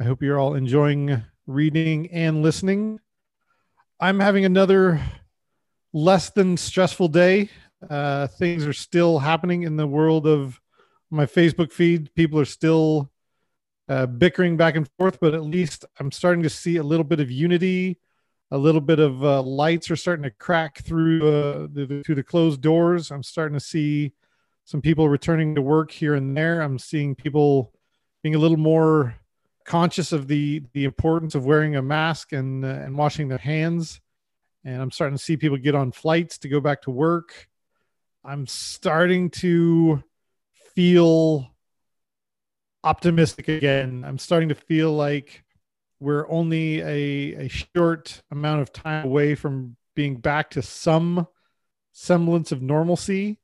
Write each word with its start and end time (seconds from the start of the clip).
I 0.00 0.04
hope 0.04 0.22
you're 0.22 0.38
all 0.38 0.54
enjoying 0.54 1.22
reading 1.46 2.08
and 2.10 2.42
listening. 2.42 3.00
I'm 4.00 4.20
having 4.20 4.44
another 4.44 5.00
less 5.92 6.30
than 6.30 6.56
stressful 6.56 7.08
day. 7.08 7.50
Uh, 7.88 8.26
things 8.26 8.66
are 8.66 8.72
still 8.72 9.18
happening 9.18 9.62
in 9.62 9.76
the 9.76 9.86
world 9.86 10.26
of 10.26 10.60
my 11.10 11.26
Facebook 11.26 11.72
feed. 11.72 12.14
People 12.14 12.38
are 12.38 12.44
still 12.44 13.10
uh, 13.88 14.06
bickering 14.06 14.56
back 14.56 14.76
and 14.76 14.88
forth, 14.98 15.18
but 15.20 15.34
at 15.34 15.42
least 15.42 15.84
I'm 15.98 16.12
starting 16.12 16.42
to 16.42 16.50
see 16.50 16.76
a 16.76 16.82
little 16.82 17.04
bit 17.04 17.20
of 17.20 17.30
unity 17.30 17.98
a 18.50 18.58
little 18.58 18.80
bit 18.80 18.98
of 18.98 19.22
uh, 19.22 19.42
lights 19.42 19.90
are 19.90 19.96
starting 19.96 20.22
to 20.22 20.30
crack 20.30 20.78
through 20.78 21.18
uh, 21.28 21.68
the, 21.70 22.02
through 22.04 22.14
the 22.14 22.22
closed 22.22 22.60
doors. 22.60 23.10
I'm 23.10 23.22
starting 23.22 23.58
to 23.58 23.64
see 23.64 24.12
some 24.64 24.80
people 24.80 25.08
returning 25.08 25.54
to 25.54 25.62
work 25.62 25.90
here 25.90 26.14
and 26.14 26.36
there. 26.36 26.60
I'm 26.60 26.78
seeing 26.78 27.14
people 27.14 27.72
being 28.22 28.34
a 28.34 28.38
little 28.38 28.56
more 28.56 29.16
conscious 29.68 30.12
of 30.12 30.26
the 30.26 30.62
the 30.72 30.84
importance 30.84 31.34
of 31.34 31.44
wearing 31.44 31.76
a 31.76 31.82
mask 31.82 32.32
and 32.32 32.64
uh, 32.64 32.68
and 32.68 32.96
washing 32.96 33.28
their 33.28 33.38
hands. 33.38 34.00
And 34.64 34.82
I'm 34.82 34.90
starting 34.90 35.16
to 35.16 35.22
see 35.22 35.36
people 35.36 35.58
get 35.58 35.74
on 35.74 35.92
flights 35.92 36.38
to 36.38 36.48
go 36.48 36.60
back 36.60 36.82
to 36.82 36.90
work. 36.90 37.48
I'm 38.24 38.46
starting 38.46 39.30
to 39.42 40.02
feel 40.74 41.54
optimistic 42.82 43.48
again. 43.48 44.04
I'm 44.06 44.18
starting 44.18 44.48
to 44.48 44.54
feel 44.54 44.92
like 44.92 45.44
we're 46.00 46.28
only 46.30 46.80
a, 46.80 47.46
a 47.46 47.48
short 47.48 48.22
amount 48.30 48.62
of 48.62 48.72
time 48.72 49.04
away 49.04 49.34
from 49.34 49.76
being 49.94 50.16
back 50.16 50.50
to 50.50 50.62
some 50.62 51.26
semblance 51.92 52.52
of 52.52 52.62
normalcy. 52.62 53.38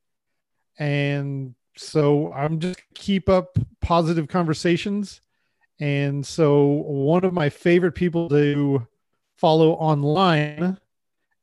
And 0.78 1.54
so 1.76 2.32
I'm 2.32 2.60
just 2.60 2.80
keep 2.94 3.28
up 3.28 3.58
positive 3.80 4.28
conversations. 4.28 5.20
And 5.80 6.24
so 6.24 6.64
one 6.64 7.24
of 7.24 7.32
my 7.32 7.48
favorite 7.48 7.92
people 7.92 8.28
to 8.28 8.86
follow 9.36 9.72
online 9.72 10.78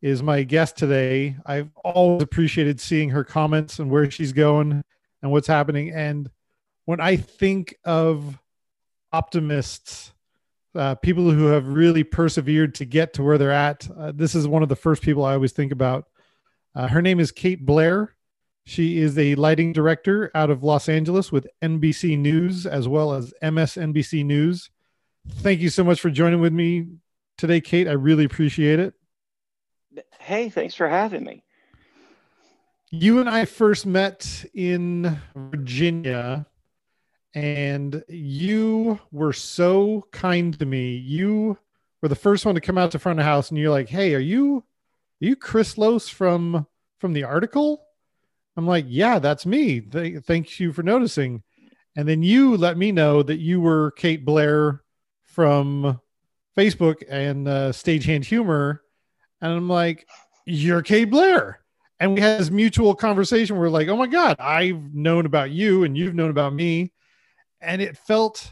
is 0.02 0.24
my 0.24 0.44
guest 0.44 0.78
today. 0.78 1.36
I've 1.46 1.70
always 1.84 2.24
appreciated 2.24 2.80
seeing 2.80 3.10
her 3.10 3.24
comments 3.24 3.80
and 3.80 3.92
where 3.92 4.10
she's 4.10 4.34
going 4.34 4.84
and 5.22 5.32
what's 5.32 5.48
happening. 5.48 5.92
And 5.92 6.30
when 6.86 7.00
I 7.00 7.18
think 7.18 7.76
of 7.86 8.40
optimists, 9.12 10.14
uh, 10.74 10.96
people 10.96 11.30
who 11.30 11.48
have 11.48 11.68
really 11.68 12.04
persevered 12.04 12.76
to 12.76 12.86
get 12.86 13.14
to 13.14 13.24
where 13.24 13.38
they're 13.38 13.52
at. 13.52 13.88
Uh, 13.98 14.12
this 14.16 14.36
is 14.36 14.48
one 14.48 14.64
of 14.64 14.70
the 14.70 14.76
first 14.76 15.02
people 15.02 15.26
I 15.26 15.34
always 15.34 15.52
think 15.52 15.72
about. 15.72 16.06
Uh, 16.74 16.88
her 16.88 17.02
name 17.02 17.20
is 17.20 17.32
Kate 17.32 17.66
Blair. 17.66 18.16
She 18.66 19.00
is 19.00 19.18
a 19.18 19.36
lighting 19.36 19.74
director 19.74 20.32
out 20.36 20.50
of 20.50 20.64
Los 20.64 20.88
Angeles 20.88 21.32
with 21.32 21.48
NBC 21.62 22.18
News 22.18 22.66
as 22.66 22.88
well 22.88 23.14
as 23.14 23.34
MSNBC 23.42 24.24
News. 24.26 24.70
Thank 25.28 25.60
you 25.60 25.70
so 25.70 25.84
much 25.84 26.00
for 26.00 26.10
joining 26.10 26.42
with 26.42 26.54
me 26.54 26.88
today, 27.38 27.62
Kate. 27.62 27.88
I 27.88 27.94
really 27.94 28.26
appreciate 28.26 28.80
it. 28.80 28.94
Hey, 30.20 30.50
thanks 30.50 30.76
for 30.76 30.88
having 30.88 31.24
me. 31.24 31.44
You 32.92 33.20
and 33.20 33.30
I 33.30 33.46
first 33.46 33.86
met 33.86 34.46
in 34.54 35.20
Virginia 35.36 36.46
and 37.34 38.04
you 38.08 39.00
were 39.12 39.34
so 39.34 40.06
kind 40.12 40.58
to 40.60 40.66
me. 40.66 40.96
You 40.96 41.58
were 42.02 42.10
the 42.10 42.16
first 42.16 42.46
one 42.46 42.56
to 42.56 42.62
come 42.62 42.78
out 42.78 42.92
to 42.92 43.00
front 43.00 43.20
of 43.20 43.24
the 43.24 43.30
house, 43.30 43.50
and 43.50 43.58
you're 43.58 43.72
like, 43.72 43.90
"Hey, 43.90 44.14
are 44.16 44.20
you, 44.20 44.58
are 44.58 45.26
you 45.26 45.36
Chris 45.36 45.78
Lose 45.78 46.10
from 46.10 46.68
from 47.00 47.14
the 47.14 47.24
article?" 47.24 47.86
I'm 48.62 48.68
like, 48.68 48.86
"Yeah, 48.88 49.20
that's 49.20 49.46
me. 49.46 49.82
Th- 49.82 50.24
thank 50.24 50.60
you 50.60 50.74
for 50.74 50.84
noticing." 50.84 51.44
And 51.96 52.08
then 52.08 52.24
you 52.24 52.56
let 52.56 52.78
me 52.78 52.92
know 52.92 53.22
that 53.24 53.40
you 53.40 53.60
were 53.60 53.92
Kate 53.92 54.24
Blair 54.24 54.82
from 55.24 56.00
Facebook 56.58 57.04
and 57.10 57.48
uh, 57.48 57.72
Stagehand 57.72 58.26
Humor, 58.26 58.82
and 59.42 59.52
I'm 59.54 59.70
like, 59.70 60.08
"You're 60.46 60.82
Kate 60.82 61.10
Blair." 61.10 61.60
And 62.00 62.16
we 62.16 62.22
had 62.22 62.40
this 62.40 62.50
mutual 62.50 62.96
conversation. 62.96 63.56
Where 63.56 63.64
we're 63.64 63.70
like, 63.70 63.88
"Oh 63.88 63.98
my 63.98 64.08
god, 64.08 64.38
I've 64.40 64.94
known 64.94 65.26
about 65.26 65.52
you, 65.52 65.84
and 65.84 65.98
you've 65.98 66.16
known 66.16 66.30
about 66.30 66.54
me." 66.54 66.92
and 67.62 67.82
it 67.82 67.96
felt 67.96 68.52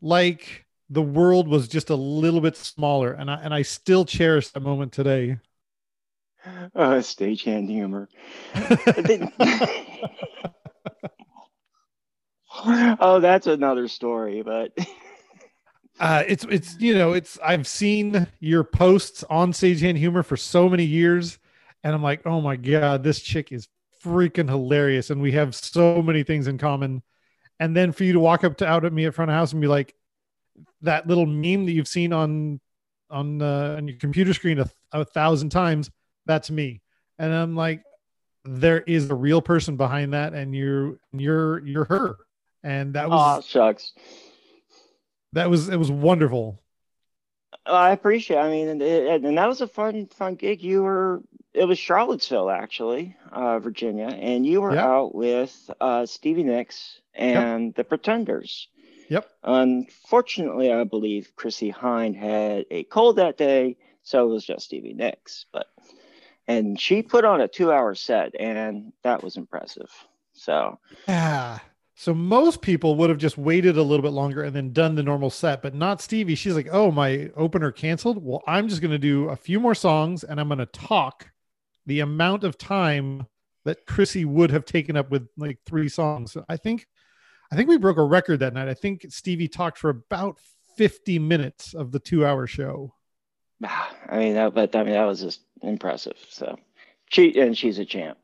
like 0.00 0.64
the 0.88 1.02
world 1.02 1.48
was 1.48 1.68
just 1.68 1.90
a 1.90 1.96
little 1.96 2.40
bit 2.40 2.56
smaller 2.56 3.12
and 3.12 3.30
I 3.30 3.34
and 3.42 3.52
I 3.52 3.62
still 3.62 4.04
cherish 4.04 4.48
that 4.48 4.60
moment 4.60 4.92
today. 4.92 5.38
Uh, 6.74 6.98
stagehand 6.98 7.68
humor. 7.68 8.08
oh, 13.00 13.20
that's 13.20 13.46
another 13.46 13.86
story, 13.86 14.42
but 14.42 14.72
uh, 16.00 16.24
it's 16.26 16.44
it's 16.50 16.80
you 16.80 16.94
know 16.94 17.12
it's 17.12 17.38
I've 17.44 17.68
seen 17.68 18.26
your 18.40 18.64
posts 18.64 19.22
on 19.30 19.52
Stagehand 19.52 19.98
Humor 19.98 20.24
for 20.24 20.36
so 20.36 20.68
many 20.68 20.84
years, 20.84 21.38
and 21.84 21.94
I'm 21.94 22.02
like, 22.02 22.26
oh 22.26 22.40
my 22.40 22.56
god, 22.56 23.04
this 23.04 23.20
chick 23.20 23.52
is 23.52 23.68
freaking 24.04 24.48
hilarious, 24.48 25.10
and 25.10 25.22
we 25.22 25.30
have 25.32 25.54
so 25.54 26.02
many 26.02 26.24
things 26.24 26.48
in 26.48 26.58
common 26.58 27.02
and 27.62 27.76
then 27.76 27.92
for 27.92 28.02
you 28.02 28.12
to 28.12 28.18
walk 28.18 28.42
up 28.42 28.56
to 28.56 28.66
out 28.66 28.84
at 28.84 28.92
me 28.92 29.04
at 29.04 29.14
front 29.14 29.30
of 29.30 29.36
house 29.36 29.52
and 29.52 29.60
be 29.60 29.68
like 29.68 29.94
that 30.80 31.06
little 31.06 31.26
meme 31.26 31.64
that 31.64 31.70
you've 31.70 31.86
seen 31.86 32.12
on 32.12 32.60
on 33.08 33.40
uh, 33.40 33.76
on 33.76 33.86
your 33.86 33.96
computer 33.98 34.34
screen 34.34 34.58
a, 34.58 34.68
a 34.90 35.04
thousand 35.04 35.50
times 35.50 35.88
that's 36.26 36.50
me 36.50 36.80
and 37.18 37.32
i'm 37.32 37.56
like 37.56 37.82
there 38.44 38.80
is 38.80 39.10
a 39.10 39.14
real 39.14 39.40
person 39.40 39.76
behind 39.76 40.12
that 40.12 40.34
and 40.34 40.54
you're 40.54 40.96
you're 41.12 41.60
you're 41.60 41.84
her 41.84 42.16
and 42.62 42.94
that 42.94 43.08
was 43.08 43.38
oh 43.38 43.40
shucks 43.46 43.92
that 45.32 45.48
was 45.48 45.68
it 45.68 45.76
was 45.76 45.90
wonderful 45.90 46.60
i 47.66 47.92
appreciate 47.92 48.36
it. 48.36 48.40
i 48.40 48.50
mean 48.50 48.68
and, 48.68 48.82
and 48.82 49.38
that 49.38 49.48
was 49.48 49.60
a 49.60 49.68
fun 49.68 50.06
fun 50.06 50.34
gig 50.34 50.62
you 50.62 50.82
were 50.82 51.22
it 51.54 51.66
was 51.66 51.78
charlottesville 51.78 52.50
actually 52.50 53.14
uh, 53.30 53.58
virginia 53.58 54.06
and 54.06 54.44
you 54.44 54.60
were 54.60 54.76
out 54.76 55.14
with 55.14 55.70
uh, 55.80 56.04
stevie 56.04 56.42
nicks 56.42 57.02
and 57.14 57.66
yep. 57.66 57.74
the 57.76 57.84
Pretenders. 57.84 58.68
Yep. 59.08 59.28
Unfortunately, 59.44 60.72
I 60.72 60.84
believe 60.84 61.32
Chrissie 61.36 61.72
Hynde 61.72 62.16
had 62.16 62.66
a 62.70 62.84
cold 62.84 63.16
that 63.16 63.36
day, 63.36 63.76
so 64.02 64.24
it 64.24 64.32
was 64.32 64.44
just 64.44 64.66
Stevie 64.66 64.94
Nicks. 64.94 65.46
But 65.52 65.66
and 66.48 66.80
she 66.80 67.02
put 67.02 67.24
on 67.24 67.40
a 67.40 67.48
two-hour 67.48 67.94
set, 67.94 68.34
and 68.38 68.92
that 69.02 69.22
was 69.22 69.36
impressive. 69.36 69.90
So 70.32 70.78
yeah. 71.08 71.58
So 71.94 72.12
most 72.12 72.62
people 72.62 72.96
would 72.96 73.10
have 73.10 73.18
just 73.18 73.38
waited 73.38 73.76
a 73.76 73.82
little 73.82 74.02
bit 74.02 74.12
longer 74.12 74.42
and 74.42 74.56
then 74.56 74.72
done 74.72 74.96
the 74.96 75.04
normal 75.04 75.30
set, 75.30 75.62
but 75.62 75.74
not 75.74 76.00
Stevie. 76.00 76.34
She's 76.34 76.54
like, 76.54 76.68
"Oh, 76.72 76.90
my 76.90 77.30
opener 77.36 77.70
canceled. 77.70 78.24
Well, 78.24 78.42
I'm 78.46 78.68
just 78.68 78.80
going 78.80 78.90
to 78.90 78.98
do 78.98 79.28
a 79.28 79.36
few 79.36 79.60
more 79.60 79.74
songs, 79.74 80.24
and 80.24 80.40
I'm 80.40 80.48
going 80.48 80.58
to 80.58 80.66
talk 80.66 81.30
the 81.86 82.00
amount 82.00 82.44
of 82.44 82.58
time 82.58 83.26
that 83.64 83.86
Chrissie 83.86 84.24
would 84.24 84.50
have 84.50 84.64
taken 84.64 84.96
up 84.96 85.10
with 85.10 85.28
like 85.36 85.58
three 85.64 85.88
songs. 85.88 86.36
I 86.48 86.56
think 86.56 86.86
I 87.52 87.56
think 87.56 87.68
we 87.68 87.76
broke 87.76 87.98
a 87.98 88.02
record 88.02 88.40
that 88.40 88.54
night. 88.54 88.68
I 88.68 88.74
think 88.74 89.06
Stevie 89.10 89.48
talked 89.48 89.78
for 89.78 89.90
about 89.90 90.38
50 90.76 91.18
minutes 91.18 91.74
of 91.74 91.92
the 91.92 91.98
two 91.98 92.24
hour 92.24 92.46
show. 92.46 92.94
I 94.08 94.18
mean, 94.18 94.34
that, 94.34 94.54
but 94.54 94.74
I 94.76 94.82
mean, 94.82 94.94
that 94.94 95.04
was 95.04 95.20
just 95.20 95.40
impressive. 95.62 96.16
So 96.28 96.58
she, 97.10 97.38
and 97.40 97.56
she's 97.56 97.78
a 97.78 97.84
champ. 97.84 98.18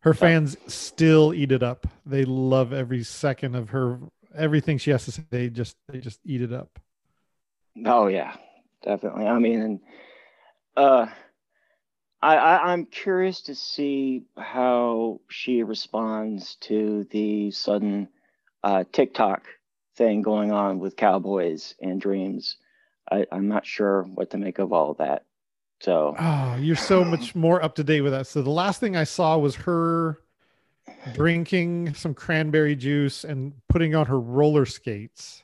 Her 0.00 0.14
fans 0.14 0.56
still 0.66 1.32
eat 1.32 1.50
it 1.50 1.62
up. 1.62 1.86
They 2.04 2.24
love 2.24 2.74
every 2.74 3.02
second 3.04 3.54
of 3.54 3.70
her, 3.70 3.98
everything 4.36 4.76
she 4.76 4.90
has 4.90 5.06
to 5.06 5.12
say. 5.12 5.22
They 5.30 5.48
just, 5.48 5.76
they 5.88 5.98
just 5.98 6.20
eat 6.26 6.42
it 6.42 6.52
up. 6.52 6.78
Oh 7.86 8.08
yeah, 8.08 8.36
definitely. 8.82 9.26
I 9.26 9.38
mean, 9.38 9.60
and, 9.62 9.80
uh, 10.76 11.06
I, 12.24 12.36
I 12.36 12.72
I'm 12.72 12.86
curious 12.86 13.42
to 13.42 13.54
see 13.54 14.24
how 14.36 15.20
she 15.28 15.62
responds 15.62 16.56
to 16.62 17.06
the 17.10 17.50
sudden 17.50 18.08
uh, 18.62 18.84
TikTok 18.92 19.46
thing 19.96 20.22
going 20.22 20.50
on 20.50 20.78
with 20.78 20.96
Cowboys 20.96 21.74
and 21.82 22.00
Dreams. 22.00 22.56
I, 23.10 23.26
I'm 23.30 23.48
not 23.48 23.66
sure 23.66 24.02
what 24.02 24.30
to 24.30 24.38
make 24.38 24.58
of 24.58 24.72
all 24.72 24.90
of 24.90 24.98
that. 24.98 25.24
So, 25.80 26.14
oh, 26.18 26.56
you're 26.56 26.76
so 26.76 27.02
um, 27.02 27.10
much 27.10 27.34
more 27.34 27.62
up 27.62 27.74
to 27.76 27.84
date 27.84 28.00
with 28.00 28.12
that. 28.12 28.26
So 28.26 28.42
the 28.42 28.50
last 28.50 28.80
thing 28.80 28.96
I 28.96 29.04
saw 29.04 29.36
was 29.36 29.54
her 29.56 30.20
drinking 31.12 31.94
some 31.94 32.14
cranberry 32.14 32.76
juice 32.76 33.24
and 33.24 33.52
putting 33.68 33.94
on 33.94 34.06
her 34.06 34.18
roller 34.18 34.66
skates. 34.66 35.42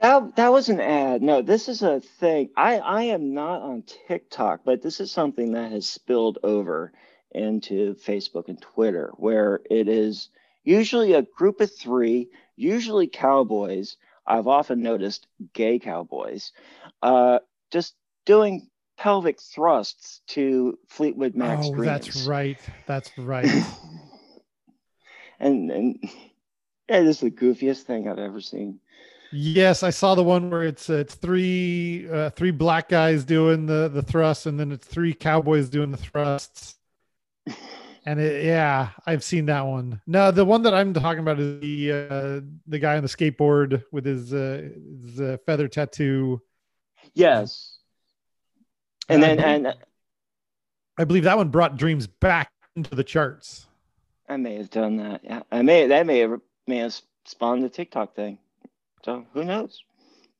That 0.00 0.36
that 0.36 0.52
was 0.52 0.68
an 0.68 0.80
ad. 0.80 1.22
No, 1.22 1.42
this 1.42 1.68
is 1.68 1.82
a 1.82 2.00
thing. 2.00 2.50
I 2.56 2.78
I 2.78 3.02
am 3.04 3.34
not 3.34 3.62
on 3.62 3.84
TikTok, 4.08 4.60
but 4.64 4.82
this 4.82 5.00
is 5.00 5.10
something 5.10 5.52
that 5.52 5.72
has 5.72 5.88
spilled 5.88 6.38
over 6.42 6.92
into 7.32 7.94
Facebook 7.94 8.48
and 8.48 8.60
Twitter, 8.60 9.12
where 9.16 9.60
it 9.70 9.88
is 9.88 10.28
usually 10.64 11.14
a 11.14 11.22
group 11.22 11.60
of 11.60 11.74
three, 11.74 12.28
usually 12.56 13.06
cowboys. 13.06 13.96
I've 14.26 14.46
often 14.46 14.82
noticed 14.82 15.26
gay 15.52 15.78
cowboys, 15.78 16.52
uh, 17.02 17.38
just 17.70 17.94
doing 18.24 18.68
pelvic 18.96 19.40
thrusts 19.40 20.20
to 20.28 20.78
Fleetwood 20.88 21.34
Mac. 21.34 21.58
Oh, 21.62 21.74
that's 21.76 22.26
right. 22.26 22.58
That's 22.86 23.10
right. 23.18 23.46
and 25.40 25.70
and 25.70 25.98
yeah, 26.88 27.00
this 27.00 27.16
is 27.16 27.20
the 27.20 27.30
goofiest 27.30 27.82
thing 27.82 28.08
I've 28.08 28.18
ever 28.18 28.40
seen. 28.40 28.80
Yes, 29.32 29.82
I 29.82 29.90
saw 29.90 30.14
the 30.14 30.22
one 30.22 30.50
where 30.50 30.62
it's 30.62 30.88
uh, 30.88 30.94
it's 30.94 31.14
three 31.14 32.08
uh, 32.10 32.30
three 32.30 32.52
black 32.52 32.88
guys 32.88 33.24
doing 33.24 33.66
the 33.66 33.88
the 33.88 34.02
thrusts, 34.02 34.46
and 34.46 34.58
then 34.58 34.72
it's 34.72 34.86
three 34.86 35.12
cowboys 35.12 35.68
doing 35.68 35.90
the 35.90 35.96
thrusts. 35.96 36.76
And 38.06 38.20
it, 38.20 38.44
yeah, 38.44 38.90
I've 39.04 39.24
seen 39.24 39.46
that 39.46 39.66
one. 39.66 40.00
No, 40.06 40.30
the 40.30 40.44
one 40.44 40.62
that 40.62 40.72
I'm 40.72 40.94
talking 40.94 41.18
about 41.18 41.40
is 41.40 41.60
the 41.60 41.92
uh, 41.92 42.40
the 42.68 42.78
guy 42.78 42.96
on 42.96 43.02
the 43.02 43.08
skateboard 43.08 43.82
with 43.90 44.04
his 44.04 44.32
uh, 44.32 44.68
his 45.02 45.20
uh, 45.20 45.36
feather 45.44 45.66
tattoo. 45.66 46.40
Yes. 47.14 47.78
And 49.08 49.22
then 49.22 49.40
and 49.40 49.74
I 50.96 51.04
believe 51.04 51.24
that 51.24 51.36
one 51.36 51.48
brought 51.48 51.76
Dreams 51.76 52.06
back 52.06 52.50
into 52.76 52.94
the 52.94 53.04
charts. 53.04 53.66
I 54.28 54.36
may 54.36 54.54
have 54.54 54.70
done 54.70 54.96
that. 54.98 55.22
Yeah, 55.24 55.42
I 55.50 55.62
may 55.62 55.88
that 55.88 56.06
may 56.06 56.20
have 56.20 56.40
may 56.68 56.78
have 56.78 56.94
spawned 57.24 57.64
the 57.64 57.68
TikTok 57.68 58.14
thing. 58.14 58.38
So 59.04 59.26
who 59.34 59.44
knows? 59.44 59.82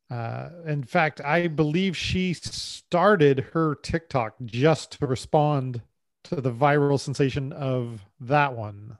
Uh, 0.08 0.50
in 0.66 0.84
fact, 0.84 1.20
I 1.20 1.48
believe 1.48 1.96
she 1.96 2.32
started 2.32 3.40
her 3.52 3.74
TikTok 3.74 4.36
just 4.44 4.92
to 4.98 5.06
respond 5.06 5.82
to 6.28 6.40
the 6.40 6.52
viral 6.52 6.98
sensation 6.98 7.52
of 7.52 8.00
that 8.20 8.54
one. 8.54 8.98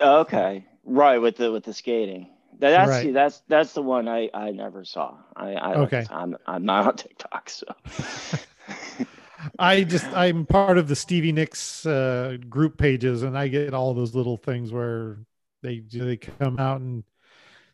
Okay, 0.00 0.64
right 0.84 1.18
with 1.18 1.36
the 1.36 1.52
with 1.52 1.64
the 1.64 1.74
skating. 1.74 2.30
That's 2.58 2.88
right. 2.88 3.12
that's 3.12 3.42
that's 3.48 3.72
the 3.72 3.82
one 3.82 4.08
I 4.08 4.30
I 4.34 4.50
never 4.50 4.84
saw. 4.84 5.16
I, 5.36 5.52
I 5.52 5.74
okay. 5.74 6.06
I'm 6.10 6.36
I'm 6.46 6.64
not 6.64 6.86
on 6.86 6.96
TikTok, 6.96 7.50
so. 7.50 7.66
I 9.58 9.84
just 9.84 10.06
I'm 10.06 10.46
part 10.46 10.78
of 10.78 10.88
the 10.88 10.96
Stevie 10.96 11.32
Nicks 11.32 11.86
uh, 11.86 12.38
group 12.48 12.76
pages, 12.76 13.22
and 13.22 13.38
I 13.38 13.48
get 13.48 13.74
all 13.74 13.94
those 13.94 14.14
little 14.14 14.36
things 14.36 14.72
where 14.72 15.18
they 15.62 15.80
they 15.92 16.16
come 16.16 16.58
out 16.58 16.80
and 16.80 17.04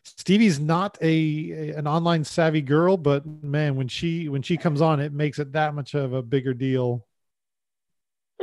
Stevie's 0.05 0.59
not 0.59 0.97
a, 1.01 1.51
a, 1.51 1.69
an 1.77 1.87
online 1.87 2.23
savvy 2.23 2.61
girl, 2.61 2.95
but 2.95 3.25
man, 3.25 3.75
when 3.75 3.87
she 3.87 4.29
when 4.29 4.43
she 4.43 4.55
comes 4.55 4.79
on, 4.81 4.99
it 4.99 5.11
makes 5.11 5.39
it 5.39 5.51
that 5.53 5.73
much 5.73 5.95
of 5.95 6.13
a 6.13 6.21
bigger 6.21 6.53
deal. 6.53 7.05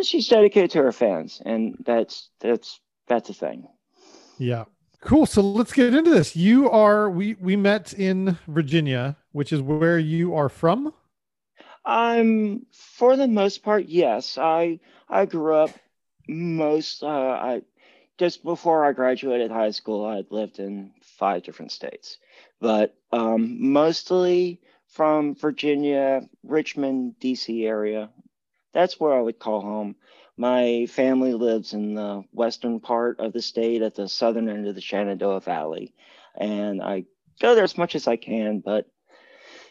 She's 0.03 0.29
dedicated 0.29 0.71
to 0.73 0.83
her 0.83 0.93
fans, 0.93 1.43
and 1.44 1.77
that's 1.85 2.31
that's 2.41 2.81
that's 3.09 3.29
a 3.29 3.35
thing. 3.35 3.69
Yeah, 4.39 4.65
cool. 5.00 5.27
So 5.27 5.43
let's 5.43 5.73
get 5.73 5.94
into 5.94 6.11
this. 6.11 6.35
You 6.35 6.71
are 6.71 7.11
we 7.11 7.35
we 7.35 7.56
met 7.56 7.93
in 7.93 8.39
Virginia, 8.47 9.17
which 9.33 9.53
is 9.53 9.61
where 9.61 9.99
you 9.99 10.35
are 10.35 10.49
from. 10.49 10.94
I'm 11.85 12.67
for 12.73 13.17
the 13.17 13.29
most 13.29 13.62
part, 13.62 13.87
yes. 13.87 14.39
I 14.39 14.81
I 15.09 15.27
grew 15.27 15.55
up 15.55 15.71
most 16.29 17.03
uh, 17.03 17.06
I 17.09 17.62
just 18.19 18.45
before 18.45 18.85
I 18.85 18.93
graduated 18.93 19.50
high 19.50 19.71
school, 19.71 20.05
I 20.05 20.17
had 20.17 20.31
lived 20.31 20.59
in 20.59 20.93
five 21.03 21.43
different 21.43 21.73
states, 21.73 22.19
but 22.61 22.95
um, 23.11 23.73
mostly 23.73 24.61
from 24.87 25.35
Virginia, 25.35 26.23
Richmond, 26.45 27.17
DC 27.21 27.67
area. 27.67 28.11
That's 28.73 28.99
where 28.99 29.13
I 29.13 29.21
would 29.21 29.39
call 29.39 29.61
home. 29.61 29.97
My 30.37 30.87
family 30.87 31.35
lives 31.35 31.75
in 31.75 31.95
the 31.95 32.25
western 32.33 32.81
part 32.81 33.21
of 33.21 33.33
the 33.33 33.43
state 33.43 33.83
at 33.83 33.95
the 33.95 34.09
southern 34.09 34.49
end 34.49 34.67
of 34.67 34.75
the 34.75 34.81
Shenandoah 34.81 35.41
Valley. 35.41 35.95
And 36.37 36.83
I 36.83 37.05
go 37.41 37.55
there 37.55 37.65
as 37.65 37.77
much 37.77 37.95
as 37.95 38.09
I 38.09 38.17
can, 38.17 38.61
but 38.61 38.87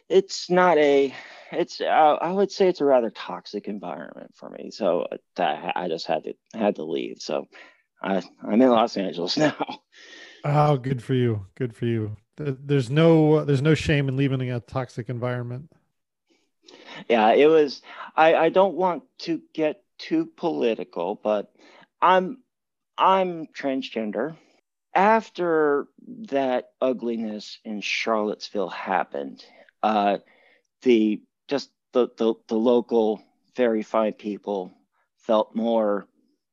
it's 0.08 0.50
not 0.50 0.78
a, 0.78 1.14
it's, 1.52 1.82
uh, 1.82 1.86
I 2.22 2.32
would 2.32 2.52
say 2.52 2.68
it's 2.68 2.82
a 2.82 2.86
rather 2.86 3.10
toxic 3.10 3.68
environment 3.68 4.34
for 4.36 4.50
me. 4.50 4.70
So 4.72 5.08
I 5.38 5.88
just 5.88 6.06
had 6.06 6.24
to, 6.26 6.34
had 6.54 6.76
to 6.76 6.84
leave. 6.84 7.18
So 7.20 7.48
I, 8.02 8.22
I'm 8.44 8.62
in 8.62 8.70
Los 8.70 8.98
Angeles 8.98 9.38
now. 9.38 9.56
Oh, 10.44 10.78
good 10.78 11.04
for 11.04 11.14
you. 11.14 11.46
Good 11.56 11.76
for 11.76 11.86
you. 11.86 12.18
There's 12.38 12.90
no 12.90 13.46
there's 13.46 13.62
no 13.62 13.76
shame 13.76 14.08
in 14.08 14.18
leaving 14.18 14.50
a 14.52 14.60
toxic 14.60 15.10
environment. 15.10 15.72
Yeah, 17.10 17.34
it 17.34 17.48
was 17.48 17.82
I 18.16 18.36
I 18.36 18.50
don't 18.50 18.76
want 18.76 19.04
to 19.20 19.42
get 19.54 19.84
too 19.98 20.26
political, 20.26 21.16
but 21.16 21.52
I'm 22.02 22.40
I'm 22.98 23.48
transgender. 23.48 24.36
After 24.94 25.88
that 26.30 26.70
ugliness 26.82 27.60
in 27.64 27.82
Charlottesville 27.82 28.70
happened, 28.70 29.46
uh 29.84 30.18
the 30.84 31.22
just 31.48 31.72
the 31.94 32.10
the, 32.18 32.36
the 32.48 32.56
local 32.58 33.22
very 33.56 33.84
fine 33.84 34.14
people 34.14 34.72
felt 35.18 35.56
more 35.56 36.08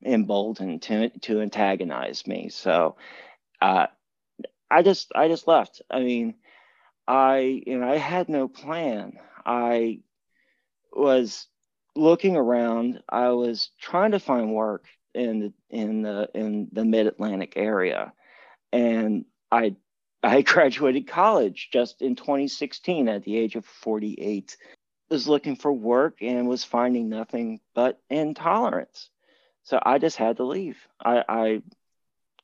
emboldened 0.05 0.83
to 0.83 1.11
to 1.21 1.41
antagonize 1.41 2.27
me. 2.27 2.49
So 2.51 2.97
uh, 3.61 3.87
I 4.71 4.83
just 4.83 5.13
I 5.15 5.29
just 5.29 5.47
left. 5.49 5.83
I 5.91 6.01
mean, 6.01 6.35
I 7.09 7.63
you 7.67 7.79
know 7.79 7.89
I 7.91 7.97
had 7.99 8.29
no 8.29 8.49
plan. 8.49 9.19
I 9.45 10.01
was 10.93 11.47
looking 11.95 12.37
around. 12.37 13.03
I 13.09 13.31
was 13.31 13.71
trying 13.81 14.13
to 14.13 14.21
find 14.21 14.53
work 14.53 14.87
in 15.15 15.41
the 15.41 15.53
in 15.71 16.03
the 16.03 16.29
in 16.35 16.69
the 16.73 16.85
Mid 16.85 17.07
Atlantic 17.07 17.55
area, 17.57 18.13
and 18.73 19.25
I 19.51 19.77
I 20.23 20.43
graduated 20.43 21.09
college 21.09 21.69
just 21.73 22.03
in 22.03 22.17
2016 22.17 23.09
at 23.09 23.25
the 23.25 23.37
age 23.37 23.57
of 23.57 23.65
48. 23.65 24.57
Was 25.11 25.27
looking 25.27 25.57
for 25.57 25.73
work 25.73 26.19
and 26.21 26.47
was 26.47 26.65
finding 26.65 27.09
nothing 27.09 27.61
but 27.75 27.99
intolerance. 28.11 29.09
So 29.63 29.81
I 29.83 29.99
just 29.99 30.17
had 30.17 30.37
to 30.37 30.45
leave. 30.45 30.77
I, 31.03 31.25
I 31.27 31.63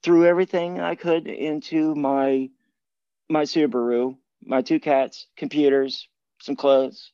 threw 0.02 0.26
everything 0.26 0.80
I 0.80 0.94
could 0.94 1.26
into 1.26 1.94
my 1.94 2.48
my 3.28 3.42
Subaru, 3.42 4.16
my 4.44 4.62
two 4.62 4.80
cats, 4.80 5.26
computers, 5.36 6.08
some 6.40 6.56
clothes, 6.56 7.10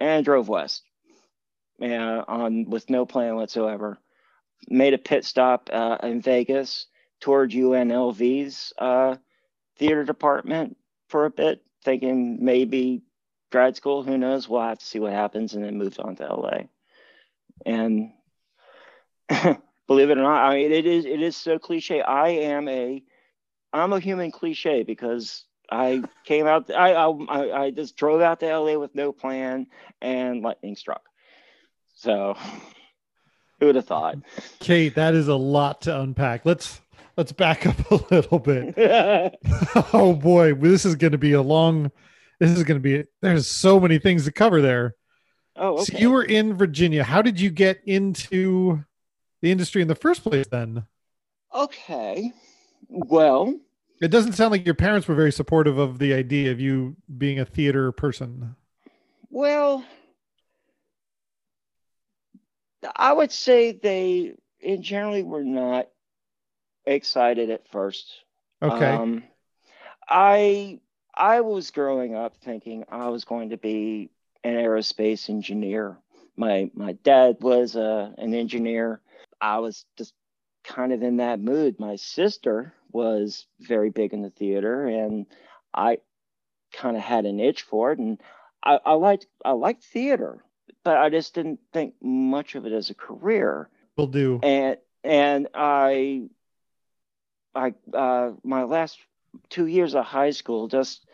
and 0.00 0.24
drove 0.24 0.48
west. 0.48 0.82
And 1.80 2.24
on 2.26 2.70
with 2.70 2.88
no 2.88 3.04
plan 3.04 3.36
whatsoever. 3.36 3.98
Made 4.68 4.94
a 4.94 4.98
pit 4.98 5.24
stop 5.24 5.68
uh, 5.72 5.98
in 6.02 6.22
Vegas 6.22 6.86
toward 7.20 7.50
UNLV's 7.50 8.72
uh, 8.78 9.16
theater 9.78 10.04
department 10.04 10.76
for 11.08 11.26
a 11.26 11.30
bit, 11.30 11.62
thinking 11.84 12.38
maybe 12.42 13.02
grad 13.52 13.76
school. 13.76 14.02
Who 14.02 14.16
knows? 14.16 14.48
We'll 14.48 14.62
have 14.62 14.78
to 14.78 14.86
see 14.86 14.98
what 14.98 15.12
happens, 15.12 15.54
and 15.54 15.64
then 15.64 15.78
moved 15.78 16.00
on 16.00 16.16
to 16.16 16.34
LA. 16.34 16.58
And 17.64 18.12
believe 19.86 20.10
it 20.10 20.18
or 20.18 20.22
not. 20.22 20.44
I 20.44 20.54
mean, 20.54 20.72
it 20.72 20.86
is 20.86 21.04
it 21.04 21.20
is 21.20 21.36
so 21.36 21.58
cliche. 21.58 22.00
I 22.00 22.28
am 22.28 22.68
a 22.68 23.02
I'm 23.72 23.92
a 23.92 24.00
human 24.00 24.30
cliche 24.30 24.82
because 24.82 25.44
I 25.70 26.02
came 26.24 26.46
out. 26.46 26.70
I 26.70 26.92
I 26.92 27.64
I 27.64 27.70
just 27.70 27.96
drove 27.96 28.20
out 28.20 28.40
to 28.40 28.58
LA 28.58 28.78
with 28.78 28.94
no 28.94 29.12
plan, 29.12 29.66
and 30.00 30.42
lightning 30.42 30.76
struck. 30.76 31.02
So, 31.94 32.36
who 33.58 33.66
would 33.66 33.76
have 33.76 33.86
thought? 33.86 34.16
Kate, 34.60 34.94
that 34.94 35.14
is 35.14 35.28
a 35.28 35.34
lot 35.34 35.82
to 35.82 36.00
unpack. 36.00 36.44
Let's 36.44 36.80
let's 37.16 37.32
back 37.32 37.66
up 37.66 37.90
a 37.90 38.14
little 38.14 38.38
bit. 38.38 38.74
oh 39.92 40.14
boy, 40.14 40.54
this 40.54 40.84
is 40.84 40.94
going 40.94 41.12
to 41.12 41.18
be 41.18 41.32
a 41.32 41.42
long. 41.42 41.90
This 42.38 42.50
is 42.50 42.64
going 42.64 42.80
to 42.80 42.82
be. 42.82 43.04
There's 43.22 43.48
so 43.48 43.80
many 43.80 43.98
things 43.98 44.24
to 44.26 44.32
cover 44.32 44.60
there. 44.60 44.94
Oh, 45.56 45.78
okay. 45.78 45.84
So 45.84 45.98
you 45.98 46.10
were 46.10 46.24
in 46.24 46.54
Virginia. 46.54 47.02
How 47.02 47.22
did 47.22 47.40
you 47.40 47.50
get 47.50 47.80
into 47.86 48.84
the 49.40 49.50
industry 49.50 49.80
in 49.80 49.88
the 49.88 49.94
first 49.94 50.22
place 50.22 50.46
then? 50.50 50.84
Okay. 51.54 52.32
Well, 52.88 53.58
it 54.00 54.08
doesn't 54.08 54.32
sound 54.32 54.50
like 54.50 54.64
your 54.64 54.74
parents 54.74 55.08
were 55.08 55.14
very 55.14 55.32
supportive 55.32 55.78
of 55.78 55.98
the 55.98 56.12
idea 56.12 56.50
of 56.50 56.60
you 56.60 56.96
being 57.16 57.38
a 57.38 57.44
theater 57.44 57.92
person. 57.92 58.56
Well, 59.30 59.84
I 62.94 63.12
would 63.12 63.32
say 63.32 63.72
they 63.72 64.34
in 64.60 64.82
generally 64.82 65.22
were 65.22 65.44
not 65.44 65.88
excited 66.84 67.50
at 67.50 67.68
first. 67.68 68.12
Okay. 68.62 68.86
Um, 68.86 69.24
I 70.08 70.80
I 71.14 71.40
was 71.40 71.70
growing 71.70 72.14
up 72.14 72.36
thinking 72.36 72.84
I 72.88 73.08
was 73.08 73.24
going 73.24 73.50
to 73.50 73.56
be 73.56 74.10
an 74.44 74.54
aerospace 74.54 75.28
engineer. 75.28 75.96
My 76.36 76.70
my 76.74 76.92
dad 76.92 77.38
was 77.40 77.76
a, 77.76 77.82
uh, 77.82 78.10
an 78.18 78.34
engineer. 78.34 79.00
I 79.40 79.58
was 79.58 79.84
just 79.96 80.14
kind 80.64 80.92
of 80.92 81.02
in 81.02 81.18
that 81.18 81.40
mood. 81.40 81.80
My 81.80 81.96
sister 81.96 82.74
was 82.96 83.46
very 83.60 83.90
big 83.90 84.14
in 84.14 84.22
the 84.22 84.30
theater, 84.30 84.86
and 84.86 85.26
I 85.74 85.98
kind 86.72 86.96
of 86.96 87.02
had 87.02 87.26
an 87.26 87.38
itch 87.38 87.62
for 87.62 87.92
it, 87.92 87.98
and 87.98 88.20
I, 88.64 88.80
I 88.84 88.92
liked 88.94 89.26
I 89.44 89.52
liked 89.52 89.84
theater, 89.84 90.42
but 90.82 90.96
I 90.96 91.10
just 91.10 91.34
didn't 91.34 91.60
think 91.72 91.94
much 92.00 92.54
of 92.54 92.64
it 92.66 92.72
as 92.72 92.90
a 92.90 92.94
career. 92.94 93.68
Will 93.96 94.06
do. 94.06 94.40
And 94.42 94.78
and 95.04 95.48
I 95.54 96.22
I 97.54 97.74
uh, 97.92 98.32
my 98.42 98.64
last 98.64 98.98
two 99.50 99.66
years 99.66 99.94
of 99.94 100.04
high 100.04 100.30
school, 100.30 100.66
just 100.66 101.04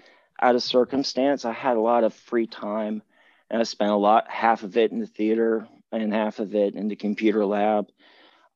out 0.40 0.54
of 0.54 0.62
circumstance, 0.62 1.44
I 1.44 1.52
had 1.52 1.76
a 1.76 1.80
lot 1.80 2.04
of 2.04 2.14
free 2.14 2.46
time, 2.46 3.02
and 3.50 3.60
I 3.60 3.64
spent 3.64 3.90
a 3.90 3.96
lot 3.96 4.30
half 4.30 4.62
of 4.62 4.76
it 4.76 4.92
in 4.92 5.00
the 5.00 5.06
theater 5.06 5.66
and 5.90 6.14
half 6.14 6.38
of 6.38 6.54
it 6.54 6.74
in 6.74 6.88
the 6.88 6.96
computer 6.96 7.44
lab. 7.44 7.88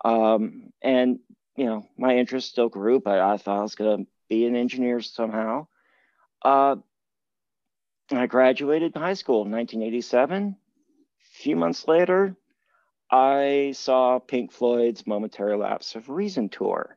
Um, 0.04 0.72
and 0.80 1.18
you 1.56 1.66
know, 1.66 1.86
my 1.96 2.16
interest 2.16 2.48
still 2.48 2.68
grew, 2.68 3.00
but 3.00 3.18
I 3.20 3.36
thought 3.36 3.58
I 3.58 3.62
was 3.62 3.74
going 3.74 4.04
to 4.04 4.10
be 4.28 4.46
an 4.46 4.56
engineer 4.56 5.00
somehow. 5.00 5.66
Uh, 6.42 6.76
I 8.10 8.26
graduated 8.26 8.94
high 8.94 9.14
school 9.14 9.44
in 9.44 9.50
1987. 9.50 10.56
A 10.56 11.42
few 11.42 11.56
months 11.56 11.88
later, 11.88 12.36
I 13.10 13.72
saw 13.74 14.18
Pink 14.18 14.52
Floyd's 14.52 15.06
Momentary 15.06 15.56
Lapse 15.56 15.94
of 15.94 16.08
Reason 16.08 16.48
tour, 16.48 16.96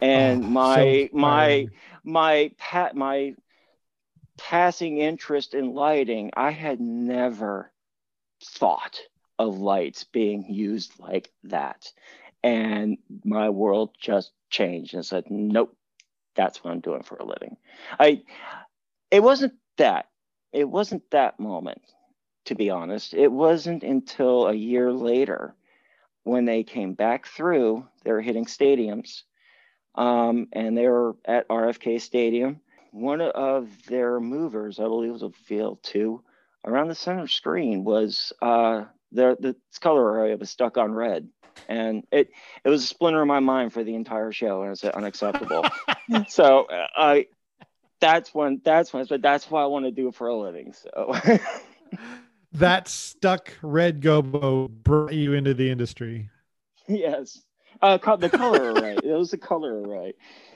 and 0.00 0.44
oh, 0.44 0.48
my 0.48 1.08
so 1.10 1.16
my 1.16 1.68
my 2.04 2.50
pat 2.58 2.96
my 2.96 3.34
passing 4.36 4.98
interest 4.98 5.54
in 5.54 5.74
lighting, 5.74 6.30
I 6.36 6.50
had 6.50 6.80
never 6.80 7.72
thought 8.42 9.00
of 9.38 9.58
lights 9.58 10.04
being 10.04 10.52
used 10.52 10.98
like 10.98 11.30
that. 11.44 11.92
And 12.42 12.98
my 13.24 13.50
world 13.50 13.90
just 14.00 14.32
changed 14.50 14.94
and 14.94 15.04
said, 15.04 15.24
nope, 15.28 15.76
that's 16.34 16.62
what 16.62 16.70
I'm 16.70 16.80
doing 16.80 17.02
for 17.02 17.16
a 17.16 17.24
living. 17.24 17.56
I 17.98 18.22
it 19.10 19.22
wasn't 19.22 19.54
that. 19.76 20.08
It 20.52 20.68
wasn't 20.68 21.10
that 21.10 21.40
moment, 21.40 21.82
to 22.46 22.54
be 22.54 22.70
honest. 22.70 23.14
It 23.14 23.32
wasn't 23.32 23.82
until 23.82 24.46
a 24.46 24.54
year 24.54 24.92
later 24.92 25.54
when 26.24 26.44
they 26.44 26.62
came 26.62 26.94
back 26.94 27.26
through, 27.26 27.86
they 28.04 28.12
were 28.12 28.20
hitting 28.20 28.44
stadiums. 28.44 29.22
Um, 29.94 30.48
and 30.52 30.76
they 30.76 30.86
were 30.86 31.16
at 31.24 31.48
RFK 31.48 32.00
Stadium. 32.00 32.60
One 32.92 33.20
of 33.20 33.68
their 33.86 34.20
movers, 34.20 34.78
I 34.78 34.84
believe 34.84 35.10
it 35.10 35.14
was 35.14 35.22
a 35.22 35.30
field 35.30 35.82
two, 35.82 36.22
around 36.64 36.88
the 36.88 36.94
center 36.94 37.26
screen 37.26 37.84
was 37.84 38.32
uh, 38.40 38.84
the 39.12 39.36
the 39.40 39.56
color 39.80 40.04
array 40.04 40.34
was 40.34 40.50
stuck 40.50 40.76
on 40.76 40.92
red, 40.92 41.28
and 41.68 42.04
it 42.12 42.30
it 42.64 42.68
was 42.68 42.84
a 42.84 42.86
splinter 42.86 43.22
in 43.22 43.28
my 43.28 43.40
mind 43.40 43.72
for 43.72 43.84
the 43.84 43.94
entire 43.94 44.32
show, 44.32 44.62
and 44.62 44.72
it's 44.72 44.84
unacceptable. 44.84 45.64
so 46.28 46.64
uh, 46.64 46.86
I 46.96 47.26
that's 48.00 48.34
when 48.34 48.60
that's 48.64 48.92
when 48.92 49.04
but 49.06 49.22
that's 49.22 49.50
what 49.50 49.62
I 49.62 49.66
want 49.66 49.84
to 49.84 49.90
do 49.90 50.08
it 50.08 50.14
for 50.14 50.28
a 50.28 50.36
living. 50.36 50.72
So 50.72 51.14
that 52.52 52.88
stuck 52.88 53.54
red 53.62 54.00
gobo 54.00 54.68
brought 54.68 55.14
you 55.14 55.34
into 55.34 55.54
the 55.54 55.70
industry. 55.70 56.30
Yes. 56.86 57.42
Uh, 57.80 58.16
the 58.16 58.28
color 58.28 58.72
array. 58.72 58.96
It 59.04 59.14
was 59.14 59.30
the 59.30 59.38
color 59.38 59.82
array. 59.82 60.14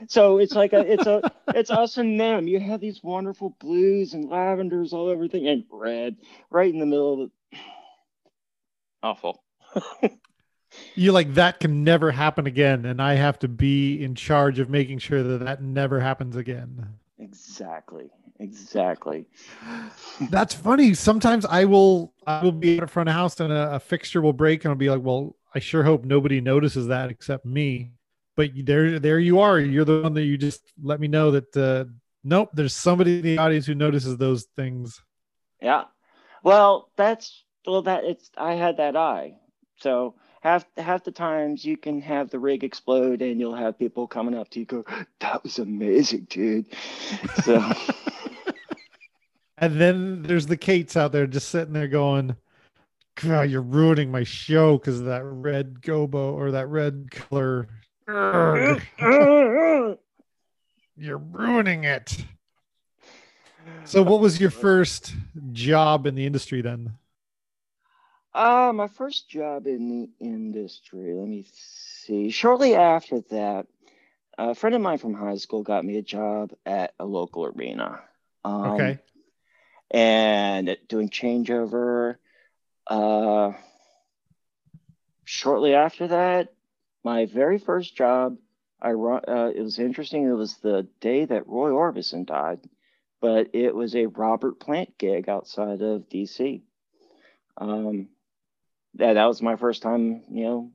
So 0.08 0.38
it's 0.38 0.54
like 0.54 0.72
a, 0.72 0.80
it's 0.80 1.06
a, 1.06 1.30
it's 1.54 1.70
us 1.70 1.96
and 1.96 2.18
them. 2.18 2.48
You 2.48 2.58
have 2.58 2.80
these 2.80 3.02
wonderful 3.02 3.56
blues 3.60 4.14
and 4.14 4.28
lavenders 4.28 4.92
all 4.92 5.04
over 5.04 5.12
everything, 5.12 5.46
and 5.46 5.64
red 5.70 6.16
right 6.50 6.72
in 6.72 6.80
the 6.80 6.86
middle 6.86 7.12
of 7.24 7.30
the 7.52 7.58
awful. 9.04 9.44
You 10.94 11.12
like 11.12 11.34
that 11.34 11.60
can 11.60 11.84
never 11.84 12.10
happen 12.10 12.46
again, 12.46 12.84
and 12.84 13.00
I 13.00 13.14
have 13.14 13.38
to 13.40 13.48
be 13.48 14.02
in 14.02 14.14
charge 14.14 14.58
of 14.58 14.70
making 14.70 14.98
sure 14.98 15.22
that 15.22 15.44
that 15.44 15.62
never 15.62 16.00
happens 16.00 16.36
again. 16.36 16.88
Exactly. 17.18 18.10
Exactly. 18.42 19.26
That's 20.30 20.52
funny. 20.52 20.94
Sometimes 20.94 21.44
I 21.44 21.64
will 21.64 22.12
I 22.26 22.42
will 22.42 22.52
be 22.52 22.78
in 22.78 22.86
front 22.88 23.08
of 23.08 23.14
house 23.14 23.38
and 23.38 23.52
a, 23.52 23.76
a, 23.76 23.80
fixture 23.80 24.20
will 24.20 24.32
break 24.32 24.64
and 24.64 24.72
I'll 24.72 24.76
be 24.76 24.90
like, 24.90 25.02
well, 25.02 25.36
I 25.54 25.60
sure 25.60 25.84
hope 25.84 26.04
nobody 26.04 26.40
notices 26.40 26.88
that 26.88 27.10
except 27.10 27.46
me. 27.46 27.92
But 28.36 28.50
there 28.64 28.98
there 28.98 29.20
you 29.20 29.40
are. 29.40 29.60
You're 29.60 29.84
the 29.84 30.00
one 30.02 30.14
that 30.14 30.24
you 30.24 30.36
just 30.36 30.62
let 30.82 30.98
me 30.98 31.06
know 31.06 31.30
that 31.30 31.56
uh, 31.56 31.84
nope, 32.24 32.50
there's 32.52 32.74
somebody 32.74 33.18
in 33.18 33.22
the 33.22 33.38
audience 33.38 33.66
who 33.66 33.74
notices 33.74 34.16
those 34.16 34.44
things. 34.56 35.00
Yeah. 35.60 35.84
Well, 36.42 36.90
that's 36.96 37.44
well 37.66 37.82
that 37.82 38.04
it's 38.04 38.30
I 38.36 38.54
had 38.54 38.78
that 38.78 38.96
eye. 38.96 39.34
So 39.76 40.16
half 40.42 40.66
half 40.76 41.04
the 41.04 41.12
times 41.12 41.64
you 41.64 41.76
can 41.76 42.00
have 42.02 42.30
the 42.30 42.38
rig 42.38 42.64
explode 42.64 43.22
and 43.22 43.40
you'll 43.40 43.54
have 43.54 43.78
people 43.78 44.06
coming 44.06 44.34
up 44.34 44.50
to 44.50 44.60
you 44.60 44.66
go, 44.66 44.84
"That 45.20 45.42
was 45.42 45.58
amazing, 45.58 46.26
dude." 46.28 46.66
So. 47.44 47.62
and 49.58 49.80
then 49.80 50.22
there's 50.22 50.46
the 50.46 50.56
Kates 50.56 50.96
out 50.96 51.12
there 51.12 51.26
just 51.26 51.48
sitting 51.48 51.72
there 51.72 51.88
going, 51.88 52.36
God, 53.16 53.50
you're 53.50 53.62
ruining 53.62 54.10
my 54.10 54.24
show 54.24 54.78
because 54.78 55.00
of 55.00 55.06
that 55.06 55.24
red 55.24 55.80
gobo 55.80 56.32
or 56.34 56.50
that 56.52 56.66
red 56.68 57.10
color. 57.10 57.68
you're 60.96 61.18
ruining 61.18 61.84
it. 61.84 62.24
So, 63.84 64.02
what 64.02 64.20
was 64.20 64.40
your 64.40 64.50
first 64.66 65.14
job 65.52 66.06
in 66.06 66.14
the 66.14 66.26
industry 66.26 66.62
then? 66.62 66.94
Uh, 68.34 68.72
my 68.74 68.88
first 68.88 69.28
job 69.28 69.66
in 69.66 69.88
the 69.88 70.10
industry, 70.24 71.12
let 71.14 71.28
me 71.28 71.46
see. 71.52 72.30
Shortly 72.30 72.74
after 72.74 73.20
that, 73.30 73.66
a 74.38 74.54
friend 74.54 74.74
of 74.74 74.80
mine 74.80 74.98
from 74.98 75.12
high 75.12 75.36
school 75.36 75.62
got 75.62 75.84
me 75.84 75.98
a 75.98 76.02
job 76.02 76.52
at 76.64 76.94
a 76.98 77.04
local 77.04 77.44
arena. 77.44 78.00
Um, 78.44 78.72
okay. 78.72 78.98
And 79.90 80.76
doing 80.88 81.10
changeover. 81.10 82.16
Uh, 82.86 83.52
shortly 85.24 85.74
after 85.74 86.08
that, 86.08 86.54
my 87.04 87.26
very 87.26 87.58
first 87.58 87.94
job, 87.94 88.38
I 88.80 88.92
uh, 88.92 89.52
it 89.54 89.60
was 89.60 89.78
interesting. 89.78 90.26
It 90.26 90.32
was 90.32 90.56
the 90.56 90.88
day 91.00 91.26
that 91.26 91.46
Roy 91.46 91.70
Orbison 91.70 92.26
died, 92.26 92.60
but 93.20 93.50
it 93.52 93.74
was 93.74 93.94
a 93.94 94.06
Robert 94.06 94.58
Plant 94.58 94.96
gig 94.98 95.28
outside 95.28 95.82
of 95.82 96.08
DC. 96.08 96.62
Um, 97.58 98.08
that 98.94 99.14
that 99.14 99.26
was 99.26 99.42
my 99.42 99.56
first 99.56 99.82
time, 99.82 100.22
you 100.30 100.44
know, 100.44 100.72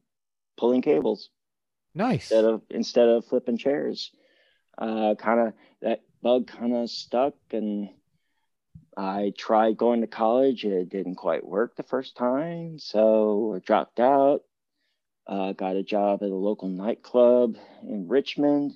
pulling 0.58 0.82
cables. 0.82 1.30
Nice. 1.94 2.32
Instead 2.32 2.46
of 2.46 2.62
instead 2.70 3.10
of 3.10 3.26
flipping 3.26 3.58
chairs, 3.58 4.12
uh, 4.78 5.16
kind 5.16 5.40
of 5.40 5.54
that 5.82 6.02
bug 6.22 6.48
kind 6.48 6.76
of 6.76 6.90
stuck, 6.90 7.34
and 7.52 7.90
I 8.96 9.34
tried 9.38 9.78
going 9.78 10.02
to 10.02 10.08
college. 10.08 10.66
It 10.66 10.90
didn't 10.90 11.16
quite 11.16 11.46
work 11.46 11.76
the 11.76 11.84
first 11.84 12.18
time, 12.18 12.80
so 12.80 13.54
I 13.56 13.60
dropped 13.60 14.00
out. 14.00 14.42
Uh, 15.28 15.52
got 15.52 15.76
a 15.76 15.84
job 15.84 16.24
at 16.24 16.30
a 16.30 16.36
local 16.36 16.70
nightclub 16.70 17.58
in 17.84 18.08
Richmond, 18.08 18.74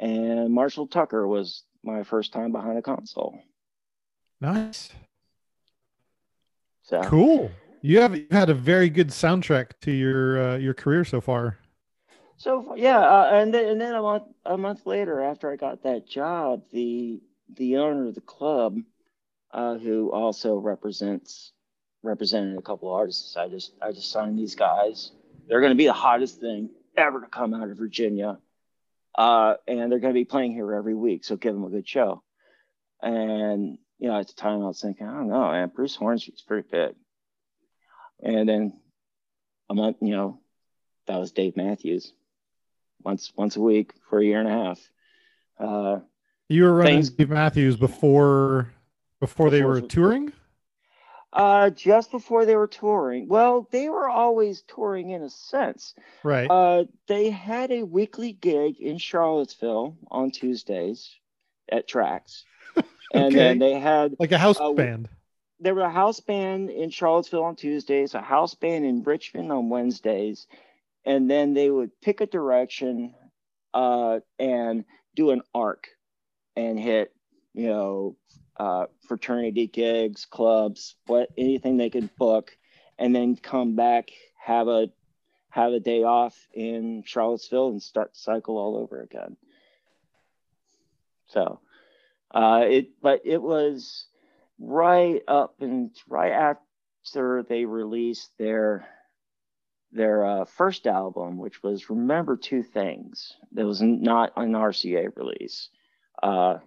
and 0.00 0.52
Marshall 0.52 0.88
Tucker 0.88 1.26
was 1.26 1.62
my 1.84 2.02
first 2.02 2.32
time 2.32 2.52
behind 2.52 2.76
a 2.76 2.82
console. 2.82 3.38
Nice. 4.40 4.90
So 6.82 7.02
cool. 7.02 7.50
You 7.86 8.00
have 8.00 8.16
you've 8.16 8.32
had 8.32 8.50
a 8.50 8.54
very 8.54 8.90
good 8.90 9.10
soundtrack 9.10 9.78
to 9.82 9.92
your 9.92 10.42
uh, 10.42 10.56
your 10.56 10.74
career 10.74 11.04
so 11.04 11.20
far. 11.20 11.56
So 12.36 12.74
yeah, 12.74 12.98
uh, 12.98 13.30
and 13.34 13.54
then 13.54 13.68
and 13.68 13.80
then 13.80 13.94
a 13.94 14.02
month 14.02 14.24
a 14.44 14.58
month 14.58 14.86
later, 14.86 15.22
after 15.22 15.52
I 15.52 15.54
got 15.54 15.84
that 15.84 16.04
job, 16.04 16.64
the 16.72 17.20
the 17.54 17.76
owner 17.76 18.08
of 18.08 18.16
the 18.16 18.20
club, 18.22 18.80
uh, 19.52 19.78
who 19.78 20.10
also 20.10 20.56
represents 20.56 21.52
represented 22.02 22.58
a 22.58 22.62
couple 22.62 22.88
of 22.88 22.98
artists, 22.98 23.36
I 23.36 23.46
just 23.48 23.74
I 23.80 23.92
just 23.92 24.10
signed 24.10 24.36
these 24.36 24.56
guys. 24.56 25.12
They're 25.46 25.60
going 25.60 25.70
to 25.70 25.76
be 25.76 25.86
the 25.86 25.92
hottest 25.92 26.40
thing 26.40 26.70
ever 26.96 27.20
to 27.20 27.28
come 27.28 27.54
out 27.54 27.70
of 27.70 27.78
Virginia, 27.78 28.38
uh, 29.16 29.54
and 29.68 29.92
they're 29.92 30.00
going 30.00 30.12
to 30.12 30.20
be 30.20 30.24
playing 30.24 30.54
here 30.54 30.74
every 30.74 30.96
week. 30.96 31.24
So 31.24 31.36
give 31.36 31.54
them 31.54 31.62
a 31.62 31.70
good 31.70 31.86
show. 31.86 32.24
And 33.00 33.78
you 34.00 34.08
know, 34.08 34.18
at 34.18 34.26
the 34.26 34.34
time, 34.34 34.62
I 34.62 34.66
was 34.66 34.80
thinking, 34.80 35.06
I 35.06 35.12
don't 35.12 35.28
know, 35.28 35.52
man, 35.52 35.70
Bruce 35.72 35.94
Hornsby's 35.94 36.42
pretty 36.42 36.66
big. 36.68 36.96
And 38.22 38.48
then 38.48 38.72
a 39.68 39.74
month, 39.74 39.98
you 40.00 40.16
know, 40.16 40.40
that 41.06 41.18
was 41.18 41.32
Dave 41.32 41.56
Matthews 41.56 42.12
once 43.02 43.32
once 43.36 43.56
a 43.56 43.60
week 43.60 43.92
for 44.08 44.18
a 44.18 44.24
year 44.24 44.40
and 44.40 44.48
a 44.48 44.52
half. 44.52 44.80
Uh, 45.58 46.00
you 46.48 46.64
were 46.64 46.74
running 46.74 46.96
things, 46.98 47.10
Dave 47.10 47.30
Matthews 47.30 47.76
before 47.76 48.72
before 49.20 49.50
they 49.50 49.62
were 49.62 49.80
touring. 49.80 50.32
Uh, 51.32 51.68
just 51.70 52.10
before 52.10 52.46
they 52.46 52.56
were 52.56 52.66
touring. 52.68 53.28
Well, 53.28 53.68
they 53.70 53.90
were 53.90 54.08
always 54.08 54.62
touring 54.62 55.10
in 55.10 55.22
a 55.22 55.28
sense. 55.28 55.94
Right. 56.24 56.50
Uh, 56.50 56.84
they 57.08 57.28
had 57.28 57.70
a 57.70 57.82
weekly 57.82 58.32
gig 58.32 58.80
in 58.80 58.96
Charlottesville 58.96 59.98
on 60.10 60.30
Tuesdays 60.30 61.14
at 61.70 61.88
Tracks. 61.88 62.44
And 63.14 63.26
Okay. 63.26 63.36
then 63.36 63.58
they 63.60 63.78
had 63.78 64.16
Like 64.18 64.32
a 64.32 64.38
house 64.38 64.58
Uh, 64.58 64.72
band. 64.72 65.08
There 65.60 65.74
were 65.74 65.82
a 65.82 65.90
house 65.90 66.20
band 66.20 66.70
in 66.70 66.90
Charlottesville 66.90 67.44
on 67.44 67.56
Tuesdays, 67.56 68.14
a 68.14 68.20
house 68.20 68.54
band 68.54 68.84
in 68.84 69.02
Richmond 69.02 69.50
on 69.50 69.68
Wednesdays, 69.68 70.46
and 71.04 71.30
then 71.30 71.54
they 71.54 71.70
would 71.70 71.98
pick 72.00 72.20
a 72.20 72.26
direction 72.26 73.14
uh, 73.72 74.20
and 74.38 74.84
do 75.14 75.30
an 75.30 75.42
arc 75.54 75.88
and 76.56 76.78
hit, 76.78 77.14
you 77.54 77.68
know, 77.68 78.16
uh, 78.58 78.86
fraternity 79.06 79.66
gigs, 79.66 80.26
clubs, 80.26 80.96
what 81.06 81.30
anything 81.36 81.76
they 81.76 81.90
could 81.90 82.14
book, 82.16 82.56
and 82.98 83.14
then 83.14 83.36
come 83.36 83.76
back, 83.76 84.10
have 84.38 84.68
a 84.68 84.88
have 85.50 85.72
a 85.72 85.80
day 85.80 86.02
off 86.02 86.36
in 86.52 87.02
Charlottesville, 87.06 87.68
and 87.68 87.82
start 87.82 88.12
the 88.12 88.18
cycle 88.18 88.58
all 88.58 88.76
over 88.76 89.00
again. 89.00 89.36
So, 91.28 91.60
uh, 92.30 92.64
it 92.68 92.88
but 93.00 93.22
it 93.24 93.40
was 93.40 94.06
right 94.58 95.20
up 95.28 95.56
and 95.60 95.90
right 96.08 96.32
after 96.32 97.42
they 97.48 97.64
released 97.64 98.30
their 98.38 98.88
their 99.92 100.24
uh, 100.24 100.44
first 100.44 100.86
album, 100.86 101.38
which 101.38 101.62
was 101.62 101.90
"Remember 101.90 102.36
Two 102.36 102.62
Things." 102.62 103.34
That 103.52 103.66
was 103.66 103.80
not 103.80 104.32
an 104.36 104.52
RCA 104.52 105.16
release. 105.16 105.68
Uh, 106.22 106.58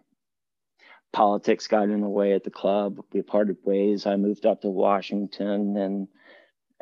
politics 1.12 1.68
got 1.68 1.90
in 1.90 2.02
the 2.02 2.10
way 2.10 2.34
at 2.34 2.44
the 2.44 2.52
club. 2.52 3.00
We 3.14 3.22
parted 3.22 3.58
ways. 3.64 4.06
I 4.06 4.16
moved 4.16 4.46
up 4.46 4.62
to 4.62 4.70
Washington 4.70 5.78
and 5.78 6.08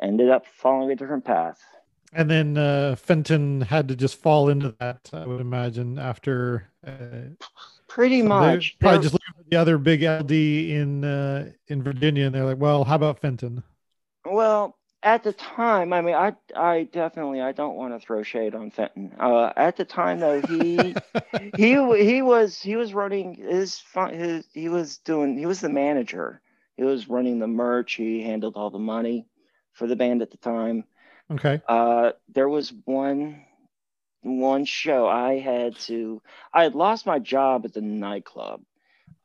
ended 0.00 0.30
up 0.30 0.46
following 0.46 0.90
a 0.90 0.96
different 0.96 1.24
path. 1.24 1.60
And 2.12 2.30
then 2.30 2.56
uh, 2.56 2.96
Fenton 2.96 3.60
had 3.62 3.88
to 3.88 3.96
just 3.96 4.16
fall 4.16 4.48
into 4.48 4.74
that, 4.78 5.10
I 5.12 5.26
would 5.26 5.40
imagine, 5.40 5.98
after 5.98 6.68
uh, 6.86 7.34
Pretty 7.88 8.20
so 8.20 8.28
much. 8.28 8.78
probably 8.78 9.00
just 9.00 9.14
looked 9.14 9.24
at 9.28 9.50
the 9.50 9.56
other 9.56 9.78
big 9.78 10.02
LD 10.02 10.30
in 10.30 11.04
uh, 11.04 11.50
in 11.68 11.82
Virginia, 11.82 12.26
and 12.26 12.34
they're 12.34 12.44
like, 12.44 12.58
"Well, 12.58 12.84
how 12.84 12.96
about 12.96 13.20
Fenton?" 13.20 13.62
Well, 14.24 14.76
at 15.02 15.22
the 15.22 15.32
time, 15.32 15.92
I 15.92 16.00
mean, 16.00 16.14
I 16.14 16.34
I 16.54 16.88
definitely 16.92 17.40
I 17.40 17.52
don't 17.52 17.76
want 17.76 17.94
to 17.94 18.04
throw 18.04 18.22
shade 18.22 18.54
on 18.54 18.70
Fenton. 18.70 19.12
Uh, 19.18 19.52
at 19.56 19.76
the 19.76 19.84
time, 19.84 20.20
though, 20.20 20.40
he 20.42 20.94
he 21.56 22.04
he 22.04 22.22
was 22.22 22.60
he 22.60 22.76
was 22.76 22.92
running 22.94 23.34
his 23.34 23.82
his 24.10 24.46
he 24.52 24.68
was 24.68 24.98
doing 24.98 25.38
he 25.38 25.46
was 25.46 25.60
the 25.60 25.68
manager. 25.68 26.40
He 26.76 26.84
was 26.84 27.08
running 27.08 27.38
the 27.38 27.48
merch. 27.48 27.94
He 27.94 28.22
handled 28.22 28.54
all 28.56 28.70
the 28.70 28.78
money 28.78 29.26
for 29.72 29.86
the 29.86 29.96
band 29.96 30.22
at 30.22 30.30
the 30.30 30.36
time. 30.36 30.84
Okay. 31.30 31.60
Uh, 31.68 32.12
there 32.28 32.48
was 32.48 32.72
one 32.84 33.44
one 34.22 34.64
show 34.64 35.06
I 35.06 35.38
had 35.38 35.76
to 35.80 36.22
I 36.52 36.62
had 36.62 36.74
lost 36.74 37.06
my 37.06 37.18
job 37.18 37.64
at 37.64 37.72
the 37.72 37.80
nightclub. 37.80 38.62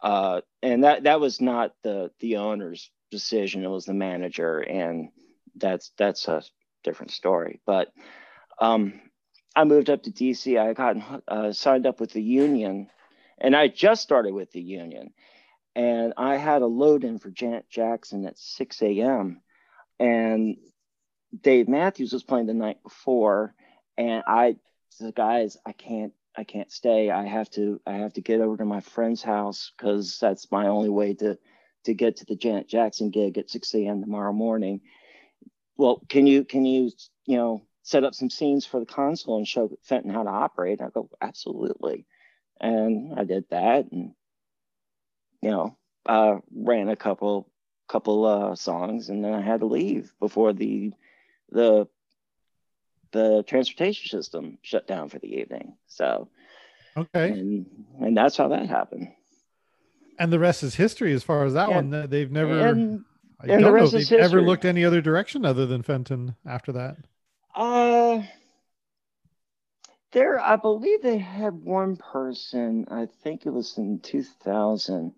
Uh, 0.01 0.41
and 0.61 0.83
that 0.83 1.03
that 1.03 1.19
was 1.19 1.41
not 1.41 1.73
the 1.83 2.11
the 2.19 2.37
owner's 2.37 2.89
decision, 3.11 3.63
it 3.63 3.69
was 3.69 3.85
the 3.85 3.93
manager 3.93 4.59
and 4.59 5.09
that's 5.55 5.91
that's 5.97 6.27
a 6.27 6.43
different 6.83 7.11
story. 7.11 7.59
But 7.65 7.91
um 8.59 8.99
I 9.55 9.65
moved 9.65 9.89
up 9.89 10.03
to 10.03 10.11
DC. 10.11 10.59
I 10.59 10.73
got 10.73 11.21
uh, 11.27 11.51
signed 11.51 11.85
up 11.85 11.99
with 11.99 12.11
the 12.11 12.23
union 12.23 12.89
and 13.37 13.55
I 13.55 13.67
just 13.67 14.01
started 14.01 14.33
with 14.33 14.51
the 14.51 14.61
union. 14.61 15.13
And 15.75 16.13
I 16.17 16.37
had 16.37 16.61
a 16.61 16.67
load 16.67 17.03
in 17.03 17.19
for 17.19 17.29
Janet 17.29 17.69
Jackson 17.69 18.25
at 18.25 18.37
6 18.37 18.81
a.m. 18.81 19.41
And 19.99 20.57
Dave 21.41 21.67
Matthews 21.67 22.13
was 22.13 22.23
playing 22.23 22.45
the 22.45 22.53
night 22.53 22.81
before, 22.83 23.55
and 23.97 24.23
I 24.27 24.57
said, 24.97 25.15
guys, 25.15 25.57
I 25.65 25.71
can't, 25.71 26.13
I 26.35 26.43
can't 26.43 26.71
stay. 26.71 27.11
I 27.11 27.25
have 27.25 27.49
to, 27.51 27.79
I 27.85 27.93
have 27.93 28.13
to 28.13 28.21
get 28.21 28.41
over 28.41 28.57
to 28.57 28.65
my 28.65 28.79
friend's 28.79 29.21
house 29.21 29.71
because 29.77 30.17
that's 30.19 30.51
my 30.51 30.67
only 30.67 30.89
way 30.89 31.13
to, 31.15 31.37
to 31.85 31.93
get 31.93 32.17
to 32.17 32.25
the 32.25 32.35
Janet 32.35 32.67
Jackson 32.67 33.09
gig 33.09 33.37
at 33.37 33.49
6 33.49 33.73
a.m. 33.75 34.01
tomorrow 34.01 34.33
morning. 34.33 34.81
Well, 35.77 36.01
can 36.09 36.27
you, 36.27 36.43
can 36.45 36.65
you, 36.65 36.91
you 37.25 37.37
know, 37.37 37.65
set 37.83 38.03
up 38.03 38.15
some 38.15 38.29
scenes 38.29 38.65
for 38.65 38.79
the 38.79 38.85
console 38.85 39.37
and 39.37 39.47
show 39.47 39.69
Fenton 39.83 40.11
how 40.11 40.23
to 40.23 40.29
operate? 40.29 40.81
I 40.81 40.89
go, 40.89 41.09
absolutely, 41.21 42.05
and 42.59 43.19
I 43.19 43.23
did 43.25 43.45
that, 43.49 43.91
and 43.91 44.13
you 45.41 45.51
know, 45.51 45.77
uh, 46.05 46.37
ran 46.55 46.89
a 46.89 46.95
couple, 46.95 47.51
couple 47.89 48.25
uh, 48.25 48.55
songs, 48.55 49.09
and 49.09 49.23
then 49.23 49.33
I 49.33 49.41
had 49.41 49.59
to 49.59 49.65
leave 49.65 50.13
before 50.19 50.53
the 50.53 50.93
the 51.49 51.87
the 53.13 53.43
transportation 53.47 54.09
system 54.09 54.57
shut 54.61 54.85
down 54.87 55.07
for 55.07 55.19
the 55.19 55.27
evening. 55.39 55.77
So 55.87 56.27
Okay. 56.97 57.29
and 57.31 57.65
and 58.01 58.17
that's 58.17 58.35
how 58.37 58.49
that 58.49 58.67
happened. 58.67 59.07
And 60.19 60.31
the 60.31 60.39
rest 60.39 60.61
is 60.63 60.75
history 60.75 61.13
as 61.13 61.23
far 61.23 61.45
as 61.45 61.53
that 61.53 61.69
Yeah. 61.69 61.75
one. 61.75 61.89
They- 61.89 62.05
They've 62.07 62.31
never. 62.31 62.59
And 62.67 63.05
I 63.39 63.43
and 63.43 63.47
don't 63.47 63.57
the 63.57 63.61
know 63.61 63.67
if 63.77 63.81
rest 63.81 63.91
they've 63.93 64.01
is 64.01 64.11
ever 64.11 64.41
looked 64.41 64.65
any 64.65 64.83
other 64.85 65.01
direction 65.01 65.45
other 65.45 65.65
than 65.65 65.81
Fenton 65.81 66.35
after 66.45 66.71
that. 66.73 66.97
uh 67.55 68.21
there 70.11 70.39
I 70.39 70.55
believe 70.57 71.01
they 71.01 71.17
had 71.17 71.53
one 71.53 71.97
person, 71.97 72.85
I 72.91 73.07
think 73.23 73.45
it 73.45 73.49
was 73.51 73.77
in 73.77 73.99
2000 73.99 75.13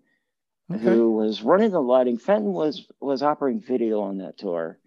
Okay. 0.72 0.82
who 0.82 1.12
was 1.12 1.42
running 1.42 1.70
the 1.70 1.80
lighting. 1.82 2.18
Fenton 2.18 2.52
was 2.52 2.88
was 3.00 3.22
operating 3.22 3.60
video 3.60 4.00
on 4.00 4.18
that 4.18 4.36
tour. 4.38 4.78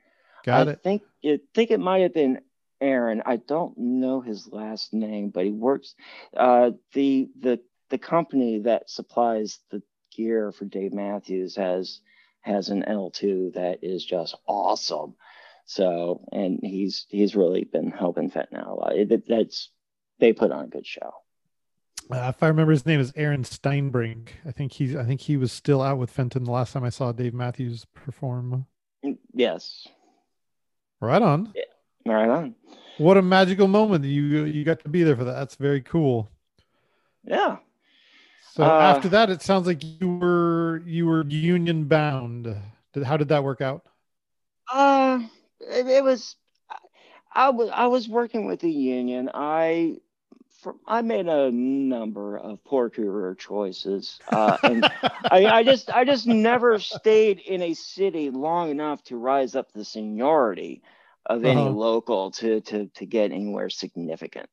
Got 0.43 0.67
it. 0.67 0.69
I 0.69 0.73
it. 0.73 0.83
think 0.83 1.01
it 1.21 1.41
think 1.53 1.71
it 1.71 1.79
might 1.79 1.99
have 2.01 2.13
been 2.13 2.41
Aaron. 2.81 3.21
I 3.25 3.37
don't 3.37 3.77
know 3.77 4.21
his 4.21 4.47
last 4.51 4.93
name, 4.93 5.29
but 5.29 5.45
he 5.45 5.51
works 5.51 5.95
uh 6.35 6.71
the 6.93 7.29
the 7.39 7.59
the 7.89 7.97
company 7.97 8.59
that 8.59 8.89
supplies 8.89 9.59
the 9.71 9.81
gear 10.15 10.51
for 10.51 10.65
Dave 10.65 10.93
Matthews 10.93 11.55
has 11.55 12.01
has 12.41 12.69
an 12.69 12.83
L2 12.87 13.53
that 13.53 13.79
is 13.83 14.03
just 14.05 14.35
awesome. 14.47 15.15
So 15.65 16.25
and 16.31 16.59
he's 16.63 17.05
he's 17.09 17.35
really 17.35 17.63
been 17.63 17.91
helping 17.91 18.29
Fenton 18.29 18.57
out 18.57 18.67
a 18.67 18.73
lot. 18.73 18.95
It, 18.95 19.27
that's 19.27 19.69
they 20.19 20.33
put 20.33 20.51
on 20.51 20.65
a 20.65 20.67
good 20.67 20.85
show. 20.85 21.13
Uh, 22.11 22.31
if 22.35 22.41
I 22.41 22.47
remember, 22.47 22.71
his 22.71 22.87
name 22.87 22.99
is 22.99 23.13
Aaron 23.15 23.43
Steinbrink. 23.43 24.29
I 24.45 24.51
think 24.51 24.73
he's. 24.73 24.95
I 24.95 25.03
think 25.03 25.21
he 25.21 25.37
was 25.37 25.51
still 25.51 25.81
out 25.81 25.99
with 25.99 26.09
Fenton 26.09 26.43
the 26.43 26.51
last 26.51 26.73
time 26.73 26.83
I 26.83 26.89
saw 26.89 27.11
Dave 27.11 27.35
Matthews 27.35 27.85
perform. 27.93 28.65
Yes. 29.33 29.87
Right 30.99 31.21
on. 31.21 31.53
Right 32.09 32.29
on. 32.29 32.55
What 32.97 33.17
a 33.17 33.21
magical 33.21 33.67
moment! 33.67 34.03
You 34.03 34.45
you 34.45 34.63
got 34.65 34.79
to 34.79 34.89
be 34.89 35.03
there 35.03 35.15
for 35.15 35.23
that. 35.23 35.33
That's 35.33 35.55
very 35.55 35.81
cool. 35.81 36.29
Yeah. 37.23 37.57
So 38.53 38.63
Uh, 38.63 38.79
after 38.79 39.09
that, 39.09 39.29
it 39.29 39.41
sounds 39.41 39.67
like 39.67 39.83
you 39.83 40.17
were 40.17 40.81
you 40.85 41.05
were 41.05 41.23
union 41.25 41.85
bound. 41.85 42.53
Did, 42.93 43.03
how 43.03 43.15
did 43.15 43.27
that 43.27 43.43
work 43.43 43.61
out? 43.61 43.85
Uh, 44.71 45.19
it, 45.61 45.87
it 45.87 46.03
was. 46.03 46.35
I 47.31 47.49
was 47.51 47.69
I 47.71 47.85
was 47.87 48.09
working 48.09 48.47
with 48.47 48.59
the 48.59 48.71
union. 48.71 49.29
I 49.33 49.97
for, 50.49 50.75
I 50.87 51.03
made 51.03 51.27
a 51.27 51.51
number 51.51 52.37
of 52.37 52.63
poor 52.63 52.89
career 52.89 53.35
choices, 53.35 54.19
uh, 54.29 54.57
and 54.63 54.83
I, 55.31 55.45
I 55.45 55.63
just 55.63 55.91
I 55.91 56.05
just 56.05 56.25
never 56.25 56.79
stayed 56.79 57.39
in 57.39 57.61
a 57.61 57.75
city 57.75 58.31
long 58.31 58.71
enough 58.71 59.03
to 59.05 59.15
rise 59.15 59.55
up 59.55 59.71
the 59.71 59.85
seniority 59.85 60.81
of 61.29 61.45
any 61.45 61.69
Uh-huh. 61.69 61.71
local 61.71 62.31
to 62.33 62.61
to 62.61 62.87
to 62.95 63.07
get 63.07 63.31
anywhere 63.33 63.69
significant. 63.69 64.49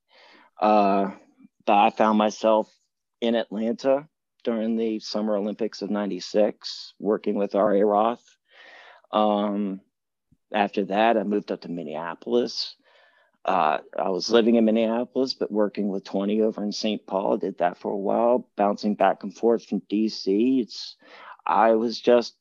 Uh, 0.61 1.13
but 1.67 1.77
I 1.77 1.91
found 1.91 2.19
myself 2.19 2.73
in 3.23 3.35
Atlanta 3.37 4.09
during 4.45 4.77
the 4.77 5.01
Summer 5.01 5.37
Olympics 5.37 5.83
of 5.83 5.91
'96, 5.91 6.95
working 7.01 7.37
with 7.37 7.57
R.A. 7.57 7.85
Roth. 7.85 8.25
Um, 9.13 9.81
after 10.53 10.85
that, 10.87 11.17
I 11.19 11.25
moved 11.25 11.53
up 11.53 11.63
to 11.63 11.71
Minneapolis. 11.71 12.77
Uh, 13.45 13.79
I 13.99 14.11
was 14.11 14.31
living 14.31 14.57
in 14.57 14.65
Minneapolis, 14.65 15.35
but 15.35 15.53
working 15.53 15.89
with 15.89 16.05
20 16.05 16.43
over 16.43 16.65
in 16.65 16.73
St. 16.73 17.07
Paul. 17.07 17.39
Did 17.39 17.59
that 17.59 17.79
for 17.79 17.93
a 17.93 17.99
while, 17.99 18.49
bouncing 18.57 18.97
back 18.97 19.23
and 19.23 19.35
forth 19.35 19.65
from 19.67 19.83
DC. 19.91 20.61
It's 20.63 20.97
I 21.47 21.73
was 21.73 22.01
just 22.01 22.37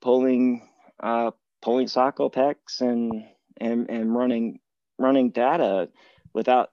pulling 0.00 0.68
uh, 1.00 1.32
pulling 1.62 1.86
Socapex 1.88 2.80
and 2.80 3.24
and 3.58 3.88
and 3.90 4.14
running 4.14 4.60
running 4.98 5.30
data 5.30 5.88
without 6.32 6.70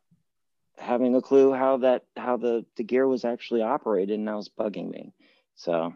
having 0.77 1.15
a 1.15 1.21
clue 1.21 1.53
how 1.53 1.77
that 1.77 2.03
how 2.17 2.37
the 2.37 2.65
the 2.77 2.83
gear 2.83 3.07
was 3.07 3.25
actually 3.25 3.61
operated, 3.61 4.17
and 4.17 4.27
that 4.27 4.35
was 4.35 4.49
bugging 4.49 4.89
me. 4.89 5.13
So 5.55 5.93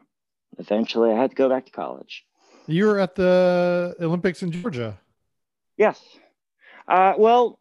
eventually, 0.57 1.11
I 1.11 1.19
had 1.19 1.31
to 1.31 1.35
go 1.35 1.49
back 1.49 1.65
to 1.65 1.71
college. 1.71 2.25
You 2.67 2.87
were 2.87 2.99
at 2.99 3.15
the 3.15 3.95
Olympics 3.99 4.41
in 4.41 4.51
Georgia. 4.51 4.99
Yes. 5.77 6.01
Uh, 6.87 7.13
well, 7.17 7.59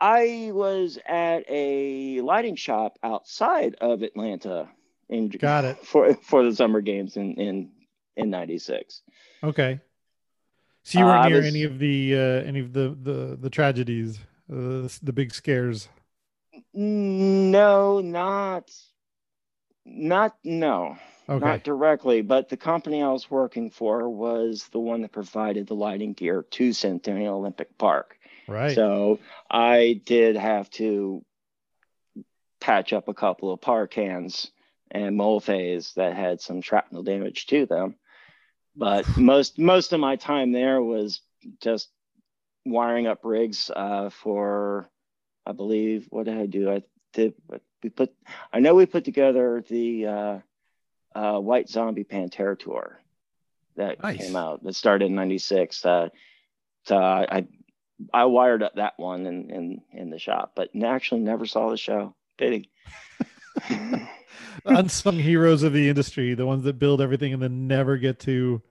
I 0.00 0.50
was 0.52 0.98
at 1.06 1.44
a 1.48 2.20
lighting 2.20 2.56
shop 2.56 2.98
outside 3.02 3.76
of 3.80 4.02
Atlanta 4.02 4.68
in 5.08 5.28
Got 5.28 5.64
it. 5.64 5.78
for 5.86 6.14
for 6.14 6.44
the 6.44 6.54
summer 6.54 6.80
games 6.80 7.16
in 7.16 7.34
in 7.34 7.70
in 8.16 8.30
'96. 8.30 9.02
Okay. 9.44 9.80
So 10.84 10.98
you 10.98 11.04
weren't 11.04 11.26
uh, 11.26 11.28
near 11.28 11.36
was, 11.38 11.46
any 11.46 11.62
of 11.64 11.78
the 11.78 12.14
uh, 12.14 12.18
any 12.18 12.60
of 12.60 12.72
the 12.72 12.96
the 13.00 13.36
the 13.40 13.50
tragedies, 13.50 14.18
uh, 14.50 14.88
the 15.02 15.12
big 15.12 15.32
scares. 15.32 15.88
No, 16.74 18.00
not 18.00 18.70
not 19.84 20.36
no. 20.44 20.96
Okay. 21.28 21.44
Not 21.44 21.62
directly, 21.62 22.20
but 22.20 22.48
the 22.48 22.56
company 22.56 23.00
I 23.00 23.08
was 23.08 23.30
working 23.30 23.70
for 23.70 24.08
was 24.08 24.68
the 24.72 24.80
one 24.80 25.02
that 25.02 25.12
provided 25.12 25.68
the 25.68 25.74
lighting 25.74 26.14
gear 26.14 26.44
to 26.50 26.72
Centennial 26.72 27.36
Olympic 27.36 27.78
Park. 27.78 28.18
Right. 28.48 28.74
So 28.74 29.20
I 29.48 30.00
did 30.04 30.36
have 30.36 30.68
to 30.70 31.24
patch 32.60 32.92
up 32.92 33.08
a 33.08 33.14
couple 33.14 33.52
of 33.52 33.60
PAR 33.60 33.86
cans 33.86 34.50
and 34.90 35.18
Molefays 35.18 35.94
that 35.94 36.14
had 36.14 36.40
some 36.40 36.60
shrapnel 36.60 37.04
damage 37.04 37.46
to 37.46 37.66
them. 37.66 37.94
But 38.74 39.06
most 39.18 39.58
most 39.58 39.92
of 39.92 40.00
my 40.00 40.16
time 40.16 40.52
there 40.52 40.80
was 40.80 41.20
just 41.60 41.90
wiring 42.64 43.06
up 43.06 43.20
rigs 43.24 43.70
uh, 43.74 44.10
for, 44.10 44.88
I 45.46 45.52
believe, 45.52 46.06
what 46.10 46.24
did 46.24 46.38
I 46.38 46.46
do? 46.46 46.70
I 46.70 46.82
did. 47.12 47.34
We 47.82 47.90
put. 47.90 48.14
I 48.52 48.60
know 48.60 48.74
we 48.74 48.86
put 48.86 49.04
together 49.04 49.62
the 49.68 50.06
uh, 50.06 50.38
uh, 51.14 51.38
White 51.40 51.68
Zombie 51.68 52.04
Pantera 52.04 52.58
tour 52.58 53.00
that 53.76 54.02
nice. 54.02 54.18
came 54.18 54.36
out 54.36 54.62
that 54.64 54.74
started 54.74 55.06
in 55.06 55.14
'96. 55.14 55.84
Uh, 55.84 56.08
so 56.84 56.96
I 56.96 57.46
I 58.12 58.24
wired 58.24 58.62
up 58.62 58.76
that 58.76 58.94
one 58.96 59.26
in 59.26 59.50
in 59.50 59.82
in 59.92 60.10
the 60.10 60.18
shop, 60.18 60.52
but 60.54 60.70
actually 60.82 61.20
never 61.20 61.44
saw 61.46 61.70
the 61.70 61.76
show. 61.76 62.14
Pity. 62.38 62.70
Unsung 64.64 65.18
heroes 65.18 65.62
of 65.62 65.72
the 65.72 65.88
industry, 65.88 66.34
the 66.34 66.46
ones 66.46 66.64
that 66.64 66.78
build 66.78 67.00
everything 67.00 67.32
and 67.32 67.42
then 67.42 67.66
never 67.66 67.96
get 67.96 68.20
to 68.20 68.62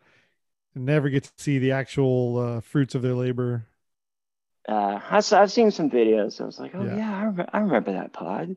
never 0.76 1.10
get 1.10 1.24
to 1.24 1.32
see 1.38 1.60
the 1.60 1.72
actual 1.72 2.38
uh, 2.38 2.62
fruits 2.62 2.96
of 2.96 3.02
their 3.02 3.14
labor. 3.14 3.68
Uh, 4.68 5.00
I, 5.10 5.18
I've 5.18 5.52
seen 5.52 5.72
some 5.72 5.90
videos. 5.90 6.40
I 6.40 6.46
was 6.46 6.60
like, 6.60 6.72
oh 6.76 6.84
yeah, 6.84 6.98
yeah 6.98 7.18
I, 7.18 7.24
remember, 7.24 7.50
I 7.52 7.60
remember 7.60 7.92
that 7.94 8.14
pod. 8.14 8.56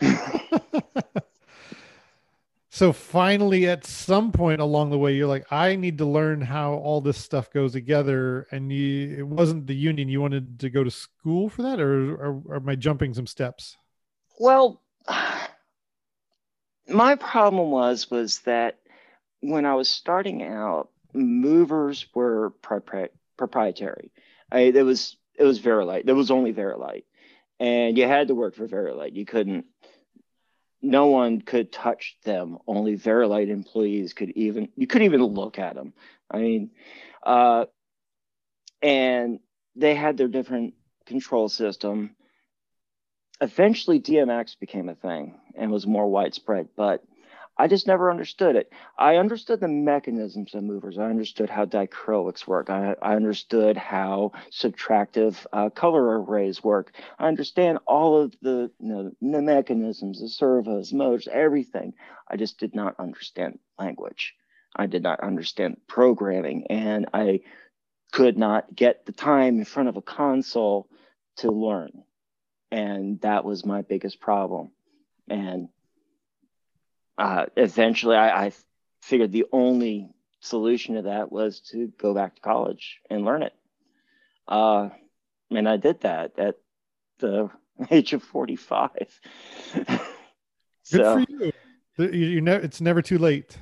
so 2.70 2.92
finally 2.92 3.68
at 3.68 3.84
some 3.84 4.32
point 4.32 4.60
along 4.60 4.90
the 4.90 4.98
way 4.98 5.14
you're 5.14 5.28
like 5.28 5.44
i 5.52 5.76
need 5.76 5.98
to 5.98 6.04
learn 6.04 6.40
how 6.40 6.72
all 6.72 7.00
this 7.00 7.18
stuff 7.18 7.50
goes 7.50 7.72
together 7.72 8.48
and 8.50 8.72
you 8.72 9.14
it 9.18 9.26
wasn't 9.26 9.66
the 9.66 9.74
union 9.74 10.08
you 10.08 10.20
wanted 10.20 10.58
to 10.58 10.70
go 10.70 10.82
to 10.82 10.90
school 10.90 11.48
for 11.48 11.62
that 11.62 11.78
or, 11.78 12.14
or, 12.14 12.42
or 12.46 12.56
am 12.56 12.68
i 12.68 12.74
jumping 12.74 13.14
some 13.14 13.26
steps 13.26 13.76
well 14.40 14.81
my 16.92 17.14
problem 17.16 17.70
was 17.70 18.10
was 18.10 18.40
that 18.40 18.78
when 19.40 19.66
i 19.66 19.74
was 19.74 19.88
starting 19.88 20.42
out 20.42 20.90
movers 21.14 22.06
were 22.14 22.52
propri- 22.62 23.08
proprietary 23.36 24.10
I, 24.52 24.60
it 24.60 24.82
was 24.84 25.16
it 25.34 25.44
was 25.44 25.58
Vari-Lite. 25.58 26.06
There 26.06 26.14
was 26.14 26.30
only 26.30 26.52
Vari-Lite, 26.52 27.06
and 27.58 27.96
you 27.96 28.06
had 28.06 28.28
to 28.28 28.34
work 28.34 28.54
for 28.54 28.66
Vari-Lite. 28.66 29.14
You 29.14 29.24
couldn't 29.24 29.64
no 30.82 31.06
one 31.06 31.40
could 31.40 31.72
touch 31.72 32.16
them. 32.24 32.58
Only 32.66 32.96
Vari-Lite 32.96 33.48
employees 33.48 34.14
could 34.14 34.30
even, 34.30 34.68
you 34.76 34.88
couldn't 34.88 35.06
even 35.06 35.22
look 35.22 35.60
at 35.60 35.76
them. 35.76 35.92
I 36.28 36.38
mean, 36.38 36.70
uh, 37.22 37.66
and 38.82 39.38
they 39.76 39.94
had 39.94 40.16
their 40.16 40.26
different 40.26 40.74
control 41.06 41.48
system. 41.48 42.16
Eventually, 43.40 44.00
DMX 44.00 44.58
became 44.58 44.88
a 44.88 44.94
thing 44.94 45.40
and 45.56 45.70
was 45.70 45.86
more 45.86 46.08
widespread, 46.08 46.68
but 46.76 47.02
I 47.58 47.68
just 47.68 47.86
never 47.86 48.10
understood 48.10 48.56
it. 48.56 48.72
I 48.98 49.16
understood 49.16 49.60
the 49.60 49.68
mechanisms 49.68 50.54
of 50.54 50.64
movers. 50.64 50.98
I 50.98 51.04
understood 51.04 51.50
how 51.50 51.66
dichroics 51.66 52.46
work. 52.46 52.70
I, 52.70 52.96
I 53.02 53.14
understood 53.14 53.76
how 53.76 54.32
subtractive 54.50 55.44
uh, 55.52 55.68
color 55.70 56.22
arrays 56.22 56.64
work. 56.64 56.92
I 57.18 57.28
understand 57.28 57.78
all 57.86 58.20
of 58.20 58.34
the, 58.40 58.70
you 58.80 58.88
know, 58.88 59.12
the 59.20 59.42
mechanisms, 59.42 60.20
the 60.20 60.28
servos, 60.28 60.92
motors, 60.92 61.28
everything. 61.30 61.92
I 62.28 62.36
just 62.36 62.58
did 62.58 62.74
not 62.74 62.94
understand 62.98 63.58
language. 63.78 64.34
I 64.74 64.86
did 64.86 65.02
not 65.02 65.20
understand 65.20 65.76
programming, 65.86 66.66
and 66.70 67.06
I 67.12 67.40
could 68.12 68.38
not 68.38 68.74
get 68.74 69.04
the 69.04 69.12
time 69.12 69.58
in 69.58 69.66
front 69.66 69.90
of 69.90 69.96
a 69.96 70.02
console 70.02 70.88
to 71.36 71.50
learn. 71.50 72.04
And 72.72 73.20
that 73.20 73.44
was 73.44 73.66
my 73.66 73.82
biggest 73.82 74.18
problem. 74.18 74.70
And 75.28 75.68
uh, 77.18 77.46
eventually 77.54 78.16
I, 78.16 78.46
I 78.46 78.52
figured 79.02 79.30
the 79.30 79.44
only 79.52 80.08
solution 80.40 80.94
to 80.94 81.02
that 81.02 81.30
was 81.30 81.60
to 81.72 81.92
go 81.98 82.14
back 82.14 82.34
to 82.36 82.40
college 82.40 82.98
and 83.10 83.26
learn 83.26 83.42
it. 83.42 83.52
Uh, 84.48 84.88
and 85.50 85.68
I 85.68 85.76
did 85.76 86.00
that 86.00 86.38
at 86.38 86.56
the 87.18 87.50
age 87.90 88.14
of 88.14 88.22
45. 88.22 88.90
Good 89.74 90.00
so, 90.82 91.24
for 91.24 91.26
you. 91.28 91.52
You, 91.98 92.40
know, 92.40 92.56
it's 92.56 92.80
never 92.80 93.02
too 93.02 93.18
late. 93.18 93.58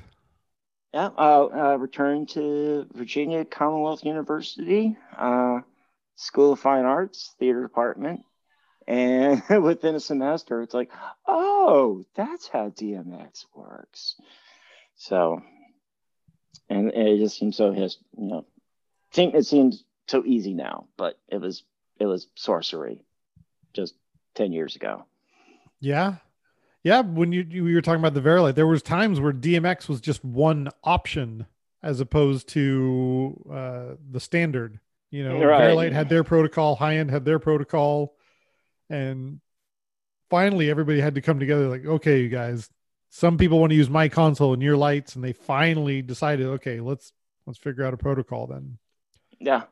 Yeah, 0.93 1.09
I 1.17 1.33
uh, 1.33 1.75
returned 1.75 2.29
to 2.29 2.87
Virginia 2.93 3.43
Commonwealth 3.43 4.05
University, 4.05 4.95
uh, 5.17 5.59
School 6.15 6.53
of 6.53 6.59
Fine 6.61 6.85
Arts, 6.85 7.35
theater 7.39 7.61
department, 7.61 8.21
and 8.91 9.41
within 9.63 9.95
a 9.95 9.99
semester, 10.01 10.61
it's 10.61 10.73
like, 10.73 10.91
oh, 11.25 12.03
that's 12.13 12.49
how 12.49 12.69
DMX 12.69 13.45
works. 13.55 14.15
So, 14.95 15.41
and 16.69 16.89
it 16.89 17.19
just 17.19 17.37
seems 17.37 17.55
so 17.55 17.71
his, 17.71 17.97
you 18.17 18.27
know, 18.27 18.45
think 19.13 19.33
it 19.33 19.45
seems 19.45 19.85
so 20.07 20.23
easy 20.25 20.53
now, 20.53 20.87
but 20.97 21.17
it 21.29 21.39
was 21.39 21.63
it 21.99 22.05
was 22.05 22.27
sorcery 22.35 23.01
just 23.73 23.93
10 24.35 24.51
years 24.51 24.75
ago. 24.75 25.05
Yeah. 25.79 26.15
Yeah, 26.83 27.01
when 27.01 27.31
you, 27.31 27.45
you 27.47 27.75
were 27.75 27.81
talking 27.81 27.99
about 27.99 28.15
the 28.15 28.21
Vari-Lite, 28.21 28.55
there 28.55 28.65
was 28.65 28.81
times 28.81 29.19
where 29.19 29.31
DMX 29.31 29.87
was 29.87 30.01
just 30.01 30.25
one 30.25 30.67
option 30.83 31.45
as 31.83 31.99
opposed 31.99 32.49
to 32.49 33.39
uh, 33.53 33.95
the 34.09 34.19
standard. 34.19 34.79
You 35.11 35.23
know, 35.23 35.45
right. 35.45 35.59
Vari-Lite 35.59 35.93
had 35.93 36.09
their 36.09 36.23
protocol, 36.23 36.75
high 36.75 36.97
end 36.97 37.11
had 37.11 37.23
their 37.23 37.37
protocol 37.37 38.15
and 38.91 39.39
finally 40.29 40.69
everybody 40.69 40.99
had 40.99 41.15
to 41.15 41.21
come 41.21 41.39
together 41.39 41.69
like 41.69 41.85
okay 41.85 42.21
you 42.21 42.29
guys 42.29 42.69
some 43.09 43.37
people 43.37 43.59
want 43.59 43.71
to 43.71 43.75
use 43.75 43.89
my 43.89 44.07
console 44.07 44.53
and 44.53 44.61
your 44.61 44.77
lights 44.77 45.15
and 45.15 45.23
they 45.23 45.33
finally 45.33 46.01
decided 46.01 46.45
okay 46.45 46.79
let's 46.79 47.13
let's 47.45 47.59
figure 47.59 47.83
out 47.83 47.93
a 47.93 47.97
protocol 47.97 48.47
then. 48.47 48.77
Yeah. 49.39 49.63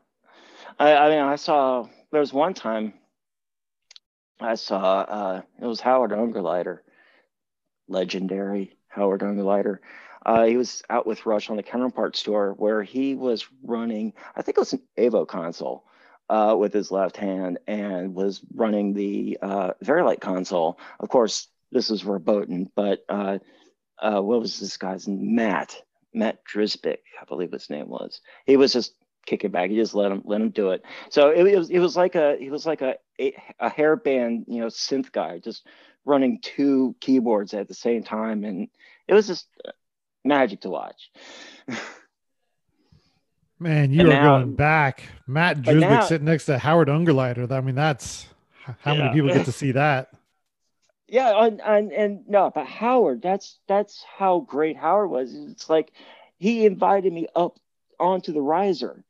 I, 0.78 0.94
I 0.94 1.10
mean 1.10 1.20
i 1.20 1.36
saw 1.36 1.86
there 2.10 2.20
was 2.20 2.32
one 2.32 2.54
time 2.54 2.94
i 4.40 4.54
saw 4.54 5.00
uh 5.00 5.42
it 5.60 5.66
was 5.66 5.80
howard 5.80 6.10
ungerleider 6.12 6.80
legendary 7.88 8.76
howard 8.88 9.20
ungerleider. 9.20 9.78
Uh, 10.24 10.44
he 10.44 10.58
was 10.58 10.82
out 10.90 11.06
with 11.06 11.24
rush 11.24 11.48
on 11.48 11.56
the 11.56 11.62
Counterparts 11.62 12.22
tour 12.22 12.54
where 12.58 12.82
he 12.82 13.14
was 13.14 13.46
running 13.62 14.12
i 14.36 14.42
think 14.42 14.56
it 14.56 14.60
was 14.60 14.72
an 14.74 14.82
Avo 14.98 15.26
console 15.26 15.84
uh, 16.30 16.54
with 16.56 16.72
his 16.72 16.92
left 16.92 17.16
hand 17.16 17.58
and 17.66 18.14
was 18.14 18.40
running 18.54 18.94
the 18.94 19.36
uh, 19.42 19.72
Vari-Lite 19.82 20.20
console. 20.20 20.78
Of 21.00 21.08
course, 21.08 21.48
this 21.72 21.90
was 21.90 22.02
verboten, 22.02 22.70
but 22.76 23.04
uh, 23.08 23.38
uh, 23.98 24.20
what 24.20 24.40
was 24.40 24.60
this 24.60 24.76
guy's 24.76 25.08
name? 25.08 25.34
Matt 25.34 25.76
Matt 26.14 26.38
Drisbick, 26.44 26.98
I 27.20 27.24
believe 27.26 27.52
his 27.52 27.68
name 27.68 27.88
was. 27.88 28.20
He 28.46 28.56
was 28.56 28.72
just 28.72 28.94
kicking 29.26 29.50
back. 29.50 29.70
He 29.70 29.76
just 29.76 29.94
let 29.94 30.12
him 30.12 30.22
let 30.24 30.40
him 30.40 30.50
do 30.50 30.70
it. 30.70 30.84
So 31.08 31.30
it, 31.30 31.46
it 31.46 31.58
was 31.58 31.68
it 31.68 31.80
was 31.80 31.96
like 31.96 32.14
a 32.14 32.36
he 32.38 32.48
was 32.50 32.64
like 32.64 32.80
a 32.80 32.94
a, 33.18 33.34
hairband 33.62 34.44
you 34.46 34.60
know 34.60 34.68
synth 34.68 35.10
guy 35.10 35.40
just 35.40 35.66
running 36.04 36.40
two 36.40 36.94
keyboards 37.00 37.54
at 37.54 37.66
the 37.66 37.74
same 37.74 38.04
time, 38.04 38.44
and 38.44 38.68
it 39.08 39.14
was 39.14 39.26
just 39.26 39.48
magic 40.24 40.60
to 40.60 40.70
watch. 40.70 41.10
Man, 43.62 43.92
you 43.92 44.00
and 44.00 44.08
are 44.08 44.12
now, 44.12 44.38
going 44.38 44.54
back. 44.54 45.02
Matt 45.26 45.60
Drisbick 45.60 46.04
sitting 46.04 46.24
next 46.24 46.46
to 46.46 46.58
Howard 46.58 46.88
Ungerleider. 46.88 47.52
I 47.52 47.60
mean, 47.60 47.74
that's 47.74 48.26
how 48.80 48.94
yeah. 48.94 49.02
many 49.02 49.14
people 49.14 49.28
get 49.28 49.44
to 49.44 49.52
see 49.60 49.72
that. 49.72 50.10
Yeah, 51.06 51.44
and, 51.44 51.60
and 51.60 51.92
and 51.92 52.28
no, 52.28 52.50
but 52.54 52.66
Howard, 52.66 53.20
that's 53.20 53.58
that's 53.66 54.02
how 54.16 54.40
great 54.40 54.78
Howard 54.78 55.10
was. 55.10 55.34
It's 55.34 55.68
like 55.68 55.92
he 56.38 56.64
invited 56.64 57.12
me 57.12 57.26
up 57.36 57.58
onto 57.98 58.32
the 58.32 58.40
riser 58.40 59.04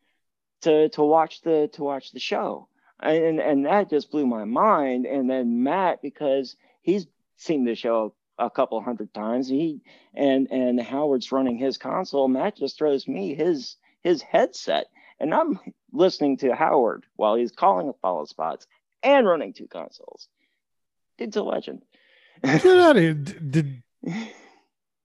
to 0.63 0.89
to 0.89 1.03
watch 1.03 1.43
the 1.43 1.71
to 1.75 1.85
watch 1.85 2.11
the 2.11 2.19
show. 2.19 2.67
And 2.99 3.39
and 3.39 3.67
that 3.67 3.89
just 3.89 4.11
blew 4.11 4.27
my 4.27 4.45
mind. 4.45 5.07
And 5.07 5.31
then 5.31 5.63
Matt, 5.63 6.03
because 6.03 6.57
he's 6.83 7.07
seen 7.37 7.65
the 7.65 7.77
show 7.77 8.15
a 8.37 8.51
couple 8.51 8.81
hundred 8.83 9.15
times, 9.15 9.49
he 9.49 9.81
and 10.13 10.51
and 10.51 10.81
Howard's 10.81 11.31
running 11.31 11.57
his 11.57 11.79
console. 11.79 12.27
Matt 12.27 12.57
just 12.57 12.79
throws 12.79 13.07
me 13.07 13.35
his 13.35 13.77
his 14.03 14.23
headset, 14.23 14.87
and 15.19 15.35
I'm 15.35 15.59
listening 15.93 16.39
to 16.39 16.55
Howard 16.55 17.05
while 17.17 17.35
he's 17.35 17.53
calling 17.53 17.89
a 17.89 17.93
follow 17.95 18.25
spots 18.25 18.67
and 19.03 19.27
running 19.27 19.53
two 19.53 19.67
consoles. 19.67 20.29
It's 21.19 21.37
a 21.37 21.43
legend. 21.43 21.83
did 22.43 23.51
did 23.51 23.83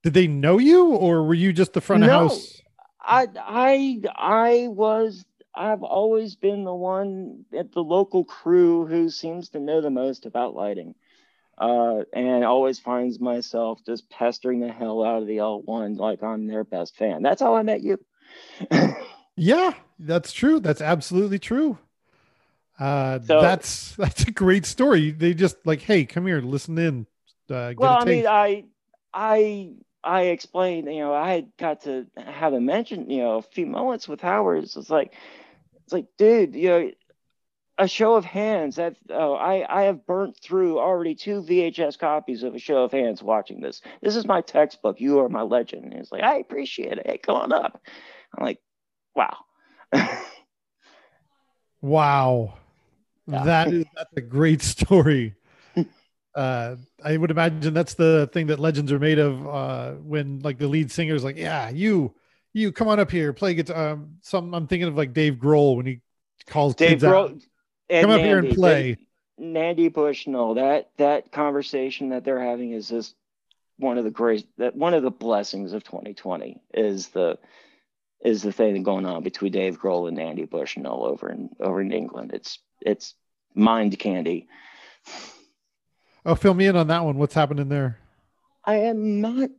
did 0.02 0.14
they 0.14 0.26
know 0.26 0.58
you, 0.58 0.86
or 0.86 1.24
were 1.24 1.34
you 1.34 1.52
just 1.52 1.72
the 1.72 1.80
front 1.80 2.02
no, 2.02 2.06
of 2.06 2.30
house? 2.30 2.62
I 3.00 3.28
I 3.36 4.00
I 4.14 4.68
was 4.68 5.24
I've 5.54 5.82
always 5.82 6.36
been 6.36 6.64
the 6.64 6.74
one 6.74 7.44
at 7.56 7.72
the 7.72 7.82
local 7.82 8.24
crew 8.24 8.86
who 8.86 9.08
seems 9.08 9.50
to 9.50 9.60
know 9.60 9.80
the 9.80 9.90
most 9.90 10.26
about 10.26 10.54
lighting. 10.54 10.94
Uh, 11.58 12.02
and 12.12 12.44
always 12.44 12.78
finds 12.78 13.18
myself 13.18 13.80
just 13.86 14.10
pestering 14.10 14.60
the 14.60 14.70
hell 14.70 15.02
out 15.02 15.22
of 15.22 15.26
the 15.26 15.38
L1 15.38 15.96
like 15.96 16.22
I'm 16.22 16.46
their 16.46 16.64
best 16.64 16.94
fan. 16.96 17.22
That's 17.22 17.40
how 17.40 17.54
I 17.54 17.62
met 17.62 17.82
you. 17.82 17.98
yeah, 19.36 19.74
that's 19.98 20.32
true. 20.32 20.60
That's 20.60 20.80
absolutely 20.80 21.38
true. 21.38 21.78
Uh, 22.78 23.20
so, 23.20 23.40
that's 23.40 23.94
that's 23.98 24.24
a 24.24 24.30
great 24.30 24.66
story. 24.66 25.10
They 25.10 25.34
just 25.34 25.56
like, 25.66 25.82
hey, 25.82 26.04
come 26.04 26.26
here, 26.26 26.40
listen 26.40 26.78
in. 26.78 27.06
Uh, 27.48 27.74
well, 27.76 27.98
I 28.00 28.04
mean, 28.04 28.26
I 28.26 28.64
I 29.14 29.70
I 30.02 30.22
explained, 30.22 30.86
you 30.86 31.00
know, 31.00 31.14
I 31.14 31.32
had 31.32 31.56
got 31.58 31.82
to 31.82 32.06
have 32.16 32.52
a 32.52 32.60
mention, 32.60 33.10
you 33.10 33.22
know, 33.22 33.36
a 33.38 33.42
few 33.42 33.66
moments 33.66 34.08
with 34.08 34.20
Howard. 34.20 34.64
It's 34.64 34.90
like, 34.90 35.14
it's 35.84 35.92
like, 35.92 36.06
dude, 36.16 36.54
you 36.54 36.68
know, 36.68 36.90
a 37.78 37.88
show 37.88 38.14
of 38.14 38.24
hands. 38.24 38.76
That 38.76 38.96
oh, 39.10 39.34
I 39.34 39.66
I 39.68 39.82
have 39.84 40.06
burnt 40.06 40.38
through 40.42 40.78
already 40.78 41.14
two 41.14 41.42
VHS 41.42 41.98
copies 41.98 42.42
of 42.42 42.54
a 42.54 42.58
show 42.58 42.84
of 42.84 42.92
hands 42.92 43.22
watching 43.22 43.60
this. 43.60 43.82
This 44.00 44.16
is 44.16 44.26
my 44.26 44.40
textbook. 44.40 45.00
You 45.00 45.20
are 45.20 45.28
my 45.28 45.42
legend. 45.42 45.84
And 45.84 45.94
it's 45.94 46.12
like 46.12 46.22
I 46.22 46.36
appreciate 46.36 46.98
it. 46.98 47.06
Hey, 47.06 47.18
come 47.18 47.36
on 47.36 47.52
up. 47.52 47.82
I'm 48.36 48.44
like, 48.44 48.60
wow. 49.14 49.36
wow. 51.80 52.54
Yeah. 53.26 53.44
That 53.44 53.72
is 53.72 53.84
that's 53.96 54.16
a 54.16 54.20
great 54.20 54.62
story 54.62 55.34
uh, 56.36 56.76
I 57.02 57.16
would 57.16 57.30
imagine 57.30 57.74
that's 57.74 57.94
the 57.94 58.28
thing 58.32 58.48
that 58.48 58.58
legends 58.58 58.92
are 58.92 58.98
made 58.98 59.18
of. 59.18 59.46
Uh, 59.46 59.92
when 59.92 60.40
like 60.40 60.58
the 60.58 60.68
lead 60.68 60.90
singer 60.92 61.14
is 61.14 61.24
like, 61.24 61.36
"Yeah, 61.36 61.70
you, 61.70 62.14
you 62.52 62.72
come 62.72 62.88
on 62.88 63.00
up 63.00 63.10
here, 63.10 63.32
play 63.32 63.54
guitar." 63.54 63.92
Um, 63.92 64.16
some 64.20 64.54
I'm 64.54 64.66
thinking 64.66 64.88
of 64.88 64.96
like 64.96 65.12
Dave 65.12 65.34
Grohl 65.34 65.76
when 65.76 65.86
he 65.86 66.00
calls 66.46 66.74
Dave 66.74 66.90
kids 66.90 67.04
Grohl, 67.04 67.42
out. 67.90 68.02
Come 68.02 68.10
up 68.10 68.20
here 68.20 68.38
and 68.38 68.54
play. 68.54 68.98
Nandi 69.38 69.88
Bushell, 69.88 70.54
that 70.54 70.90
that 70.98 71.32
conversation 71.32 72.10
that 72.10 72.24
they're 72.24 72.42
having 72.42 72.72
is 72.72 72.88
just 72.88 73.14
one 73.78 73.98
of 73.98 74.04
the 74.04 74.10
great 74.10 74.46
that 74.58 74.76
one 74.76 74.94
of 74.94 75.02
the 75.02 75.10
blessings 75.10 75.72
of 75.72 75.84
2020 75.84 76.60
is 76.74 77.08
the 77.08 77.38
is 78.26 78.42
the 78.42 78.52
thing 78.52 78.82
going 78.82 79.06
on 79.06 79.22
between 79.22 79.52
Dave 79.52 79.80
Grohl 79.80 80.08
and 80.08 80.16
Nandi 80.16 80.46
Bushell 80.46 81.04
over 81.04 81.30
in 81.30 81.48
over 81.60 81.80
in 81.80 81.92
England. 81.92 82.32
It's 82.34 82.58
it's 82.80 83.14
mind 83.54 83.98
candy. 83.98 84.48
Oh, 86.24 86.34
fill 86.34 86.54
me 86.54 86.66
in 86.66 86.74
on 86.74 86.88
that 86.88 87.04
one. 87.04 87.18
What's 87.18 87.34
happening 87.34 87.68
there? 87.68 88.00
I 88.64 88.78
am 88.78 89.20
not 89.20 89.50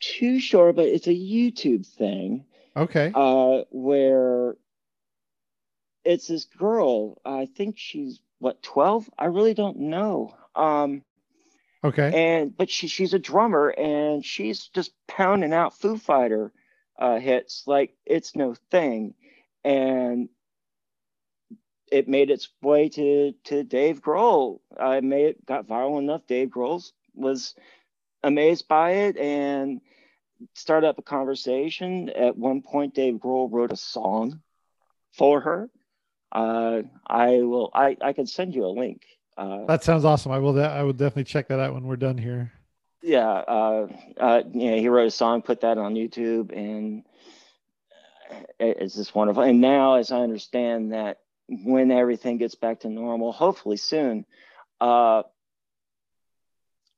too 0.00 0.38
sure, 0.38 0.74
but 0.74 0.84
it's 0.84 1.06
a 1.06 1.14
YouTube 1.14 1.86
thing. 1.86 2.44
Okay. 2.76 3.10
Uh, 3.14 3.62
where 3.70 4.56
it's 6.04 6.26
this 6.26 6.44
girl. 6.44 7.20
I 7.24 7.46
think 7.46 7.78
she's 7.78 8.20
what 8.38 8.62
twelve. 8.62 9.08
I 9.18 9.26
really 9.26 9.54
don't 9.54 9.78
know. 9.78 10.34
Um, 10.54 11.02
okay. 11.82 12.12
And 12.14 12.54
but 12.54 12.68
she 12.68 12.86
she's 12.86 13.14
a 13.14 13.18
drummer 13.18 13.68
and 13.70 14.22
she's 14.22 14.66
just 14.68 14.92
pounding 15.08 15.54
out 15.54 15.78
Foo 15.78 15.96
Fighter 15.96 16.52
uh, 17.00 17.18
hits 17.18 17.64
like 17.66 17.94
it's 18.04 18.36
no 18.36 18.54
thing, 18.70 19.14
and 19.64 20.28
it 21.90 22.06
made 22.08 22.30
its 22.30 22.48
way 22.62 22.88
to 22.90 23.32
to 23.44 23.64
Dave 23.64 24.02
Grohl. 24.02 24.60
I 24.78 25.00
made 25.00 25.26
it 25.26 25.46
got 25.46 25.66
viral 25.66 25.98
enough. 25.98 26.26
Dave 26.26 26.48
Grohl 26.48 26.88
was 27.14 27.54
amazed 28.22 28.68
by 28.68 28.90
it 28.92 29.16
and 29.16 29.80
started 30.54 30.86
up 30.86 30.98
a 30.98 31.02
conversation. 31.02 32.10
At 32.10 32.36
one 32.36 32.62
point, 32.62 32.94
Dave 32.94 33.14
Grohl 33.14 33.50
wrote 33.50 33.72
a 33.72 33.76
song 33.76 34.40
for 35.12 35.40
her. 35.40 35.70
Uh, 36.30 36.82
I 37.06 37.40
will. 37.42 37.70
I 37.74 37.96
I 38.00 38.12
can 38.12 38.26
send 38.26 38.54
you 38.54 38.66
a 38.66 38.68
link. 38.68 39.02
Uh, 39.36 39.64
that 39.66 39.82
sounds 39.82 40.04
awesome. 40.04 40.32
I 40.32 40.38
will. 40.38 40.58
I 40.60 40.82
will 40.82 40.92
definitely 40.92 41.24
check 41.24 41.48
that 41.48 41.58
out 41.58 41.72
when 41.72 41.84
we're 41.84 41.96
done 41.96 42.18
here. 42.18 42.52
Yeah. 43.02 43.28
Uh, 43.28 43.88
uh, 44.18 44.42
yeah. 44.52 44.76
He 44.76 44.88
wrote 44.88 45.08
a 45.08 45.10
song, 45.10 45.42
put 45.42 45.62
that 45.62 45.78
on 45.78 45.94
YouTube, 45.94 46.56
and 46.56 47.04
it's 48.58 48.94
just 48.94 49.14
wonderful. 49.14 49.42
And 49.42 49.60
now, 49.60 49.94
as 49.94 50.12
I 50.12 50.20
understand 50.20 50.92
that 50.92 51.18
when 51.48 51.90
everything 51.90 52.38
gets 52.38 52.54
back 52.54 52.80
to 52.80 52.88
normal, 52.88 53.32
hopefully 53.32 53.76
soon. 53.76 54.24
Uh, 54.80 55.22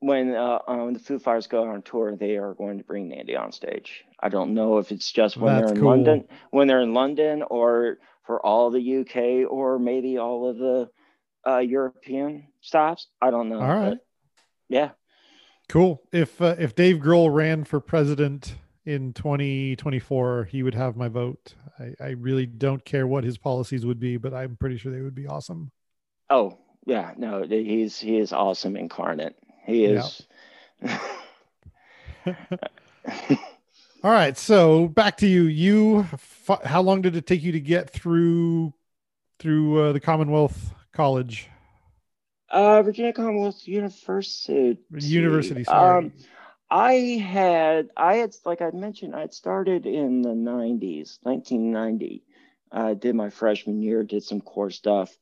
when 0.00 0.34
uh, 0.34 0.58
um, 0.66 0.92
the 0.92 0.98
Foo 0.98 1.20
Fighters 1.20 1.46
go 1.46 1.62
on 1.68 1.82
tour, 1.82 2.16
they 2.16 2.36
are 2.36 2.54
going 2.54 2.78
to 2.78 2.84
bring 2.84 3.08
Nandi 3.08 3.36
on 3.36 3.52
stage. 3.52 4.04
I 4.18 4.28
don't 4.28 4.52
know 4.52 4.78
if 4.78 4.90
it's 4.90 5.10
just 5.12 5.36
when 5.36 5.54
That's 5.54 5.66
they're 5.66 5.76
in 5.76 5.80
cool. 5.80 5.90
London, 5.90 6.24
when 6.50 6.66
they're 6.66 6.80
in 6.80 6.92
London, 6.92 7.44
or 7.48 7.98
for 8.26 8.44
all 8.44 8.70
the 8.70 8.98
UK, 8.98 9.50
or 9.50 9.78
maybe 9.78 10.18
all 10.18 10.48
of 10.48 10.58
the 10.58 10.90
uh, 11.46 11.58
European 11.58 12.48
stops. 12.60 13.06
I 13.20 13.30
don't 13.30 13.48
know. 13.48 13.60
All 13.60 13.68
right. 13.68 13.98
yeah. 14.68 14.90
Cool. 15.72 16.02
If 16.12 16.42
uh, 16.42 16.56
if 16.58 16.74
Dave 16.74 16.98
Grohl 16.98 17.32
ran 17.32 17.64
for 17.64 17.80
president 17.80 18.56
in 18.84 19.14
2024, 19.14 20.44
he 20.44 20.62
would 20.62 20.74
have 20.74 20.98
my 20.98 21.08
vote. 21.08 21.54
I, 21.80 21.94
I 21.98 22.08
really 22.10 22.44
don't 22.44 22.84
care 22.84 23.06
what 23.06 23.24
his 23.24 23.38
policies 23.38 23.86
would 23.86 23.98
be, 23.98 24.18
but 24.18 24.34
I'm 24.34 24.54
pretty 24.54 24.76
sure 24.76 24.92
they 24.92 25.00
would 25.00 25.14
be 25.14 25.26
awesome. 25.26 25.72
Oh 26.28 26.58
yeah, 26.84 27.14
no, 27.16 27.44
he's 27.44 27.98
he 27.98 28.18
is 28.18 28.34
awesome 28.34 28.76
incarnate. 28.76 29.34
He 29.64 29.86
is. 29.86 30.26
Yeah. 30.82 30.98
All 34.04 34.10
right, 34.10 34.36
so 34.36 34.88
back 34.88 35.16
to 35.16 35.26
you. 35.26 35.44
You, 35.44 36.06
how 36.66 36.82
long 36.82 37.00
did 37.00 37.16
it 37.16 37.26
take 37.26 37.42
you 37.42 37.52
to 37.52 37.60
get 37.60 37.88
through 37.88 38.74
through 39.38 39.80
uh, 39.80 39.92
the 39.92 40.00
Commonwealth 40.00 40.74
College? 40.92 41.48
Uh, 42.52 42.82
Virginia 42.82 43.14
Commonwealth 43.14 43.66
University. 43.66 44.78
University. 44.90 45.64
Sorry. 45.64 46.04
Um, 46.04 46.12
I 46.70 46.92
had, 46.92 47.88
I 47.96 48.16
had, 48.16 48.34
like 48.44 48.60
I 48.60 48.70
mentioned, 48.70 49.14
I 49.14 49.20
had 49.20 49.34
started 49.34 49.86
in 49.86 50.20
the 50.20 50.30
90s, 50.30 51.18
1990. 51.22 52.22
I 52.70 52.94
did 52.94 53.14
my 53.14 53.30
freshman 53.30 53.82
year, 53.82 54.04
did 54.04 54.22
some 54.22 54.42
core 54.42 54.70
stuff. 54.70 55.16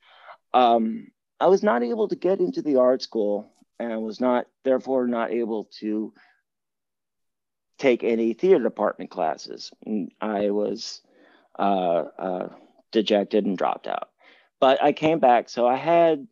Um, 0.52 1.08
I 1.38 1.46
was 1.46 1.62
not 1.62 1.82
able 1.82 2.08
to 2.08 2.16
get 2.16 2.40
into 2.40 2.62
the 2.62 2.76
art 2.76 3.02
school 3.02 3.52
and 3.78 4.02
was 4.02 4.20
not, 4.20 4.46
therefore, 4.64 5.06
not 5.06 5.30
able 5.30 5.64
to 5.80 6.12
take 7.78 8.04
any 8.04 8.32
theater 8.32 8.62
department 8.62 9.10
classes. 9.10 9.70
And 9.86 10.12
I 10.20 10.50
was 10.50 11.00
uh, 11.58 12.04
uh, 12.18 12.48
dejected 12.92 13.46
and 13.46 13.56
dropped 13.56 13.86
out. 13.86 14.10
But 14.60 14.82
I 14.82 14.92
came 14.92 15.20
back, 15.20 15.48
so 15.48 15.66
I 15.66 15.76
had 15.76 16.26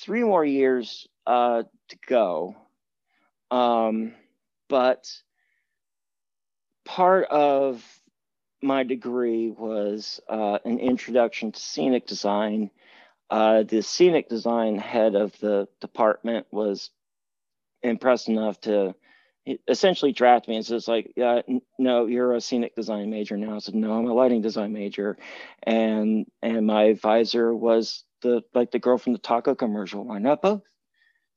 three 0.00 0.24
more 0.24 0.44
years 0.44 1.06
uh, 1.26 1.62
to 1.88 1.96
go. 2.06 2.56
Um, 3.50 4.14
but 4.68 5.10
part 6.84 7.26
of 7.28 7.84
my 8.62 8.82
degree 8.82 9.50
was 9.50 10.20
uh, 10.28 10.58
an 10.64 10.78
introduction 10.78 11.52
to 11.52 11.60
scenic 11.60 12.06
design. 12.06 12.70
Uh, 13.30 13.62
the 13.62 13.82
scenic 13.82 14.28
design 14.28 14.78
head 14.78 15.14
of 15.14 15.38
the 15.40 15.68
department 15.80 16.46
was 16.50 16.90
impressed 17.82 18.28
enough 18.28 18.60
to 18.60 18.94
essentially 19.66 20.12
draft 20.12 20.46
me 20.48 20.56
and 20.56 20.66
says 20.66 20.86
like 20.86 21.12
yeah 21.16 21.40
no 21.78 22.04
you're 22.06 22.34
a 22.34 22.40
scenic 22.40 22.74
design 22.76 23.08
major 23.08 23.38
now 23.38 23.56
i 23.56 23.58
said 23.58 23.74
no 23.74 23.92
i'm 23.92 24.06
a 24.06 24.12
lighting 24.12 24.42
design 24.42 24.70
major 24.72 25.16
and 25.62 26.26
and 26.42 26.66
my 26.66 26.84
advisor 26.84 27.54
was 27.54 28.04
the 28.22 28.42
like 28.54 28.70
the 28.70 28.78
girl 28.78 28.98
from 28.98 29.12
the 29.12 29.18
taco 29.18 29.54
commercial 29.54 30.04
why 30.04 30.18
not 30.18 30.42
both 30.42 30.62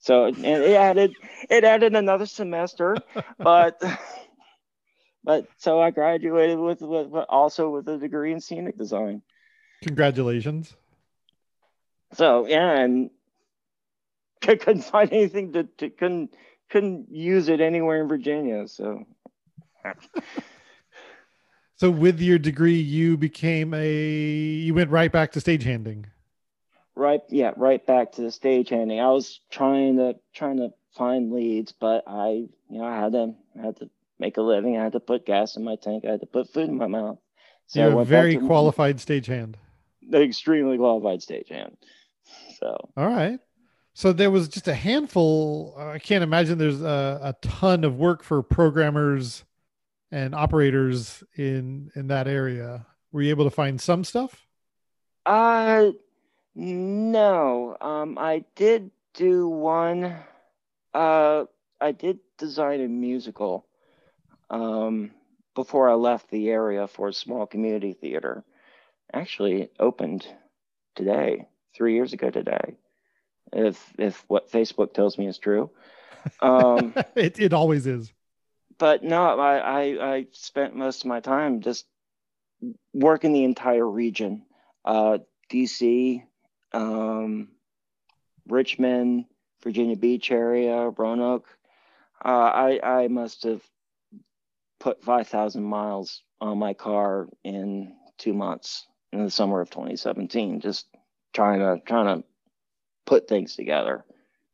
so 0.04 0.26
and 0.26 0.46
it 0.46 0.76
added 0.76 1.16
it 1.50 1.64
added 1.64 1.96
another 1.96 2.26
semester, 2.26 2.98
but 3.38 3.82
but 5.24 5.48
so 5.56 5.82
I 5.82 5.92
graduated 5.92 6.60
with, 6.60 6.82
with 6.82 7.14
also 7.30 7.70
with 7.70 7.88
a 7.88 7.98
degree 7.98 8.34
in 8.34 8.42
scenic 8.42 8.78
design. 8.78 9.22
Congratulations. 9.82 10.76
So 12.12 12.46
yeah, 12.48 12.80
and 12.82 13.12
couldn't 14.42 14.82
find 14.82 15.14
anything 15.14 15.54
to, 15.54 15.64
to 15.78 15.90
couldn't 15.90 16.36
couldn't 16.70 17.08
use 17.10 17.48
it 17.48 17.62
anywhere 17.62 18.02
in 18.02 18.10
Virginia. 18.10 18.68
So 18.68 19.06
So 21.76 21.90
with 21.90 22.20
your 22.20 22.40
degree 22.40 22.80
you 22.80 23.16
became 23.16 23.74
a 23.74 23.90
you 23.90 24.74
went 24.74 24.90
right 24.90 25.14
back 25.14 25.32
to 25.32 25.40
stagehanding 25.40 26.08
right 26.96 27.22
yeah 27.30 27.52
right 27.58 27.86
back 27.86 28.12
to 28.12 28.22
the 28.22 28.28
stagehand 28.28 28.92
i 29.00 29.10
was 29.10 29.40
trying 29.50 29.98
to 29.98 30.16
trying 30.34 30.58
to 30.58 30.70
find 30.96 31.32
leads 31.32 31.72
but 31.72 32.04
i 32.08 32.30
you 32.30 32.50
know 32.70 32.84
i 32.84 32.96
had 32.96 33.14
to 33.14 33.34
I 33.60 33.66
had 33.66 33.78
to 33.78 33.90
make 34.20 34.38
a 34.38 34.42
living. 34.42 34.78
I 34.78 34.84
had 34.84 34.94
to 34.94 35.00
put 35.00 35.26
gas 35.26 35.56
in 35.56 35.64
my 35.64 35.76
tank. 35.76 36.06
I 36.06 36.12
had 36.12 36.22
to 36.22 36.26
put 36.26 36.52
food 36.52 36.70
in 36.70 36.78
my 36.78 36.88
mouth. 36.88 37.18
So 37.68 37.88
you're 37.88 38.02
a 38.02 38.06
very 38.06 38.38
qualified 38.38 38.98
stagehand. 38.98 39.56
Extremely 40.14 40.78
qualified 40.78 41.20
stagehand. 41.20 41.76
So. 42.60 42.90
All 42.98 43.08
right. 43.08 43.40
So 43.94 44.12
there 44.12 44.32
was 44.32 44.48
just 44.48 44.68
a 44.68 44.74
handful. 44.74 45.76
I 45.78 46.00
can't 46.00 46.24
imagine 46.24 46.58
there's 46.58 46.82
a, 46.82 47.20
a 47.22 47.48
ton 47.48 47.84
of 47.84 47.98
work 47.98 48.24
for 48.24 48.42
programmers 48.42 49.44
and 50.12 50.34
operators 50.34 51.24
in 51.36 51.92
in 51.96 52.08
that 52.08 52.28
area. 52.28 52.86
Were 53.12 53.22
you 53.22 53.30
able 53.30 53.46
to 53.46 53.52
find 53.52 53.80
some 53.80 54.04
stuff? 54.04 54.48
Uh 55.26 55.92
no. 56.56 57.78
Um 57.82 58.18
I 58.18 58.46
did 58.56 58.92
do 59.14 59.48
one 59.48 60.16
uh 60.94 61.46
I 61.80 61.92
did 61.92 62.20
design 62.38 62.82
a 62.82 62.88
musical 62.88 63.66
um 64.50 65.12
before 65.56 65.90
I 65.90 65.94
left 65.94 66.30
the 66.30 66.50
area 66.50 66.88
for 66.88 67.10
a 67.10 67.14
small 67.14 67.46
community 67.46 67.94
theater. 67.94 68.44
Actually 69.14 69.70
opened 69.80 70.28
today, 70.96 71.48
3 71.76 71.94
years 71.94 72.14
ago 72.14 72.30
today. 72.30 72.76
If 73.52 73.94
if 73.98 74.24
what 74.28 74.52
Facebook 74.52 74.94
tells 74.94 75.18
me 75.18 75.28
is 75.28 75.38
true. 75.38 75.70
Um 76.42 76.94
it 77.16 77.40
it 77.40 77.54
always 77.54 77.88
is 77.88 78.14
but 78.78 79.04
no, 79.04 79.40
I, 79.40 79.58
I, 79.58 80.14
I 80.16 80.28
spent 80.32 80.76
most 80.76 81.02
of 81.02 81.08
my 81.08 81.20
time 81.20 81.62
just 81.62 81.86
working 82.94 83.34
the 83.34 83.44
entire 83.44 83.88
region, 83.88 84.44
uh, 84.86 85.20
DC, 85.50 86.24
um, 86.74 87.50
Richmond, 88.48 89.26
Virginia 89.64 89.96
Beach 89.96 90.32
area, 90.32 90.90
Roanoke. 90.90 91.48
Uh, 92.24 92.28
I, 92.28 92.80
I 93.04 93.08
must 93.08 93.44
have 93.44 93.62
put 94.80 95.04
5,000 95.04 95.64
miles 95.64 96.22
on 96.42 96.58
my 96.58 96.74
car 96.74 97.28
in 97.44 97.96
two 98.18 98.34
months 98.34 98.88
in 99.12 99.24
the 99.24 99.32
summer 99.32 99.62
of 99.62 99.70
2017, 99.70 100.60
just 100.60 100.88
trying 101.34 101.60
to, 101.60 101.82
trying 101.86 102.18
to 102.18 102.28
put 103.06 103.28
things 103.28 103.56
together 103.56 104.04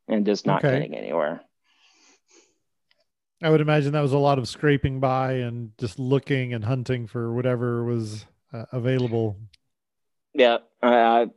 and 0.08 0.26
just 0.26 0.46
not 0.46 0.64
okay. 0.64 0.80
getting 0.80 0.96
anywhere. 0.96 1.42
I 3.42 3.50
would 3.50 3.62
imagine 3.62 3.94
that 3.94 4.02
was 4.02 4.12
a 4.12 4.18
lot 4.18 4.38
of 4.38 4.50
scraping 4.50 5.00
by 5.00 5.34
and 5.34 5.72
just 5.78 5.98
looking 5.98 6.54
and 6.54 6.66
hunting 6.66 7.08
for 7.08 7.34
whatever 7.34 7.86
was 7.86 8.26
uh, 8.52 8.66
available. 8.74 9.38
Yeah, 10.34 10.58
I, 10.84 11.28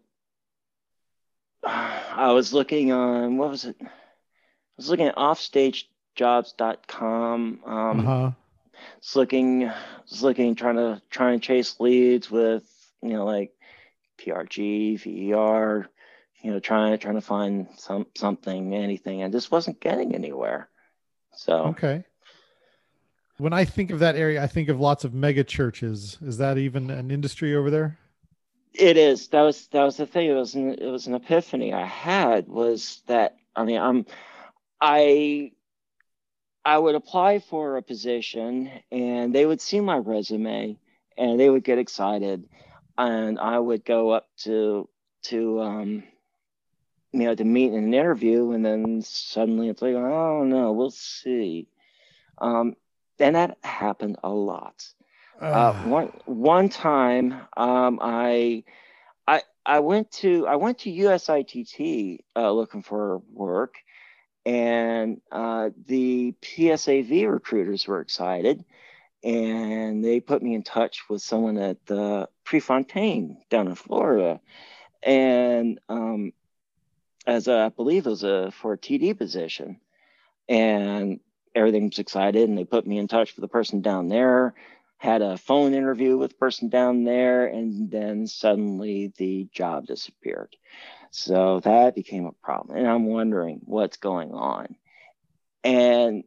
I, 1.65 2.33
was 2.33 2.53
looking 2.53 2.93
on 2.93 3.37
what 3.37 3.51
was 3.51 3.65
it? 3.65 3.77
I 3.81 3.89
was 4.77 4.89
looking 4.89 5.07
at 5.07 5.17
offstagejobs.com. 5.17 7.61
Um, 7.65 8.01
uh-huh. 8.01 8.31
Was 9.01 9.17
looking, 9.17 9.71
was 10.11 10.23
looking, 10.23 10.55
trying 10.55 10.77
to 10.77 11.01
try 11.11 11.33
and 11.33 11.43
chase 11.43 11.77
leads 11.79 12.31
with 12.31 12.65
you 13.01 13.11
know 13.11 13.25
like 13.25 13.53
PRG, 14.19 14.99
VER, 14.99 15.89
you 16.43 16.51
know, 16.51 16.61
trying 16.61 16.99
trying 16.99 17.15
to 17.15 17.21
find 17.21 17.69
some 17.77 18.07
something, 18.15 18.75
anything, 18.75 19.23
and 19.23 19.33
just 19.33 19.51
wasn't 19.51 19.81
getting 19.81 20.15
anywhere. 20.15 20.69
So 21.35 21.67
okay. 21.67 22.05
When 23.39 23.53
I 23.53 23.65
think 23.65 23.91
of 23.91 24.01
that 24.01 24.17
area, 24.17 24.43
I 24.43 24.47
think 24.47 24.69
of 24.69 24.79
lots 24.79 25.05
of 25.05 25.15
mega 25.15 25.43
churches. 25.43 26.19
Is 26.23 26.39
that 26.39 26.59
even 26.59 26.91
an 26.91 27.11
industry 27.11 27.55
over 27.55 27.71
there? 27.71 27.99
It 28.75 28.97
is. 28.97 29.29
That 29.29 29.43
was 29.43 29.69
that 29.69 29.85
was 29.85 29.97
the 29.97 30.07
thing. 30.07 30.31
It 30.31 30.35
was 30.35 30.55
an, 30.55 30.75
it 30.75 30.91
was 30.91 31.07
an 31.07 31.15
epiphany 31.15 31.73
I 31.73 31.85
had 31.85 32.49
was 32.49 33.03
that 33.07 33.37
I 33.55 33.65
mean 33.65 33.79
I'm 33.81 34.07
I 34.81 35.53
I 36.65 36.79
would 36.79 36.95
apply 36.95 37.41
for 37.41 37.77
a 37.77 37.83
position 37.83 38.71
and 38.91 39.35
they 39.35 39.47
would 39.47 39.61
see 39.61 39.81
my 39.81 39.99
resume 39.99 40.79
and 41.19 41.41
they 41.41 41.51
would 41.51 41.65
get 41.65 41.79
excited 41.79 42.49
and 42.97 43.39
I 43.39 43.59
would 43.59 43.85
go 43.85 44.11
up 44.11 44.29
to 44.45 44.89
to 45.25 45.61
um 45.61 46.05
you 47.13 47.25
know, 47.25 47.35
to 47.35 47.45
meet 47.45 47.73
in 47.73 47.85
an 47.85 47.95
interview, 47.95 48.53
and 48.53 48.65
then 48.65 49.03
suddenly 49.03 49.69
it's 49.69 49.83
like, 49.83 49.95
oh 49.95 50.45
no, 50.45 50.73
we'll 50.73 50.91
see. 50.91 51.69
Um, 52.39 52.75
and 53.19 53.37
that 53.37 53.59
happened 53.63 54.17
a 54.25 54.31
lot. 54.31 54.83
Uh, 55.43 55.45
uh, 55.45 55.73
one 55.83 56.07
one 56.25 56.69
time, 56.69 57.33
um, 57.57 57.99
I 58.01 58.65
I 59.27 59.43
I 59.67 59.81
went 59.81 60.11
to 60.13 60.47
I 60.47 60.57
went 60.57 60.79
to 60.81 60.91
USITT 60.91 62.21
uh, 62.37 62.53
looking 62.53 62.83
for 62.83 63.19
work, 63.33 63.77
and 64.47 65.21
uh, 65.33 65.71
the 65.87 66.35
PSAV 66.43 67.31
recruiters 67.31 67.87
were 67.89 68.01
excited, 68.01 68.65
and 69.25 70.05
they 70.05 70.21
put 70.21 70.43
me 70.43 70.55
in 70.55 70.63
touch 70.63 71.03
with 71.11 71.23
someone 71.23 71.59
at 71.59 71.85
the 71.87 72.29
Prefontaine 72.45 73.43
down 73.51 73.69
in 73.69 73.75
Florida, 73.75 74.41
and 75.03 75.81
um, 75.89 76.33
as 77.27 77.49
a, 77.49 77.57
I 77.59 77.69
believe 77.71 78.07
it 78.07 78.11
was 78.11 78.25
a 78.25 78.53
for 78.53 78.75
a 78.75 78.79
TD 78.79 79.19
position, 79.19 79.81
and 80.49 81.21
everything 81.55 81.87
was 81.87 81.99
excited, 81.99 82.49
and 82.49 82.57
they 82.57 82.65
put 82.65 82.87
me 82.87 82.99
in 82.99 83.09
touch 83.09 83.35
with 83.35 83.43
the 83.43 83.49
person 83.49 83.81
down 83.83 84.09
there. 84.09 84.55
Had 85.03 85.21
a 85.21 85.37
phone 85.37 85.75
interview 85.75 86.17
with 86.17 86.31
the 86.31 86.37
person 86.37 86.69
down 86.69 87.03
there, 87.03 87.47
and 87.47 87.91
then 87.91 88.29
suddenly 88.29 89.13
the 89.17 89.49
job 89.53 89.87
disappeared. 89.87 90.55
So 91.11 91.59
that 91.59 91.97
became 91.97 92.27
a 92.27 92.47
problem, 92.47 92.77
and 92.79 92.87
I'm 92.87 93.07
wondering 93.07 93.63
what's 93.65 93.97
going 93.97 94.31
on. 94.31 94.77
And 95.65 96.23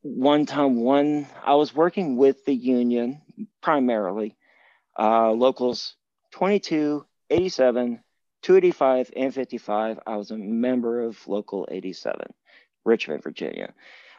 one 0.00 0.46
time, 0.46 0.76
one 0.76 1.26
I 1.44 1.56
was 1.56 1.74
working 1.74 2.16
with 2.16 2.46
the 2.46 2.54
union 2.54 3.20
primarily, 3.60 4.34
uh, 4.98 5.30
locals 5.32 5.96
22, 6.30 7.04
87, 7.28 8.02
285 8.40 9.10
and 9.14 9.34
55, 9.34 10.00
I 10.06 10.16
was 10.16 10.30
a 10.30 10.38
member 10.38 11.02
of 11.02 11.28
Local 11.28 11.68
87, 11.70 12.32
Richmond, 12.86 13.22
Virginia. 13.22 13.74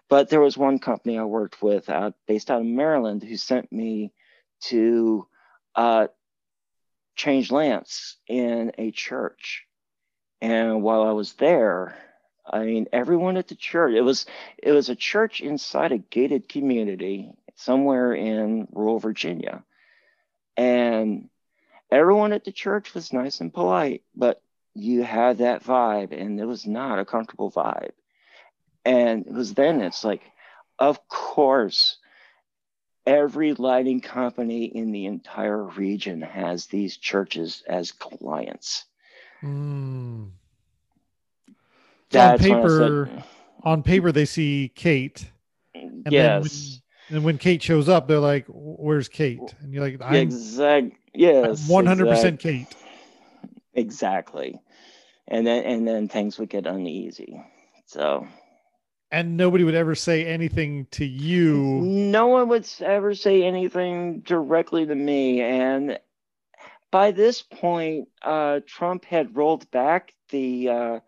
But 0.09 0.29
there 0.29 0.41
was 0.41 0.57
one 0.57 0.79
company 0.79 1.17
I 1.17 1.23
worked 1.23 1.61
with 1.61 1.89
out, 1.89 2.15
based 2.27 2.49
out 2.49 2.61
of 2.61 2.67
Maryland 2.67 3.23
who 3.23 3.37
sent 3.37 3.71
me 3.71 4.11
to 4.61 5.27
uh, 5.75 6.07
change 7.15 7.51
lamps 7.51 8.17
in 8.27 8.71
a 8.77 8.91
church. 8.91 9.65
And 10.41 10.81
while 10.81 11.03
I 11.03 11.11
was 11.11 11.33
there, 11.33 11.95
I 12.45 12.63
mean, 12.63 12.87
everyone 12.91 13.37
at 13.37 13.47
the 13.47 13.55
church, 13.55 13.93
it 13.93 14.01
was 14.01 14.25
it 14.57 14.71
was 14.71 14.89
a 14.89 14.95
church 14.95 15.41
inside 15.41 15.91
a 15.91 15.97
gated 15.99 16.49
community 16.49 17.31
somewhere 17.55 18.13
in 18.13 18.67
rural 18.71 18.99
Virginia. 18.99 19.63
And 20.57 21.29
everyone 21.91 22.33
at 22.33 22.45
the 22.45 22.51
church 22.51 22.93
was 22.93 23.13
nice 23.13 23.41
and 23.41 23.53
polite, 23.53 24.03
but 24.15 24.41
you 24.73 25.03
had 25.03 25.39
that 25.39 25.63
vibe, 25.63 26.11
and 26.19 26.39
it 26.39 26.45
was 26.45 26.65
not 26.65 26.99
a 26.99 27.05
comfortable 27.05 27.51
vibe. 27.51 27.91
And 28.85 29.25
it 29.27 29.33
was 29.33 29.53
then 29.53 29.81
it's 29.81 30.03
like, 30.03 30.21
of 30.77 31.07
course, 31.07 31.97
every 33.05 33.53
lighting 33.53 34.01
company 34.01 34.65
in 34.65 34.91
the 34.91 35.05
entire 35.05 35.63
region 35.63 36.21
has 36.21 36.67
these 36.67 36.97
churches 36.97 37.63
as 37.67 37.91
clients. 37.91 38.85
Mm. 39.43 40.31
on 42.15 42.37
paper, 42.39 43.09
on 43.63 43.83
paper, 43.83 44.11
they 44.11 44.25
see 44.25 44.71
Kate. 44.75 45.29
And 45.73 46.05
yes. 46.09 46.11
Then 46.11 46.41
when, 46.41 47.17
and 47.17 47.25
when 47.25 47.37
Kate 47.37 47.61
shows 47.63 47.89
up, 47.89 48.07
they're 48.07 48.19
like, 48.19 48.45
"Where's 48.47 49.07
Kate?" 49.07 49.55
And 49.61 49.73
you're 49.73 49.83
like, 49.83 49.99
I'm, 50.01 50.15
"Exactly." 50.15 50.95
Yes. 51.13 51.67
One 51.67 51.85
hundred 51.85 52.07
percent 52.07 52.39
Kate. 52.39 52.67
Exactly. 53.73 54.59
And 55.27 55.45
then 55.45 55.63
and 55.63 55.87
then 55.87 56.07
things 56.07 56.37
would 56.37 56.49
get 56.49 56.67
uneasy. 56.67 57.41
So 57.85 58.27
and 59.11 59.37
nobody 59.37 59.63
would 59.63 59.75
ever 59.75 59.95
say 59.95 60.25
anything 60.25 60.87
to 60.91 61.05
you. 61.05 61.57
No 61.57 62.27
one 62.27 62.49
would 62.49 62.67
ever 62.79 63.15
say 63.15 63.43
anything 63.43 64.19
directly 64.21 64.85
to 64.85 64.95
me. 64.95 65.41
And 65.41 65.99
by 66.91 67.11
this 67.11 67.41
point, 67.41 68.09
uh, 68.21 68.59
Trump 68.65 69.05
had 69.05 69.35
rolled 69.35 69.69
back 69.71 70.13
the 70.29 70.69
uh, 70.69 70.99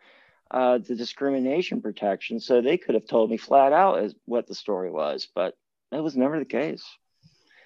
uh, 0.49 0.77
the 0.79 0.95
discrimination 0.95 1.81
protection, 1.81 2.39
so 2.39 2.61
they 2.61 2.77
could 2.77 2.95
have 2.95 3.07
told 3.07 3.29
me 3.29 3.37
flat 3.37 3.71
out 3.71 3.99
as 3.99 4.15
what 4.25 4.47
the 4.47 4.55
story 4.55 4.91
was, 4.91 5.27
but 5.33 5.55
that 5.91 6.03
was 6.03 6.17
never 6.17 6.39
the 6.39 6.45
case. 6.45 6.83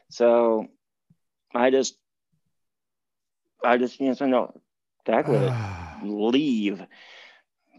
So 0.09 0.67
I 1.53 1.71
just 1.71 1.97
I 3.63 3.77
just 3.77 3.99
you 3.99 4.07
know 4.07 4.13
so 4.13 4.25
no, 4.27 4.61
back 5.05 5.27
with 5.27 5.41
it, 5.43 5.53
leave. 6.03 6.81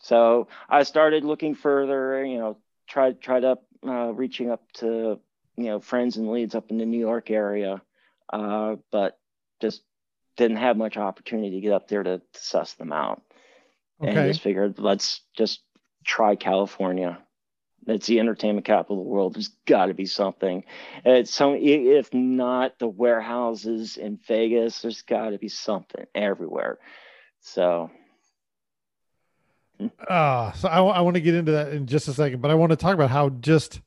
So 0.07 0.46
I 0.68 0.84
started 0.84 1.24
looking 1.24 1.57
further. 1.57 2.24
You 2.24 2.38
know, 2.38 2.59
tried 2.86 3.20
tried 3.20 3.44
up 3.44 3.64
uh, 3.84 4.12
reaching 4.12 4.50
up 4.50 4.70
to 4.74 5.18
you 5.57 5.64
know 5.64 5.80
friends 5.80 6.16
and 6.16 6.30
leads 6.30 6.54
up 6.54 6.70
in 6.70 6.78
the 6.78 6.86
New 6.86 7.00
York 7.00 7.28
area, 7.28 7.82
uh, 8.32 8.76
but 8.92 9.18
just 9.61 9.82
didn't 10.36 10.59
have 10.59 10.76
much 10.76 10.96
opportunity 10.96 11.50
to 11.57 11.61
get 11.61 11.72
up 11.72 11.88
there 11.88 12.04
to, 12.04 12.18
to 12.18 12.40
suss 12.40 12.74
them 12.74 12.92
out. 12.92 13.22
Okay. 14.00 14.11
And 14.11 14.28
just 14.28 14.42
figured 14.42 14.78
let's 14.78 15.22
just 15.36 15.61
try 16.04 16.36
California. 16.36 17.18
It's 17.88 18.07
the 18.07 18.20
entertainment 18.20 18.66
capital 18.66 18.98
of 18.98 19.04
the 19.04 19.11
world. 19.11 19.34
There's 19.34 19.54
got 19.64 19.86
to 19.86 19.94
be 19.94 20.07
something. 20.07 20.64
It's 21.04 21.32
some, 21.32 21.54
if 21.54 22.12
not 22.12 22.78
the 22.78 22.88
warehouses 22.88 23.96
in 23.96 24.18
Vegas, 24.26 24.82
there's 24.82 25.02
got 25.02 25.30
to 25.30 25.38
be 25.38 25.48
something 25.48 26.04
everywhere. 26.12 26.78
So, 27.40 27.90
uh, 30.09 30.53
so 30.53 30.68
I, 30.68 30.83
I 30.83 31.01
want 31.01 31.14
to 31.14 31.20
get 31.20 31.35
into 31.35 31.53
that 31.53 31.72
in 31.72 31.87
just 31.87 32.09
a 32.09 32.12
second, 32.12 32.41
but 32.41 32.51
I 32.51 32.55
want 32.55 32.70
to 32.70 32.77
talk 32.77 32.95
about 32.95 33.11
how 33.11 33.29
just 33.29 33.81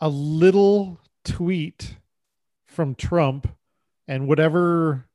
a 0.00 0.08
little 0.08 1.00
tweet 1.24 1.96
from 2.66 2.94
Trump 2.94 3.48
and 4.06 4.28
whatever 4.28 5.06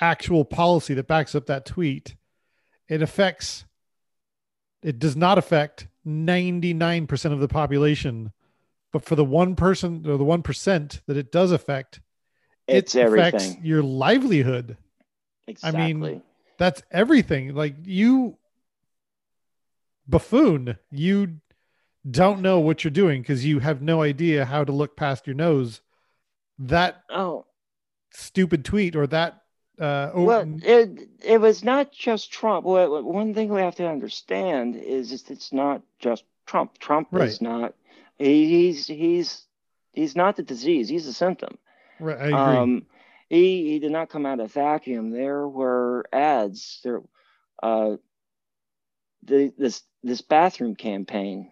actual 0.00 0.44
policy 0.44 0.94
that 0.94 1.06
backs 1.06 1.34
up 1.34 1.46
that 1.46 1.66
tweet, 1.66 2.16
it 2.88 3.02
affects, 3.02 3.64
it 4.82 4.98
does 4.98 5.16
not 5.16 5.38
affect 5.38 5.88
99% 6.06 7.32
of 7.32 7.40
the 7.40 7.48
population. 7.48 8.32
But 8.92 9.04
for 9.04 9.14
the 9.14 9.24
one 9.24 9.54
person 9.54 10.04
or 10.06 10.16
the 10.16 10.24
1% 10.24 11.00
that 11.06 11.16
it 11.16 11.30
does 11.30 11.52
affect, 11.52 12.00
it's 12.66 12.94
it 12.94 13.02
everything. 13.02 13.34
affects 13.34 13.56
your 13.62 13.82
livelihood. 13.82 14.76
Exactly. 15.46 15.82
I 15.82 15.92
mean, 15.92 16.22
that's 16.58 16.82
everything. 16.90 17.54
Like 17.54 17.76
you, 17.84 18.36
buffoon, 20.10 20.76
you 20.90 21.40
don't 22.08 22.40
know 22.40 22.60
what 22.60 22.82
you're 22.82 22.90
doing 22.90 23.22
because 23.22 23.44
you 23.44 23.58
have 23.60 23.82
no 23.82 24.02
idea 24.02 24.44
how 24.44 24.64
to 24.64 24.72
look 24.72 24.96
past 24.96 25.26
your 25.26 25.34
nose. 25.34 25.80
That 26.58 27.02
oh. 27.10 27.46
stupid 28.10 28.64
tweet 28.64 28.96
or 28.96 29.06
that 29.06 29.42
uh 29.78 30.10
well 30.14 30.44
it 30.62 31.08
it 31.22 31.40
was 31.40 31.64
not 31.64 31.90
just 31.90 32.30
trump. 32.30 32.66
Well, 32.66 33.02
one 33.02 33.32
thing 33.32 33.48
we 33.48 33.60
have 33.60 33.76
to 33.76 33.88
understand 33.88 34.76
is, 34.76 35.10
is 35.12 35.30
it's 35.30 35.52
not 35.52 35.80
just 35.98 36.24
trump. 36.44 36.78
Trump 36.78 37.08
right. 37.10 37.28
is 37.28 37.40
not 37.40 37.74
he's 38.18 38.86
he's 38.86 39.46
he's 39.92 40.14
not 40.14 40.36
the 40.36 40.42
disease. 40.42 40.88
He's 40.88 41.06
a 41.06 41.14
symptom. 41.14 41.56
Right. 41.98 42.18
I 42.18 42.26
agree. 42.26 42.32
um 42.34 42.86
he 43.30 43.70
he 43.70 43.78
did 43.78 43.92
not 43.92 44.10
come 44.10 44.26
out 44.26 44.40
of 44.40 44.52
vacuum. 44.52 45.10
There 45.10 45.48
were 45.48 46.04
ads. 46.12 46.80
There 46.84 47.00
uh 47.62 47.96
the 49.22 49.52
this 49.58 49.82
this 50.02 50.20
bathroom 50.20 50.74
campaign 50.74 51.50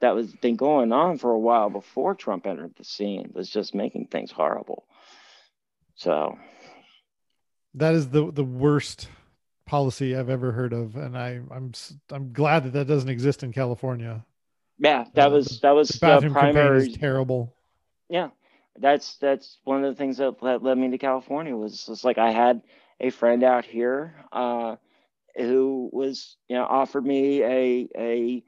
that 0.00 0.14
was 0.14 0.32
been 0.32 0.56
going 0.56 0.92
on 0.92 1.18
for 1.18 1.30
a 1.32 1.38
while 1.38 1.70
before 1.70 2.14
Trump 2.14 2.46
entered 2.46 2.74
the 2.76 2.84
scene 2.84 3.30
was 3.34 3.50
just 3.50 3.74
making 3.74 4.06
things 4.06 4.30
horrible. 4.30 4.86
So 5.96 6.38
that 7.74 7.94
is 7.94 8.08
the 8.08 8.30
the 8.30 8.44
worst 8.44 9.08
policy 9.66 10.16
I've 10.16 10.30
ever 10.30 10.52
heard 10.52 10.72
of, 10.72 10.96
and 10.96 11.16
I 11.16 11.40
I'm 11.50 11.72
I'm 12.10 12.32
glad 12.32 12.64
that 12.64 12.72
that 12.74 12.86
doesn't 12.86 13.10
exist 13.10 13.42
in 13.42 13.52
California. 13.52 14.24
Yeah, 14.78 15.06
that 15.14 15.28
uh, 15.28 15.30
was 15.30 15.60
that 15.60 15.72
was 15.72 15.88
the 15.88 15.98
bathroom 15.98 16.32
the 16.32 16.38
primary. 16.38 16.92
Terrible. 16.92 17.54
Yeah, 18.08 18.30
that's 18.78 19.16
that's 19.16 19.58
one 19.64 19.84
of 19.84 19.90
the 19.90 19.98
things 19.98 20.18
that 20.18 20.42
led 20.42 20.78
me 20.78 20.90
to 20.90 20.98
California 20.98 21.56
was 21.56 21.86
just 21.86 22.04
like 22.04 22.18
I 22.18 22.30
had 22.30 22.62
a 23.00 23.10
friend 23.10 23.42
out 23.42 23.64
here 23.64 24.24
uh, 24.32 24.76
who 25.38 25.88
was 25.92 26.36
you 26.48 26.56
know 26.56 26.64
offered 26.64 27.04
me 27.04 27.42
a 27.42 27.88
a 27.96 28.44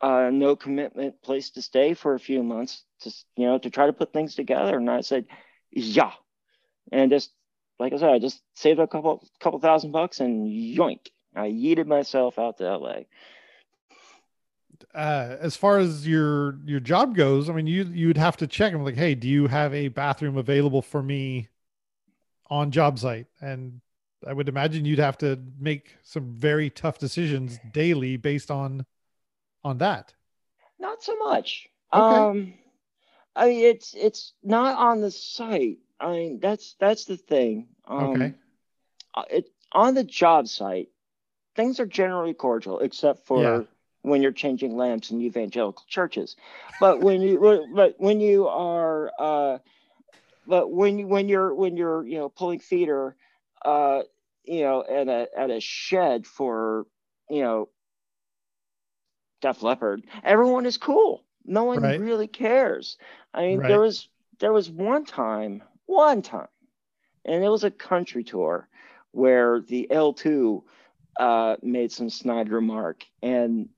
uh, 0.00 0.30
no 0.32 0.54
commitment 0.54 1.20
place 1.22 1.50
to 1.50 1.62
stay 1.62 1.94
for 1.94 2.14
a 2.14 2.20
few 2.20 2.42
months 2.42 2.84
to 3.00 3.12
you 3.36 3.46
know 3.46 3.58
to 3.58 3.70
try 3.70 3.86
to 3.86 3.92
put 3.92 4.12
things 4.12 4.34
together. 4.34 4.76
And 4.76 4.90
i 4.90 5.00
said 5.00 5.26
yeah. 5.70 6.12
And 6.90 7.10
just 7.10 7.32
like 7.78 7.92
i 7.92 7.96
said 7.96 8.10
i 8.10 8.18
just 8.18 8.42
saved 8.54 8.80
a 8.80 8.86
couple 8.86 9.26
couple 9.40 9.58
thousand 9.60 9.92
bucks 9.92 10.20
and 10.20 10.46
yoink 10.48 11.08
i 11.36 11.48
yeeted 11.48 11.86
myself 11.86 12.38
out 12.38 12.58
to 12.58 12.76
la 12.76 12.96
uh, 14.94 15.36
as 15.40 15.56
far 15.56 15.78
as 15.78 16.06
your 16.06 16.58
your 16.64 16.80
job 16.80 17.14
goes 17.14 17.50
i 17.50 17.52
mean 17.52 17.66
you 17.66 17.84
you'd 17.84 18.16
have 18.16 18.36
to 18.36 18.46
check. 18.46 18.72
Them 18.72 18.84
like 18.84 18.96
hey 18.96 19.14
do 19.14 19.28
you 19.28 19.48
have 19.48 19.74
a 19.74 19.88
bathroom 19.88 20.36
available 20.36 20.82
for 20.82 21.02
me 21.02 21.48
on 22.50 22.70
job 22.70 22.98
site? 22.98 23.26
And 23.40 23.80
i 24.26 24.32
would 24.32 24.48
imagine 24.48 24.84
you'd 24.84 24.98
have 24.98 25.18
to 25.18 25.38
make 25.58 25.96
some 26.02 26.32
very 26.34 26.70
tough 26.70 26.98
decisions 26.98 27.58
daily 27.72 28.16
based 28.16 28.50
on 28.50 28.84
on 29.64 29.78
that? 29.78 30.14
Not 30.78 31.02
so 31.02 31.16
much. 31.16 31.68
Okay. 31.92 32.02
Um, 32.02 32.54
I 33.34 33.46
mean, 33.46 33.64
it's 33.64 33.94
it's 33.94 34.32
not 34.42 34.76
on 34.78 35.00
the 35.00 35.10
site. 35.10 35.78
I 36.00 36.12
mean, 36.12 36.40
that's 36.40 36.74
that's 36.78 37.04
the 37.04 37.16
thing. 37.16 37.68
Um, 37.86 38.04
okay. 38.10 38.34
Uh, 39.14 39.24
it 39.30 39.50
on 39.72 39.94
the 39.94 40.04
job 40.04 40.48
site, 40.48 40.88
things 41.56 41.80
are 41.80 41.86
generally 41.86 42.34
cordial, 42.34 42.80
except 42.80 43.26
for 43.26 43.42
yeah. 43.42 43.60
when 44.02 44.22
you're 44.22 44.32
changing 44.32 44.76
lamps 44.76 45.10
in 45.10 45.20
evangelical 45.20 45.84
churches. 45.88 46.36
But 46.80 47.00
when 47.00 47.20
you 47.20 47.68
but 47.74 47.94
when 47.98 48.20
you 48.20 48.48
are 48.48 49.12
uh, 49.18 49.58
but 50.46 50.70
when 50.70 50.98
you 50.98 51.06
when 51.06 51.28
you're 51.28 51.54
when 51.54 51.76
you're 51.76 52.04
you 52.06 52.18
know 52.18 52.28
pulling 52.28 52.60
feeder, 52.60 53.16
uh, 53.64 54.02
you 54.44 54.62
know, 54.62 54.84
at 54.88 55.08
a 55.08 55.28
at 55.36 55.50
a 55.50 55.60
shed 55.60 56.26
for 56.26 56.86
you 57.28 57.42
know 57.42 57.68
Def 59.40 59.62
Leppard, 59.62 60.04
everyone 60.24 60.66
is 60.66 60.76
cool. 60.76 61.24
No 61.44 61.64
one 61.64 61.80
right. 61.80 62.00
really 62.00 62.26
cares. 62.26 62.96
I 63.32 63.42
mean, 63.42 63.58
right. 63.58 63.68
there 63.68 63.80
was 63.80 64.08
there 64.40 64.52
was 64.52 64.70
one 64.70 65.04
time, 65.04 65.62
one 65.86 66.22
time, 66.22 66.48
and 67.24 67.42
it 67.42 67.48
was 67.48 67.64
a 67.64 67.70
country 67.70 68.24
tour 68.24 68.68
where 69.12 69.60
the 69.60 69.88
L2 69.90 70.62
uh, 71.18 71.56
made 71.62 71.90
some 71.92 72.10
snide 72.10 72.50
remark, 72.50 73.04
and 73.22 73.68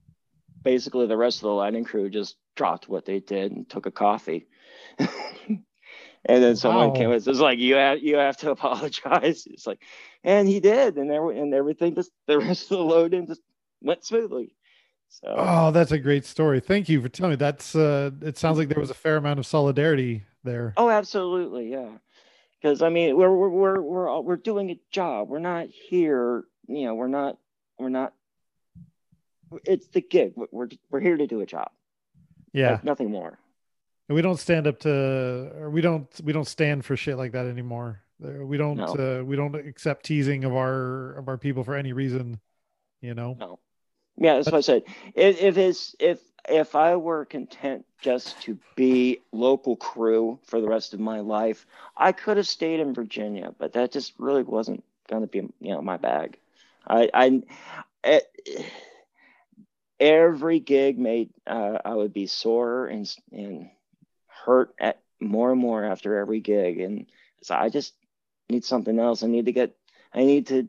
basically 0.62 1.06
the 1.06 1.16
rest 1.16 1.38
of 1.38 1.42
the 1.42 1.48
lighting 1.50 1.84
crew 1.84 2.10
just 2.10 2.36
dropped 2.56 2.88
what 2.88 3.04
they 3.04 3.20
did 3.20 3.52
and 3.52 3.68
took 3.68 3.86
a 3.86 3.90
coffee. 3.90 4.46
and 6.26 6.42
then 6.42 6.56
someone 6.56 6.88
wow. 6.88 6.94
came 6.94 7.10
and 7.10 7.24
was 7.24 7.40
like, 7.40 7.58
"You 7.58 7.76
have 7.76 8.00
you 8.00 8.16
have 8.16 8.36
to 8.38 8.50
apologize." 8.52 9.46
It's 9.46 9.66
like, 9.66 9.82
and 10.22 10.46
he 10.46 10.60
did, 10.60 10.96
and 10.96 11.10
there 11.10 11.28
and 11.30 11.54
everything 11.54 11.94
just 11.94 12.10
the 12.26 12.38
rest 12.40 12.70
of 12.70 12.78
the 12.78 12.84
load 12.84 13.14
in 13.14 13.26
just 13.26 13.42
went 13.80 14.04
smoothly. 14.04 14.54
So 15.08 15.34
Oh, 15.36 15.70
that's 15.72 15.92
a 15.92 15.98
great 15.98 16.24
story. 16.24 16.60
Thank 16.60 16.88
you 16.88 17.00
for 17.00 17.08
telling 17.08 17.30
me. 17.30 17.36
That's 17.36 17.74
uh 17.74 18.10
it 18.22 18.38
sounds 18.38 18.58
like 18.58 18.68
there 18.68 18.80
was 18.80 18.90
a 18.90 18.94
fair 18.94 19.16
amount 19.16 19.38
of 19.38 19.46
solidarity 19.46 20.24
there. 20.44 20.72
Oh, 20.76 20.88
absolutely. 20.88 21.70
Yeah. 21.70 21.90
Cuz 22.62 22.80
I 22.80 22.90
mean, 22.90 23.16
we're 23.16 23.34
we're 23.34 23.48
we're 23.48 23.80
we're 23.80 24.20
we're 24.20 24.36
doing 24.36 24.70
a 24.70 24.80
job. 24.92 25.28
We're 25.28 25.40
not 25.40 25.66
here, 25.66 26.44
you 26.68 26.84
know, 26.84 26.94
we're 26.94 27.08
not 27.08 27.38
we're 27.78 27.88
not 27.88 28.14
it's 29.64 29.88
the 29.88 30.00
gig. 30.00 30.34
We're 30.36 30.68
we're 30.90 31.00
here 31.00 31.16
to 31.16 31.26
do 31.26 31.40
a 31.40 31.46
job. 31.46 31.70
Yeah. 32.52 32.72
Like 32.72 32.84
nothing 32.84 33.10
more. 33.10 33.38
And 34.10 34.16
we 34.16 34.22
don't 34.22 34.40
stand 34.40 34.66
up 34.66 34.80
to 34.80 35.52
or 35.60 35.70
we 35.70 35.80
don't 35.80 36.08
we 36.24 36.32
don't 36.32 36.48
stand 36.48 36.84
for 36.84 36.96
shit 36.96 37.16
like 37.16 37.30
that 37.30 37.46
anymore. 37.46 38.02
We 38.18 38.56
don't 38.56 38.76
no. 38.76 39.20
uh, 39.20 39.22
we 39.22 39.36
don't 39.36 39.54
accept 39.54 40.04
teasing 40.04 40.42
of 40.42 40.52
our 40.52 41.12
of 41.12 41.28
our 41.28 41.38
people 41.38 41.62
for 41.62 41.76
any 41.76 41.92
reason, 41.92 42.40
you 43.00 43.14
know. 43.14 43.36
No. 43.38 43.60
Yeah, 44.16 44.34
that's 44.34 44.46
what 44.46 44.56
I 44.56 44.60
said. 44.62 44.82
If, 45.14 45.40
if 45.40 45.56
it's 45.56 45.94
if 46.00 46.18
if 46.48 46.74
I 46.74 46.96
were 46.96 47.24
content 47.24 47.86
just 48.00 48.42
to 48.42 48.58
be 48.74 49.20
local 49.30 49.76
crew 49.76 50.40
for 50.42 50.60
the 50.60 50.66
rest 50.66 50.92
of 50.92 50.98
my 50.98 51.20
life, 51.20 51.64
I 51.96 52.10
could 52.10 52.36
have 52.36 52.48
stayed 52.48 52.80
in 52.80 52.92
Virginia, 52.92 53.54
but 53.60 53.74
that 53.74 53.92
just 53.92 54.14
really 54.18 54.42
wasn't 54.42 54.82
going 55.08 55.22
to 55.22 55.28
be 55.28 55.38
you 55.60 55.70
know 55.72 55.82
my 55.82 55.98
bag. 55.98 56.36
I 56.84 57.10
I 57.14 57.42
it, 58.02 58.24
eh, 58.44 58.62
every 60.00 60.58
gig 60.58 60.98
made 60.98 61.30
uh, 61.46 61.78
I 61.84 61.94
would 61.94 62.12
be 62.12 62.26
sore 62.26 62.88
and 62.88 63.08
and 63.30 63.70
hurt 64.50 64.74
at 64.80 65.00
more 65.20 65.52
and 65.52 65.60
more 65.60 65.84
after 65.84 66.18
every 66.18 66.40
gig, 66.40 66.80
and 66.80 67.06
so 67.42 67.54
I 67.54 67.68
just 67.68 67.94
need 68.48 68.64
something 68.64 68.98
else. 68.98 69.22
I 69.22 69.28
need 69.28 69.46
to 69.46 69.52
get 69.52 69.76
I 70.12 70.24
need 70.24 70.48
to 70.48 70.68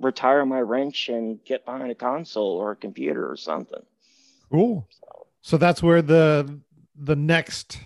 retire 0.00 0.44
my 0.44 0.60
wrench 0.60 1.08
and 1.08 1.38
get 1.44 1.64
behind 1.64 1.90
a 1.92 1.94
console 1.94 2.56
or 2.56 2.72
a 2.72 2.76
computer 2.76 3.30
or 3.30 3.36
something. 3.36 3.82
Cool. 4.50 4.86
So, 4.90 5.26
so 5.42 5.56
that's 5.56 5.82
where 5.82 6.02
the 6.02 6.60
the 6.96 7.16
next 7.16 7.78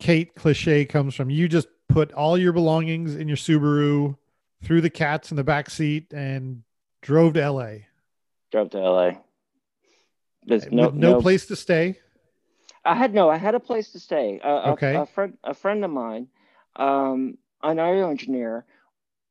Kate 0.00 0.34
cliche 0.34 0.84
comes 0.84 1.14
from. 1.14 1.30
You 1.30 1.48
just 1.48 1.68
put 1.88 2.12
all 2.12 2.36
your 2.36 2.52
belongings 2.52 3.14
in 3.14 3.28
your 3.28 3.36
Subaru, 3.36 4.16
threw 4.64 4.80
the 4.80 4.90
cats 4.90 5.30
in 5.30 5.36
the 5.36 5.44
back 5.44 5.70
seat, 5.70 6.12
and 6.12 6.62
drove 7.02 7.34
to 7.34 7.50
LA. 7.50 7.72
Drove 8.50 8.70
to 8.70 8.78
LA. 8.78 9.10
There's 10.44 10.70
no, 10.72 10.88
no, 10.88 11.12
no 11.12 11.20
place 11.20 11.46
to 11.46 11.56
stay. 11.56 11.98
I 12.84 12.94
had 12.94 13.14
no. 13.14 13.28
I 13.28 13.36
had 13.36 13.54
a 13.54 13.60
place 13.60 13.92
to 13.92 14.00
stay. 14.00 14.40
Uh, 14.42 14.72
okay. 14.72 14.94
A, 14.94 15.02
a, 15.02 15.06
friend, 15.06 15.38
a 15.44 15.54
friend 15.54 15.84
of 15.84 15.90
mine, 15.90 16.28
um, 16.76 17.36
an 17.62 17.78
audio 17.78 18.10
engineer, 18.10 18.64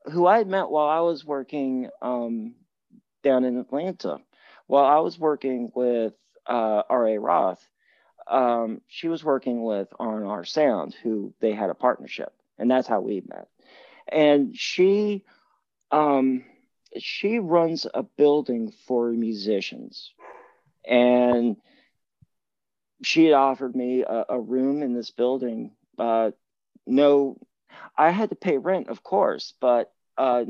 who 0.06 0.28
I 0.28 0.38
had 0.38 0.48
met 0.48 0.70
while 0.70 0.88
I 0.88 1.00
was 1.00 1.26
working 1.26 1.90
um, 2.02 2.56
down 3.24 3.44
in 3.44 3.58
Atlanta. 3.58 4.18
While 4.68 4.86
I 4.86 5.00
was 5.00 5.18
working 5.18 5.72
with 5.74 6.14
uh, 6.46 6.84
R.A. 6.90 7.18
Roth, 7.18 7.64
um, 8.28 8.82
she 8.88 9.08
was 9.08 9.24
working 9.24 9.64
with 9.64 9.88
R&R 10.00 10.46
Sound, 10.46 10.96
who 11.02 11.34
they 11.40 11.54
had 11.54 11.72
a 11.72 11.76
partnership, 11.76 12.32
and 12.60 12.70
that's 12.70 12.88
how 12.88 13.02
we 13.02 13.24
met. 13.28 13.48
And 14.08 14.56
she, 14.56 15.26
um, 15.92 16.46
she 17.00 17.40
runs 17.40 17.88
a 17.92 18.04
building 18.04 18.72
for 18.86 19.10
musicians, 19.10 20.12
and 20.86 21.58
she 23.04 23.26
had 23.26 23.34
offered 23.34 23.76
me 23.76 24.04
a, 24.04 24.26
a 24.30 24.40
room 24.40 24.84
in 24.84 24.94
this 24.94 25.12
building. 25.12 25.72
Uh, 25.98 26.32
no 26.86 27.38
I 27.98 28.12
had 28.12 28.30
to 28.30 28.36
pay 28.36 28.58
rent, 28.58 28.90
of 28.90 29.04
course, 29.04 29.54
but 29.60 29.92
uh, 30.18 30.46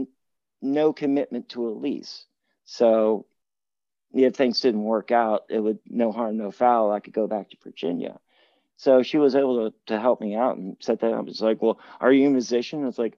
no 0.62 0.94
commitment 0.94 1.50
to 1.50 1.68
a 1.68 1.72
lease. 1.72 2.26
So 2.66 3.26
if 4.14 4.36
things 4.36 4.62
didn't 4.62 4.84
work 4.84 5.12
out, 5.12 5.46
it 5.50 5.60
would 5.60 5.80
no 5.88 6.12
harm, 6.12 6.38
no 6.38 6.52
foul. 6.52 6.92
I 6.92 7.00
could 7.00 7.14
go 7.14 7.28
back 7.28 7.50
to 7.50 7.58
Virginia. 7.64 8.20
So 8.78 9.04
she 9.04 9.18
was 9.18 9.36
able 9.36 9.70
to, 9.70 9.78
to 9.88 10.00
help 10.00 10.22
me 10.22 10.36
out 10.36 10.58
and 10.58 10.78
set 10.80 11.02
that 11.02 11.14
up. 11.14 11.28
It's 11.28 11.42
like, 11.42 11.62
well, 11.62 11.80
are 12.00 12.12
you 12.12 12.28
a 12.28 12.32
musician? 12.32 12.88
It's 12.88 12.98
like, 12.98 13.18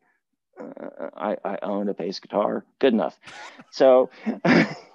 uh, 0.60 1.10
I, 1.16 1.38
I 1.44 1.58
own 1.62 1.88
a 1.88 1.94
bass 1.94 2.20
guitar. 2.20 2.66
Good 2.80 2.94
enough. 2.94 3.20
So, 3.70 4.10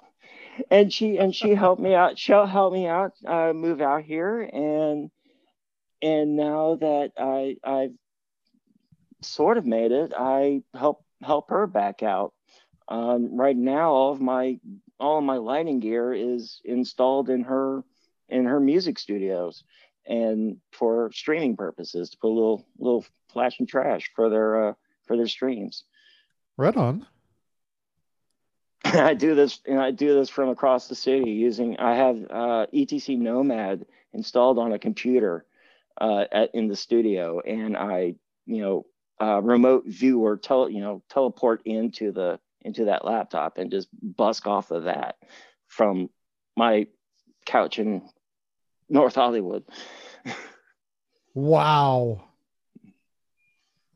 and 0.69 0.91
she 0.91 1.17
and 1.17 1.33
she 1.33 1.55
helped 1.55 1.81
me 1.81 1.93
out. 1.93 2.17
She'll 2.17 2.45
help 2.45 2.73
me 2.73 2.87
out, 2.87 3.13
uh, 3.25 3.53
move 3.53 3.81
out 3.81 4.03
here, 4.03 4.41
and 4.41 5.09
and 6.01 6.35
now 6.35 6.75
that 6.75 7.11
I 7.17 7.57
I've 7.63 7.93
sort 9.21 9.57
of 9.57 9.65
made 9.65 9.91
it, 9.91 10.13
I 10.17 10.61
help 10.73 11.03
help 11.21 11.49
her 11.49 11.67
back 11.67 12.03
out. 12.03 12.33
Um, 12.87 13.35
right 13.35 13.55
now, 13.55 13.91
all 13.91 14.11
of 14.11 14.21
my 14.21 14.59
all 14.99 15.17
of 15.17 15.23
my 15.23 15.37
lighting 15.37 15.79
gear 15.79 16.13
is 16.13 16.61
installed 16.63 17.29
in 17.29 17.43
her 17.43 17.83
in 18.29 18.45
her 18.45 18.59
music 18.59 18.99
studios 18.99 19.63
and 20.05 20.57
for 20.71 21.11
streaming 21.13 21.55
purposes 21.55 22.09
to 22.09 22.17
put 22.17 22.29
a 22.29 22.33
little 22.33 22.65
little 22.79 23.05
flash 23.29 23.59
and 23.59 23.67
trash 23.67 24.09
for 24.15 24.29
their 24.29 24.69
uh, 24.69 24.73
for 25.05 25.17
their 25.17 25.27
streams. 25.27 25.83
Right 26.55 26.75
on. 26.75 27.05
I 28.93 29.13
do 29.13 29.35
this 29.35 29.59
and 29.65 29.79
I 29.79 29.91
do 29.91 30.13
this 30.13 30.29
from 30.29 30.49
across 30.49 30.87
the 30.87 30.95
city 30.95 31.31
using 31.31 31.77
I 31.77 31.95
have 31.95 32.17
uh, 32.29 32.65
ETC 32.73 33.17
Nomad 33.17 33.85
installed 34.13 34.59
on 34.59 34.71
a 34.71 34.79
computer 34.79 35.45
uh, 35.99 36.25
at, 36.31 36.55
in 36.55 36.67
the 36.67 36.75
studio 36.75 37.39
and 37.39 37.75
I 37.75 38.15
you 38.45 38.61
know 38.61 38.85
uh, 39.19 39.41
remote 39.41 39.85
view 39.87 40.21
or 40.21 40.39
you 40.69 40.79
know 40.79 41.01
teleport 41.09 41.63
into 41.65 42.11
the 42.11 42.39
into 42.61 42.85
that 42.85 43.05
laptop 43.05 43.57
and 43.57 43.71
just 43.71 43.87
busk 44.01 44.47
off 44.47 44.71
of 44.71 44.85
that 44.85 45.17
from 45.67 46.09
my 46.55 46.87
couch 47.45 47.79
in 47.79 48.01
North 48.89 49.15
Hollywood. 49.15 49.63
wow. 51.33 52.23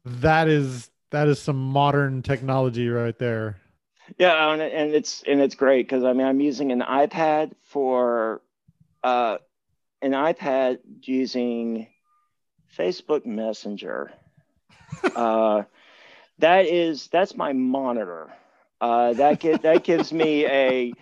That 0.05 0.47
is 0.47 0.89
that 1.11 1.27
is 1.27 1.39
some 1.39 1.61
modern 1.61 2.23
technology 2.23 2.89
right 2.89 3.17
there. 3.17 3.60
Yeah, 4.17 4.51
and, 4.53 4.61
and 4.61 4.93
it's 4.93 5.23
and 5.23 5.41
it's 5.41 5.55
great 5.55 5.87
because 5.87 6.03
I 6.03 6.13
mean 6.13 6.27
I'm 6.27 6.39
using 6.39 6.71
an 6.71 6.81
iPad 6.81 7.53
for 7.63 8.41
uh, 9.03 9.37
an 10.01 10.11
iPad 10.11 10.79
using 11.03 11.87
Facebook 12.77 13.25
Messenger. 13.25 14.11
uh, 15.15 15.63
that 16.39 16.65
is 16.67 17.07
that's 17.07 17.35
my 17.35 17.53
monitor. 17.53 18.31
Uh, 18.81 19.13
that 19.13 19.39
get, 19.39 19.63
that 19.63 19.83
gives 19.83 20.11
me 20.13 20.45
a 20.47 20.95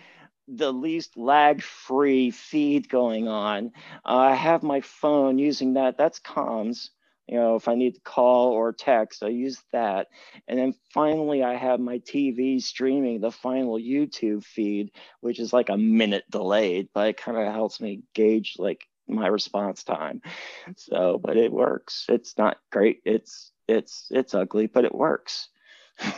the 0.48 0.72
least 0.72 1.16
lag 1.16 1.62
free 1.62 2.30
feed 2.30 2.88
going 2.88 3.28
on. 3.28 3.72
Uh, 4.04 4.16
I 4.16 4.34
have 4.34 4.62
my 4.62 4.80
phone 4.80 5.38
using 5.38 5.74
that. 5.74 5.96
That's 5.98 6.20
comms. 6.20 6.90
You 7.30 7.36
know, 7.36 7.54
if 7.54 7.68
I 7.68 7.76
need 7.76 7.94
to 7.94 8.00
call 8.00 8.48
or 8.48 8.72
text, 8.72 9.22
I 9.22 9.28
use 9.28 9.62
that. 9.70 10.08
And 10.48 10.58
then 10.58 10.74
finally, 10.92 11.44
I 11.44 11.54
have 11.54 11.78
my 11.78 11.98
TV 11.98 12.60
streaming 12.60 13.20
the 13.20 13.30
final 13.30 13.74
YouTube 13.78 14.42
feed, 14.42 14.90
which 15.20 15.38
is 15.38 15.52
like 15.52 15.68
a 15.68 15.76
minute 15.76 16.24
delayed, 16.28 16.88
but 16.92 17.06
it 17.06 17.16
kind 17.16 17.38
of 17.38 17.44
helps 17.52 17.80
me 17.80 18.02
gauge 18.14 18.56
like 18.58 18.84
my 19.06 19.28
response 19.28 19.84
time. 19.84 20.22
So, 20.76 21.20
but 21.22 21.36
it 21.36 21.52
works. 21.52 22.06
It's 22.08 22.36
not 22.36 22.56
great. 22.72 23.00
It's 23.04 23.52
it's 23.68 24.08
it's 24.10 24.34
ugly, 24.34 24.66
but 24.66 24.84
it 24.84 24.92
works. 24.92 25.50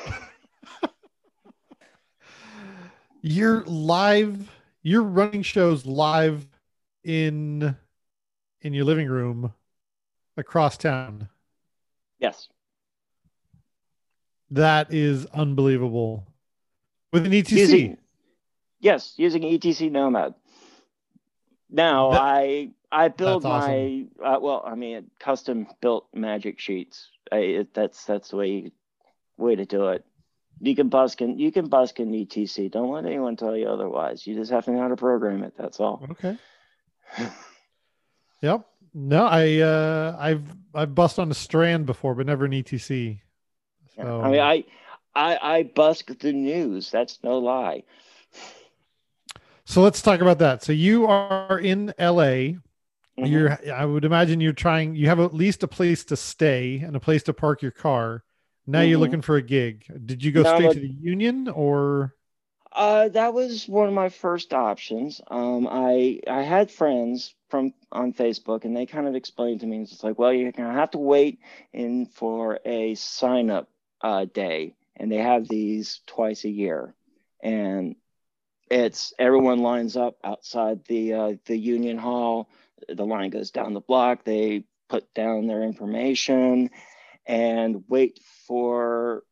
you're 3.20 3.64
live 3.64 4.50
you're 4.82 5.02
running 5.02 5.42
shows 5.42 5.84
live 5.84 6.46
in 7.04 7.76
in 8.62 8.72
your 8.72 8.86
living 8.86 9.08
room 9.08 9.52
across 10.36 10.76
town. 10.76 11.28
Yes. 12.18 12.48
That 14.50 14.92
is 14.92 15.26
unbelievable. 15.26 16.26
With 17.12 17.26
an 17.26 17.34
etc 17.34 17.60
using, 17.60 17.96
yes 18.80 19.14
using 19.16 19.44
etc 19.44 19.90
nomad. 19.90 20.34
Now 21.70 22.12
that, 22.12 22.20
i 22.22 22.70
i 22.90 23.08
build 23.08 23.44
my 23.44 24.04
uh, 24.22 24.38
well 24.40 24.62
i 24.66 24.74
mean 24.74 25.10
custom 25.18 25.66
built 25.80 26.06
magic 26.14 26.58
sheets. 26.58 27.08
I, 27.30 27.36
it, 27.36 27.74
that's 27.74 28.04
that's 28.04 28.28
the 28.30 28.36
way 28.36 28.48
you, 28.48 28.70
way 29.36 29.56
to 29.56 29.64
do 29.64 29.88
it. 29.88 30.04
You 30.60 30.74
can 30.74 30.88
busk 30.88 31.20
in 31.20 31.38
you 31.38 31.50
can 31.50 31.68
busk 31.68 32.00
in 32.00 32.14
etc 32.14 32.68
don't 32.68 32.90
let 32.90 33.06
anyone 33.06 33.36
tell 33.36 33.56
you 33.56 33.68
otherwise. 33.68 34.26
You 34.26 34.34
just 34.34 34.50
have 34.50 34.66
to 34.66 34.70
know 34.70 34.80
how 34.80 34.88
to 34.88 34.96
program 34.96 35.42
it 35.44 35.54
that's 35.56 35.80
all. 35.80 36.06
Okay. 36.10 36.36
Yep 38.42 38.66
no 38.94 39.26
i 39.26 39.58
uh 39.58 40.16
i've 40.18 40.44
i've 40.74 40.94
bust 40.94 41.18
on 41.18 41.30
a 41.30 41.34
strand 41.34 41.86
before 41.86 42.14
but 42.14 42.26
never 42.26 42.44
an 42.44 42.54
etc 42.54 43.16
so. 43.96 44.02
yeah. 44.02 44.16
i 44.18 44.30
mean 44.30 44.40
i 44.40 44.64
i 45.14 45.56
i 45.56 45.62
busk 45.62 46.18
the 46.18 46.32
news 46.32 46.90
that's 46.90 47.18
no 47.22 47.38
lie 47.38 47.82
so 49.64 49.82
let's 49.82 50.02
talk 50.02 50.20
about 50.20 50.38
that 50.38 50.62
so 50.62 50.72
you 50.72 51.06
are 51.06 51.58
in 51.58 51.86
la 51.98 52.24
mm-hmm. 52.24 53.24
you're 53.24 53.58
i 53.72 53.84
would 53.84 54.04
imagine 54.04 54.40
you're 54.40 54.52
trying 54.52 54.94
you 54.94 55.08
have 55.08 55.20
at 55.20 55.34
least 55.34 55.62
a 55.62 55.68
place 55.68 56.04
to 56.04 56.16
stay 56.16 56.78
and 56.78 56.96
a 56.96 57.00
place 57.00 57.22
to 57.22 57.32
park 57.32 57.62
your 57.62 57.70
car 57.70 58.24
now 58.66 58.78
mm-hmm. 58.80 58.90
you're 58.90 58.98
looking 58.98 59.22
for 59.22 59.36
a 59.36 59.42
gig. 59.42 59.84
Did 60.06 60.22
you 60.22 60.30
go 60.32 60.42
straight 60.42 60.72
to 60.72 60.80
the 60.80 60.94
union 61.00 61.48
or? 61.48 62.14
Uh, 62.70 63.08
that 63.08 63.34
was 63.34 63.68
one 63.68 63.88
of 63.88 63.94
my 63.94 64.08
first 64.08 64.54
options. 64.54 65.20
Um, 65.28 65.68
I 65.70 66.20
I 66.28 66.42
had 66.42 66.70
friends 66.70 67.34
from 67.52 67.74
on 67.92 68.14
Facebook, 68.14 68.64
and 68.64 68.74
they 68.74 68.86
kind 68.86 69.06
of 69.06 69.14
explained 69.14 69.60
to 69.60 69.66
me 69.66 69.82
it's 69.82 70.02
like, 70.02 70.18
well, 70.18 70.32
you're 70.32 70.52
gonna 70.52 70.72
have 70.72 70.92
to 70.92 70.98
wait 70.98 71.38
in 71.74 72.06
for 72.06 72.58
a 72.64 72.94
sign 72.94 73.50
up 73.50 73.68
uh, 74.00 74.24
day, 74.24 74.74
and 74.96 75.12
they 75.12 75.18
have 75.18 75.46
these 75.46 76.00
twice 76.06 76.44
a 76.44 76.48
year, 76.48 76.94
and 77.42 77.94
it's 78.70 79.12
everyone 79.18 79.58
lines 79.58 79.98
up 79.98 80.16
outside 80.24 80.82
the 80.86 81.12
uh, 81.12 81.32
the 81.44 81.58
union 81.58 81.98
hall. 81.98 82.48
The 82.88 83.04
line 83.04 83.28
goes 83.28 83.50
down 83.50 83.74
the 83.74 83.80
block. 83.80 84.24
They 84.24 84.64
put 84.88 85.12
down 85.12 85.46
their 85.46 85.62
information 85.62 86.70
and 87.26 87.84
wait 87.86 88.18
for 88.46 89.24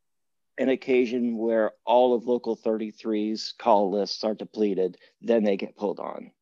an 0.58 0.68
occasion 0.68 1.38
where 1.38 1.72
all 1.86 2.14
of 2.14 2.26
local 2.26 2.54
33's 2.54 3.54
call 3.58 3.90
lists 3.90 4.24
are 4.24 4.34
depleted, 4.34 4.98
then 5.22 5.42
they 5.42 5.56
get 5.56 5.74
pulled 5.74 5.98
on. 5.98 6.32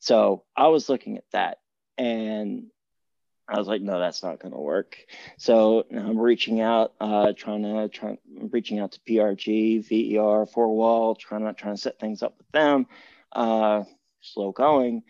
So 0.00 0.44
I 0.56 0.68
was 0.68 0.88
looking 0.88 1.16
at 1.18 1.24
that 1.32 1.58
and 1.96 2.66
I 3.48 3.58
was 3.58 3.66
like, 3.66 3.82
no, 3.82 3.98
that's 3.98 4.22
not 4.22 4.38
going 4.38 4.52
to 4.52 4.60
work. 4.60 4.96
So 5.36 5.84
I'm 5.90 6.18
reaching 6.18 6.60
out, 6.60 6.94
uh, 7.00 7.32
trying 7.36 7.62
to 7.62 8.18
reaching 8.50 8.78
out 8.78 8.92
to 8.92 9.00
PRG, 9.00 9.84
VER, 9.84 10.46
Four 10.46 10.74
Wall, 10.74 11.14
trying 11.14 11.44
to 11.44 11.52
trying 11.52 11.74
to 11.74 11.80
set 11.80 11.98
things 11.98 12.22
up 12.22 12.36
with 12.38 12.50
them. 12.52 12.86
Uh, 13.32 13.84
slow 14.20 14.52
going. 14.52 15.02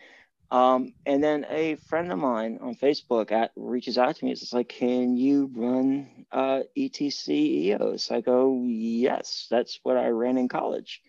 Um, 0.50 0.94
and 1.06 1.22
then 1.22 1.46
a 1.48 1.76
friend 1.76 2.10
of 2.10 2.18
mine 2.18 2.58
on 2.60 2.74
Facebook 2.74 3.30
at, 3.30 3.52
reaches 3.54 3.98
out 3.98 4.16
to 4.16 4.24
me. 4.24 4.32
It's 4.32 4.52
like, 4.52 4.68
can 4.68 5.16
you 5.16 5.50
run 5.54 6.26
uh, 6.32 6.60
ETC 6.76 7.28
EOS? 7.28 8.10
I 8.10 8.20
go, 8.20 8.64
yes, 8.66 9.46
that's 9.48 9.78
what 9.84 9.96
I 9.96 10.08
ran 10.08 10.38
in 10.38 10.48
college. 10.48 11.02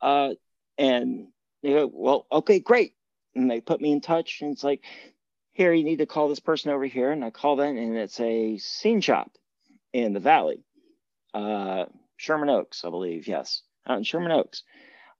Uh, 0.00 0.30
and 0.78 1.28
they 1.62 1.74
go, 1.74 1.90
well, 1.92 2.26
okay, 2.32 2.58
great. 2.58 2.94
And 3.34 3.50
they 3.50 3.60
put 3.60 3.80
me 3.80 3.92
in 3.92 4.00
touch. 4.00 4.40
And 4.42 4.52
it's 4.52 4.64
like, 4.64 4.82
here, 5.52 5.72
you 5.72 5.84
need 5.84 5.98
to 5.98 6.06
call 6.06 6.28
this 6.28 6.40
person 6.40 6.70
over 6.70 6.84
here. 6.84 7.10
And 7.10 7.24
I 7.24 7.30
call 7.30 7.56
them, 7.56 7.76
and 7.76 7.96
it's 7.96 8.20
a 8.20 8.58
scene 8.58 9.00
shop 9.00 9.30
in 9.92 10.12
the 10.12 10.20
Valley, 10.20 10.64
uh, 11.34 11.86
Sherman 12.16 12.48
Oaks, 12.48 12.84
I 12.84 12.90
believe. 12.90 13.28
Yes, 13.28 13.62
out 13.86 13.98
in 13.98 14.04
Sherman 14.04 14.32
Oaks. 14.32 14.62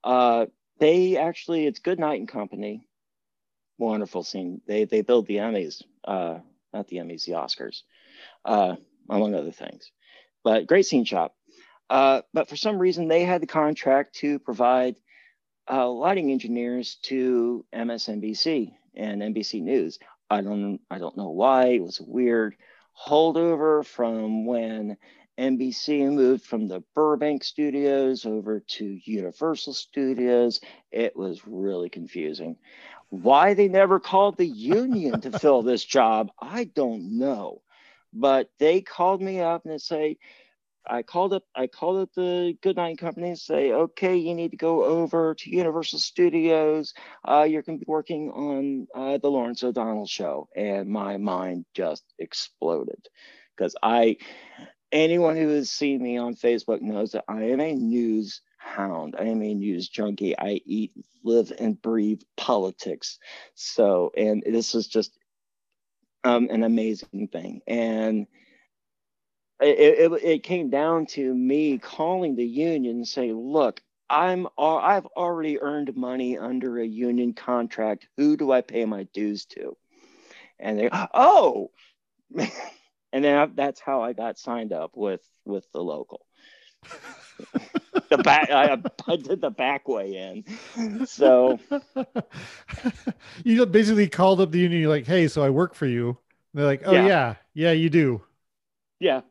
Uh, 0.03 0.47
they 0.79 1.17
actually, 1.17 1.67
it's 1.67 1.81
Good 1.81 1.99
Night 1.99 2.19
and 2.19 2.29
Company 2.29 2.87
wonderful 3.83 4.23
scene. 4.23 4.61
They 4.67 4.85
they 4.85 5.03
build 5.03 5.27
the 5.27 5.37
Emmys, 5.37 5.83
uh, 6.05 6.39
not 6.73 6.89
the 6.89 6.97
Emmys, 6.97 7.25
the 7.25 7.33
Oscars, 7.33 7.83
uh, 8.45 8.77
among 9.09 9.35
other 9.35 9.51
things. 9.51 9.91
But 10.45 10.67
great 10.67 10.87
scene 10.87 11.05
shop. 11.05 11.35
Uh, 11.91 12.23
but 12.33 12.49
for 12.49 12.57
some 12.57 12.79
reason, 12.79 13.09
they 13.09 13.25
had 13.25 13.43
the 13.43 13.47
contract 13.47 14.17
to 14.17 14.39
provide 14.39 14.97
uh, 15.71 15.89
lighting 15.89 16.31
engineers 16.31 16.97
to 17.03 17.65
MSNBC 17.75 18.73
and 18.95 19.23
NBC 19.23 19.63
News. 19.63 19.99
I 20.31 20.41
don't 20.41 20.81
I 20.91 20.99
don't 20.99 21.17
know 21.17 21.31
why. 21.31 21.67
It 21.67 21.83
was 21.83 22.01
a 22.01 22.05
weird 22.05 22.57
holdover 23.07 23.85
from 23.85 24.47
when 24.47 24.97
NBC 25.39 26.13
moved 26.13 26.45
from 26.45 26.69
the 26.69 26.83
Burbank 26.95 27.43
studios 27.45 28.27
over 28.27 28.61
to 28.61 29.01
Universal 29.05 29.75
Studios. 29.75 30.61
It 30.91 31.17
was 31.17 31.47
really 31.47 31.89
confusing. 31.89 32.57
Why 33.09 33.55
they 33.55 33.69
never 33.69 34.01
called 34.01 34.37
the 34.37 34.47
union 34.47 35.21
to 35.23 35.39
fill 35.39 35.63
this 35.63 35.85
job, 35.85 36.31
I 36.41 36.65
don't 36.65 37.19
know. 37.19 37.63
But 38.13 38.51
they 38.59 38.83
called 38.83 39.23
me 39.23 39.41
up 39.41 39.65
and 39.65 39.73
they 39.73 39.79
say, 39.79 40.19
I 40.87 41.03
called 41.03 41.33
up 41.33 41.45
I 41.55 41.67
called 41.67 42.01
up 42.01 42.11
the 42.15 42.57
Goodnight 42.63 42.99
Company 42.99 43.29
and 43.29 43.39
say, 43.39 43.73
okay, 43.73 44.17
you 44.17 44.35
need 44.35 44.51
to 44.51 44.57
go 44.57 44.85
over 44.85 45.35
to 45.35 45.51
Universal 45.51 46.01
Studios. 46.01 46.95
Uh, 47.25 47.47
you're 47.49 47.63
going 47.63 47.79
to 47.79 47.85
be 47.85 47.91
working 47.91 48.31
on 48.31 48.87
uh, 48.95 49.19
the 49.19 49.31
Lawrence 49.31 49.63
O'Donnell 49.63 50.07
show, 50.07 50.49
and 50.57 50.89
my 50.89 51.17
mind 51.17 51.65
just 51.75 52.05
exploded 52.19 53.09
because 53.57 53.77
I 53.83 54.17
anyone 54.91 55.37
who 55.37 55.49
has 55.49 55.71
seen 55.71 56.03
me 56.03 56.19
on 56.19 56.35
Facebook 56.35 56.81
knows 56.81 57.13
that 57.13 57.25
I 57.29 57.45
am 57.45 57.61
a 57.61 57.75
news 57.75 58.43
hound. 58.59 59.17
I 59.19 59.25
am 59.25 59.43
a 59.43 59.55
news 59.55 59.89
junkie. 59.89 60.39
I 60.39 60.61
eat, 60.65 60.93
live, 61.25 61.53
and 61.59 61.81
breathe 61.81 62.23
politics. 62.37 63.19
So, 63.55 64.13
and 64.17 64.43
this 64.47 64.75
is 64.75 64.87
just 64.87 65.17
um, 66.25 66.49
an 66.51 66.63
amazing 66.63 67.29
thing. 67.33 67.63
And 67.67 68.27
it, 69.63 70.13
it, 70.13 70.25
it 70.25 70.43
came 70.43 70.71
down 70.71 71.07
to 71.07 71.35
me 71.35 71.79
calling 71.79 72.37
the 72.37 72.47
union 72.47 72.97
and 72.97 73.09
saying, 73.09 73.39
look, 73.39 73.81
I'm 74.11 74.47
I've 74.59 75.07
already 75.07 75.59
earned 75.61 75.97
money 75.97 76.37
under 76.37 76.79
a 76.79 76.87
union 76.87 77.33
contract. 77.33 78.09
Who 78.19 78.37
do 78.37 78.53
I 78.53 78.61
pay 78.61 78.85
my 78.85 79.05
dues 79.15 79.47
to? 79.47 79.77
And 80.59 80.79
they, 80.79 80.91
oh, 80.93 81.71
and 82.39 83.25
then 83.25 83.39
I, 83.39 83.47
that's 83.47 83.81
how 83.81 84.03
I 84.03 84.13
got 84.13 84.39
signed 84.39 84.73
up 84.73 84.93
with 84.95 85.23
with 85.47 85.65
the 85.73 85.81
local. 85.81 86.27
the 88.11 88.19
back, 88.19 88.51
I, 88.51 88.77
I 89.07 89.17
did 89.17 89.41
the 89.41 89.51
back 89.51 89.89
way 89.89 90.17
in. 90.77 91.07
So 91.07 91.59
you 93.45 93.65
basically 93.65 94.09
called 94.09 94.41
up 94.41 94.51
the 94.51 94.59
union. 94.59 94.81
You're 94.83 94.91
like, 94.91 95.07
hey, 95.07 95.27
so 95.27 95.43
I 95.43 95.49
work 95.49 95.75
for 95.75 95.87
you. 95.87 96.09
And 96.09 96.17
they're 96.53 96.67
like, 96.67 96.83
oh 96.85 96.93
yeah. 96.93 97.07
yeah, 97.07 97.35
yeah, 97.55 97.73
you 97.73 97.89
do. 97.89 98.23
Yeah. 99.01 99.23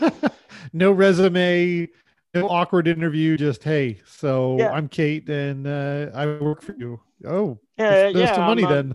no 0.72 0.92
resume, 0.92 1.88
no 2.34 2.48
awkward 2.48 2.88
interview. 2.88 3.36
Just 3.36 3.62
hey, 3.62 4.00
so 4.06 4.56
yeah. 4.58 4.70
I'm 4.70 4.88
Kate 4.88 5.28
and 5.28 5.66
uh, 5.66 6.10
I 6.14 6.26
work 6.26 6.62
for 6.62 6.74
you. 6.76 7.00
Oh, 7.26 7.58
yeah, 7.78 8.08
yeah. 8.08 8.34
Some 8.34 8.46
money 8.46 8.64
then. 8.64 8.94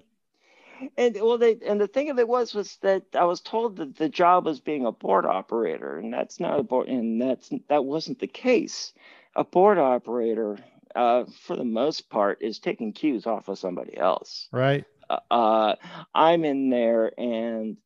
And 0.97 1.15
well, 1.15 1.37
they 1.37 1.57
and 1.65 1.79
the 1.79 1.87
thing 1.87 2.09
of 2.09 2.19
it 2.19 2.27
was 2.27 2.53
was 2.53 2.77
that 2.81 3.03
I 3.13 3.25
was 3.25 3.41
told 3.41 3.77
that 3.77 3.95
the 3.95 4.09
job 4.09 4.45
was 4.45 4.59
being 4.59 4.85
a 4.85 4.91
board 4.91 5.25
operator, 5.25 5.97
and 5.97 6.13
that's 6.13 6.39
not 6.39 6.59
a 6.59 6.63
board, 6.63 6.87
and 6.87 7.21
that's 7.21 7.49
that 7.69 7.85
wasn't 7.85 8.19
the 8.19 8.27
case. 8.27 8.93
A 9.35 9.43
board 9.43 9.77
operator, 9.77 10.57
uh, 10.95 11.25
for 11.45 11.55
the 11.55 11.65
most 11.65 12.09
part, 12.09 12.41
is 12.41 12.59
taking 12.59 12.93
cues 12.93 13.25
off 13.25 13.47
of 13.47 13.57
somebody 13.57 13.97
else. 13.97 14.47
Right. 14.51 14.85
Uh, 15.09 15.19
uh 15.31 15.75
I'm 16.13 16.43
in 16.45 16.69
there, 16.69 17.17
and 17.17 17.77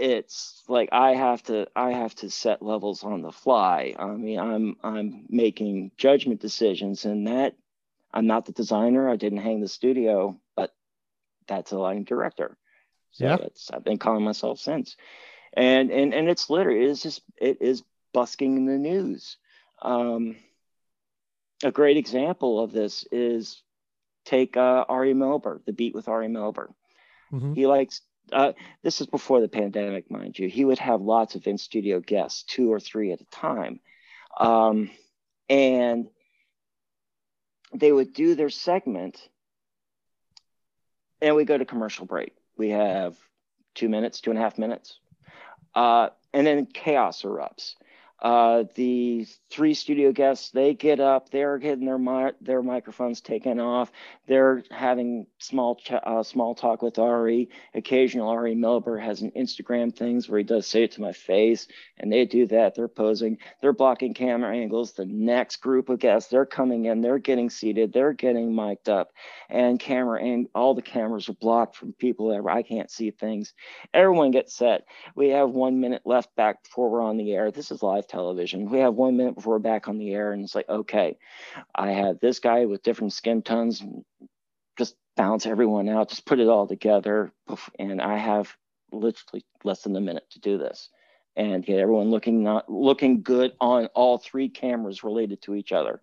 it's 0.00 0.62
like 0.66 0.88
I 0.92 1.12
have 1.12 1.42
to 1.44 1.66
I 1.76 1.92
have 1.92 2.14
to 2.16 2.30
set 2.30 2.62
levels 2.62 3.04
on 3.04 3.22
the 3.22 3.30
fly. 3.32 3.94
I 3.98 4.06
mean, 4.06 4.38
I'm 4.38 4.76
I'm 4.82 5.26
making 5.28 5.92
judgment 5.96 6.40
decisions, 6.40 7.04
and 7.04 7.26
that 7.26 7.54
I'm 8.12 8.26
not 8.26 8.46
the 8.46 8.52
designer. 8.52 9.08
I 9.08 9.16
didn't 9.16 9.40
hang 9.40 9.60
the 9.60 9.68
studio, 9.68 10.40
but 10.56 10.74
that's 11.46 11.72
a 11.72 11.78
lighting 11.78 12.04
director. 12.04 12.56
So 13.12 13.26
yeah. 13.26 13.36
it's 13.36 13.70
I've 13.70 13.84
been 13.84 13.98
calling 13.98 14.24
myself 14.24 14.58
since, 14.58 14.96
and 15.52 15.90
and 15.90 16.14
and 16.14 16.28
it's 16.28 16.48
literally 16.48 16.84
it's 16.84 17.02
just 17.02 17.22
it 17.36 17.58
is 17.60 17.82
busking 18.12 18.56
in 18.56 18.66
the 18.66 18.78
news. 18.78 19.36
Um, 19.82 20.36
a 21.62 21.70
great 21.70 21.98
example 21.98 22.62
of 22.62 22.72
this 22.72 23.04
is 23.12 23.62
take 24.24 24.56
uh, 24.56 24.84
Ari 24.88 25.14
Melber, 25.14 25.64
the 25.66 25.72
beat 25.72 25.94
with 25.94 26.08
Ari 26.08 26.28
Melber. 26.28 26.68
Mm-hmm. 27.32 27.54
He 27.54 27.66
likes 27.66 28.00
uh, 28.32 28.52
this 28.82 29.00
is 29.00 29.06
before 29.06 29.40
the 29.40 29.48
pandemic, 29.48 30.10
mind 30.10 30.38
you. 30.38 30.48
He 30.48 30.64
would 30.64 30.78
have 30.78 31.00
lots 31.00 31.34
of 31.34 31.46
in 31.46 31.58
studio 31.58 32.00
guests, 32.00 32.42
two 32.42 32.72
or 32.72 32.80
three 32.80 33.12
at 33.12 33.20
a 33.20 33.24
time. 33.26 33.80
Um, 34.38 34.90
and 35.48 36.06
they 37.74 37.92
would 37.92 38.12
do 38.12 38.34
their 38.34 38.50
segment 38.50 39.28
and 41.20 41.36
we 41.36 41.44
go 41.44 41.56
to 41.56 41.64
commercial 41.64 42.06
break. 42.06 42.34
We 42.56 42.70
have 42.70 43.16
two 43.74 43.88
minutes, 43.88 44.20
two 44.20 44.30
and 44.30 44.38
a 44.38 44.42
half 44.42 44.58
minutes. 44.58 44.98
Uh, 45.74 46.08
and 46.32 46.46
then 46.46 46.66
chaos 46.66 47.22
erupts. 47.22 47.74
Uh, 48.20 48.64
the 48.74 49.26
three 49.50 49.72
studio 49.74 50.12
guests, 50.12 50.50
they 50.50 50.74
get 50.74 51.00
up, 51.00 51.30
they're 51.30 51.58
getting 51.58 51.86
their 51.86 51.98
mi- 51.98 52.32
their 52.40 52.62
microphones 52.62 53.20
taken 53.20 53.58
off. 53.58 53.90
They're 54.26 54.62
having 54.70 55.26
small 55.38 55.76
ch- 55.76 55.92
uh, 55.92 56.22
small 56.22 56.54
talk 56.54 56.82
with 56.82 56.98
Ari. 56.98 57.48
Occasional 57.74 58.28
Ari 58.28 58.54
Melber 58.56 59.02
has 59.02 59.22
an 59.22 59.32
Instagram 59.36 59.94
things 59.96 60.28
where 60.28 60.38
he 60.38 60.44
does 60.44 60.66
say 60.66 60.84
it 60.84 60.92
to 60.92 61.00
my 61.00 61.12
face, 61.12 61.66
and 61.98 62.12
they 62.12 62.26
do 62.26 62.46
that. 62.48 62.74
They're 62.74 62.88
posing, 62.88 63.38
they're 63.62 63.72
blocking 63.72 64.12
camera 64.12 64.54
angles. 64.54 64.92
The 64.92 65.06
next 65.06 65.56
group 65.56 65.88
of 65.88 65.98
guests, 65.98 66.30
they're 66.30 66.46
coming 66.46 66.84
in, 66.86 67.00
they're 67.00 67.18
getting 67.18 67.48
seated, 67.48 67.92
they're 67.92 68.12
getting 68.12 68.54
mic'd 68.54 68.88
up, 68.90 69.12
and 69.48 69.80
camera 69.80 70.22
and 70.22 70.46
all 70.54 70.74
the 70.74 70.82
cameras 70.82 71.28
are 71.28 71.34
blocked 71.34 71.76
from 71.76 71.94
people 71.94 72.28
that 72.28 72.46
I 72.50 72.62
can't 72.62 72.90
see 72.90 73.10
things. 73.10 73.54
Everyone 73.94 74.30
gets 74.30 74.54
set. 74.54 74.82
We 75.14 75.30
have 75.30 75.50
one 75.50 75.80
minute 75.80 76.02
left 76.04 76.34
back 76.36 76.62
before 76.64 76.90
we're 76.90 77.02
on 77.02 77.16
the 77.16 77.32
air. 77.32 77.50
This 77.50 77.70
is 77.70 77.82
live 77.82 78.06
television. 78.10 78.70
We 78.70 78.80
have 78.80 78.94
one 78.94 79.16
minute 79.16 79.36
before 79.36 79.54
we're 79.54 79.60
back 79.60 79.88
on 79.88 79.98
the 79.98 80.12
air, 80.12 80.32
and 80.32 80.44
it's 80.44 80.54
like, 80.54 80.68
okay, 80.68 81.16
I 81.74 81.92
have 81.92 82.20
this 82.20 82.40
guy 82.40 82.66
with 82.66 82.82
different 82.82 83.12
skin 83.12 83.42
tones, 83.42 83.82
just 84.76 84.96
balance 85.16 85.46
everyone 85.46 85.88
out, 85.88 86.10
just 86.10 86.26
put 86.26 86.40
it 86.40 86.48
all 86.48 86.66
together, 86.66 87.32
and 87.78 88.02
I 88.02 88.18
have 88.18 88.54
literally 88.92 89.44
less 89.64 89.82
than 89.82 89.96
a 89.96 90.00
minute 90.00 90.28
to 90.30 90.40
do 90.40 90.58
this. 90.58 90.88
And 91.36 91.64
get 91.64 91.78
everyone 91.78 92.10
looking 92.10 92.42
not 92.42 92.68
looking 92.68 93.22
good 93.22 93.52
on 93.60 93.86
all 93.94 94.18
three 94.18 94.48
cameras 94.48 95.04
related 95.04 95.40
to 95.42 95.54
each 95.54 95.70
other. 95.70 96.02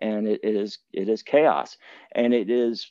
And 0.00 0.28
it 0.28 0.40
is 0.44 0.78
it 0.92 1.08
is 1.08 1.22
chaos. 1.22 1.76
And 2.12 2.32
it 2.32 2.48
is 2.48 2.90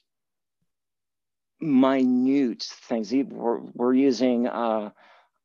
minute 1.62 2.64
things. 2.64 3.14
We're, 3.14 3.60
we're 3.74 3.93
using 3.93 4.47
uh, 4.47 4.91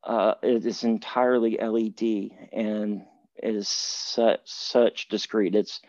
uh, 0.05 0.35
it 0.43 0.65
is 0.65 0.83
entirely 0.83 1.57
LED 1.57 2.31
and 2.53 3.03
it 3.35 3.55
is 3.55 3.67
such, 3.67 4.39
such 4.45 5.09
discrete. 5.09 5.55
It's 5.55 5.81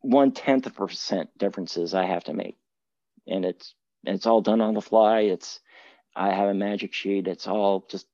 one 0.00 0.32
tenth 0.32 0.66
of 0.66 0.72
a 0.72 0.86
percent 0.86 1.30
differences 1.38 1.94
I 1.94 2.04
have 2.04 2.24
to 2.24 2.34
make, 2.34 2.58
and 3.26 3.44
it's 3.44 3.74
it's 4.04 4.26
all 4.26 4.42
done 4.42 4.60
on 4.60 4.74
the 4.74 4.82
fly. 4.82 5.20
It's 5.20 5.60
I 6.14 6.32
have 6.34 6.48
a 6.50 6.54
magic 6.54 6.92
sheet. 6.92 7.26
It's 7.26 7.46
all 7.46 7.86
just 7.88 8.06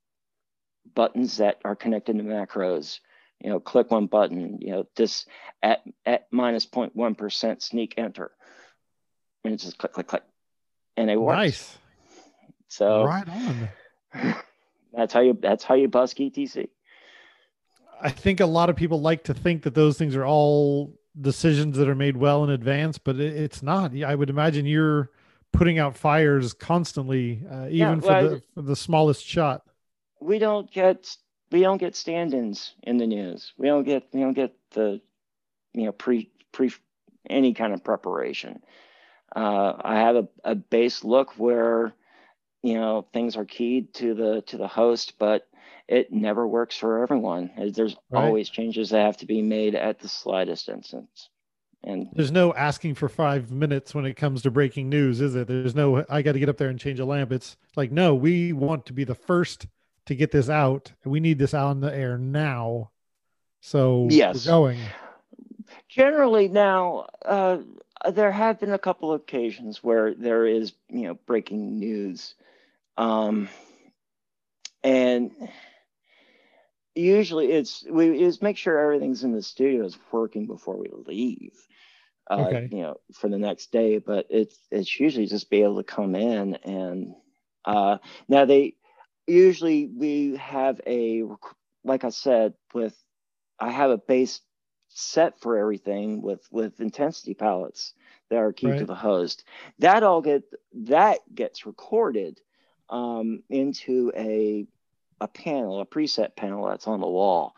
buttons 0.94 1.38
that 1.38 1.60
are 1.64 1.74
connected 1.74 2.16
to 2.16 2.22
macros. 2.22 3.00
You 3.40 3.50
know, 3.50 3.58
click 3.58 3.90
one 3.90 4.06
button. 4.06 4.58
You 4.60 4.70
know, 4.70 4.86
this 4.94 5.26
at 5.62 5.82
at 6.06 6.28
minus 6.30 6.66
0.1 6.66 7.18
percent 7.18 7.62
sneak 7.62 7.94
enter, 7.96 8.30
and 9.44 9.54
it's 9.54 9.64
just 9.64 9.78
click 9.78 9.92
click 9.92 10.06
click, 10.06 10.22
and 10.96 11.10
it 11.10 11.20
works. 11.20 11.36
Nice. 11.36 11.78
So 12.68 13.04
right 13.04 13.28
on. 13.28 14.36
That's 14.92 15.12
how 15.12 15.20
you 15.20 15.38
that's 15.40 15.64
how 15.64 15.74
you 15.74 15.88
busk 15.88 16.16
ETC. 16.16 16.68
I 18.02 18.10
think 18.10 18.40
a 18.40 18.46
lot 18.46 18.70
of 18.70 18.76
people 18.76 19.00
like 19.00 19.24
to 19.24 19.34
think 19.34 19.62
that 19.62 19.74
those 19.74 19.98
things 19.98 20.16
are 20.16 20.24
all 20.24 20.94
decisions 21.20 21.76
that 21.76 21.88
are 21.88 21.94
made 21.94 22.16
well 22.16 22.44
in 22.44 22.50
advance, 22.50 22.98
but 22.98 23.16
it, 23.16 23.34
it's 23.34 23.62
not. 23.62 23.92
I 24.02 24.14
would 24.14 24.30
imagine 24.30 24.64
you're 24.66 25.10
putting 25.52 25.78
out 25.78 25.96
fires 25.96 26.52
constantly, 26.52 27.42
uh, 27.50 27.66
even 27.66 27.72
yeah, 27.72 27.94
well, 27.94 28.00
for, 28.00 28.28
the, 28.28 28.42
for 28.54 28.62
the 28.62 28.76
smallest 28.76 29.24
shot. 29.24 29.62
We 30.20 30.38
don't 30.38 30.70
get 30.70 31.14
we 31.50 31.60
don't 31.60 31.78
get 31.78 31.96
stand-ins 31.96 32.74
in 32.82 32.98
the 32.98 33.06
news. 33.06 33.52
We 33.58 33.68
don't 33.68 33.84
get 33.84 34.04
we 34.12 34.20
don't 34.20 34.34
get 34.34 34.54
the 34.72 35.00
you 35.72 35.84
know 35.84 35.92
pre 35.92 36.30
pre 36.52 36.72
any 37.28 37.54
kind 37.54 37.72
of 37.72 37.84
preparation. 37.84 38.62
Uh, 39.34 39.74
I 39.80 39.96
have 39.96 40.16
a, 40.16 40.28
a 40.44 40.54
base 40.54 41.04
look 41.04 41.38
where 41.38 41.92
you 42.62 42.74
know 42.74 43.06
things 43.12 43.36
are 43.36 43.44
keyed 43.44 43.92
to 43.94 44.14
the 44.14 44.42
to 44.42 44.56
the 44.56 44.68
host 44.68 45.14
but 45.18 45.46
it 45.90 46.12
never 46.12 46.46
works 46.46 46.76
for 46.76 47.02
everyone. 47.02 47.50
There's 47.74 47.96
right. 48.10 48.24
always 48.24 48.48
changes 48.48 48.90
that 48.90 49.04
have 49.04 49.16
to 49.18 49.26
be 49.26 49.42
made 49.42 49.74
at 49.74 49.98
the 49.98 50.08
slightest 50.08 50.68
instance. 50.68 51.28
And 51.82 52.08
there's 52.12 52.30
no 52.30 52.54
asking 52.54 52.94
for 52.94 53.08
five 53.08 53.50
minutes 53.50 53.92
when 53.92 54.04
it 54.04 54.14
comes 54.14 54.42
to 54.42 54.52
breaking 54.52 54.88
news 54.88 55.20
is 55.20 55.34
it? 55.34 55.48
There's 55.48 55.74
no 55.74 56.04
i 56.08 56.22
got 56.22 56.32
to 56.32 56.38
get 56.38 56.48
up 56.48 56.58
there 56.58 56.68
and 56.68 56.78
change 56.78 57.00
a 57.00 57.04
lamp. 57.04 57.32
It's 57.32 57.56
like 57.74 57.90
no 57.90 58.14
we 58.14 58.52
want 58.52 58.86
to 58.86 58.92
be 58.92 59.02
the 59.02 59.16
first 59.16 59.66
to 60.06 60.14
get 60.14 60.30
this 60.30 60.48
out. 60.48 60.92
We 61.04 61.18
need 61.18 61.38
this 61.38 61.54
out 61.54 61.68
on 61.68 61.80
the 61.80 61.92
air 61.92 62.16
now. 62.16 62.90
So 63.60 64.06
yes. 64.10 64.46
going. 64.46 64.78
Generally 65.88 66.48
now 66.48 67.08
uh, 67.24 67.58
there 68.12 68.30
have 68.30 68.60
been 68.60 68.72
a 68.72 68.78
couple 68.78 69.12
of 69.12 69.22
occasions 69.22 69.82
where 69.82 70.14
there 70.14 70.46
is 70.46 70.72
you 70.88 71.08
know 71.08 71.14
breaking 71.26 71.80
news 71.80 72.34
um, 72.96 73.48
and 74.82 75.30
usually 76.94 77.52
it's 77.52 77.84
we 77.88 78.22
is 78.22 78.42
make 78.42 78.56
sure 78.56 78.78
everything's 78.78 79.24
in 79.24 79.32
the 79.32 79.42
studio 79.42 79.84
is 79.84 79.98
working 80.12 80.46
before 80.46 80.76
we 80.76 80.90
leave. 81.06 81.54
Uh, 82.30 82.46
okay. 82.46 82.68
you 82.70 82.82
know, 82.82 82.96
for 83.12 83.28
the 83.28 83.38
next 83.38 83.72
day, 83.72 83.98
but 83.98 84.26
it's 84.30 84.56
it's 84.70 85.00
usually 85.00 85.26
just 85.26 85.50
be 85.50 85.62
able 85.62 85.78
to 85.78 85.82
come 85.82 86.14
in 86.14 86.54
and 86.56 87.14
uh, 87.64 87.98
now 88.28 88.44
they 88.44 88.74
usually 89.26 89.86
we 89.86 90.36
have 90.36 90.80
a 90.86 91.24
like 91.84 92.04
I 92.04 92.10
said, 92.10 92.54
with 92.74 92.96
I 93.58 93.70
have 93.70 93.90
a 93.90 93.98
base 93.98 94.40
set 94.88 95.40
for 95.40 95.56
everything 95.56 96.22
with 96.22 96.46
with 96.50 96.80
intensity 96.80 97.34
palettes 97.34 97.94
that 98.28 98.36
are 98.36 98.52
key 98.52 98.68
right. 98.68 98.78
to 98.78 98.84
the 98.86 98.94
host. 98.94 99.44
That 99.78 100.02
all 100.02 100.20
get 100.20 100.42
that 100.74 101.18
gets 101.34 101.66
recorded 101.66 102.40
um, 102.90 103.42
into 103.48 104.12
a 104.16 104.66
a 105.20 105.28
panel, 105.28 105.80
a 105.80 105.86
preset 105.86 106.34
panel 106.34 106.66
that's 106.66 106.86
on 106.86 107.00
the 107.00 107.06
wall. 107.06 107.54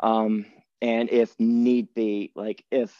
Um, 0.00 0.46
and 0.82 1.10
if 1.10 1.34
need 1.38 1.94
be, 1.94 2.32
like 2.34 2.64
if 2.70 2.94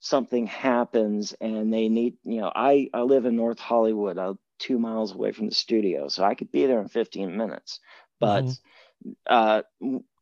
something 0.00 0.46
happens 0.46 1.34
and 1.40 1.72
they 1.72 1.88
need, 1.88 2.16
you 2.24 2.40
know, 2.40 2.50
I, 2.54 2.90
I 2.92 3.02
live 3.02 3.26
in 3.26 3.36
North 3.36 3.60
Hollywood, 3.60 4.18
uh, 4.18 4.34
two 4.58 4.78
miles 4.78 5.14
away 5.14 5.32
from 5.32 5.46
the 5.46 5.54
studio, 5.54 6.08
so 6.08 6.24
I 6.24 6.34
could 6.34 6.50
be 6.50 6.66
there 6.66 6.80
in 6.80 6.88
15 6.88 7.36
minutes. 7.36 7.80
But 8.18 8.44
mm-hmm. 8.44 9.10
uh, 9.26 9.62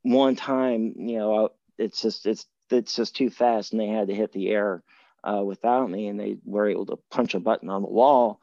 one 0.03 0.37
time, 0.37 0.95
you 0.97 1.19
know, 1.19 1.51
it's 1.79 2.03
just 2.03 2.27
it's 2.27 2.47
it's 2.71 2.95
just 2.95 3.17
too 3.17 3.31
fast, 3.31 3.73
and 3.73 3.81
they 3.81 3.89
had 3.89 4.09
to 4.09 4.15
hit 4.15 4.33
the 4.33 4.49
air 4.49 4.83
uh, 5.25 5.43
without 5.45 5.91
me, 5.91 6.07
and 6.09 6.21
they 6.21 6.37
were 6.45 6.69
able 6.69 6.87
to 6.87 6.99
punch 7.11 7.35
a 7.35 7.41
button 7.41 7.71
on 7.71 7.83
the 7.83 7.89
wall. 7.89 8.41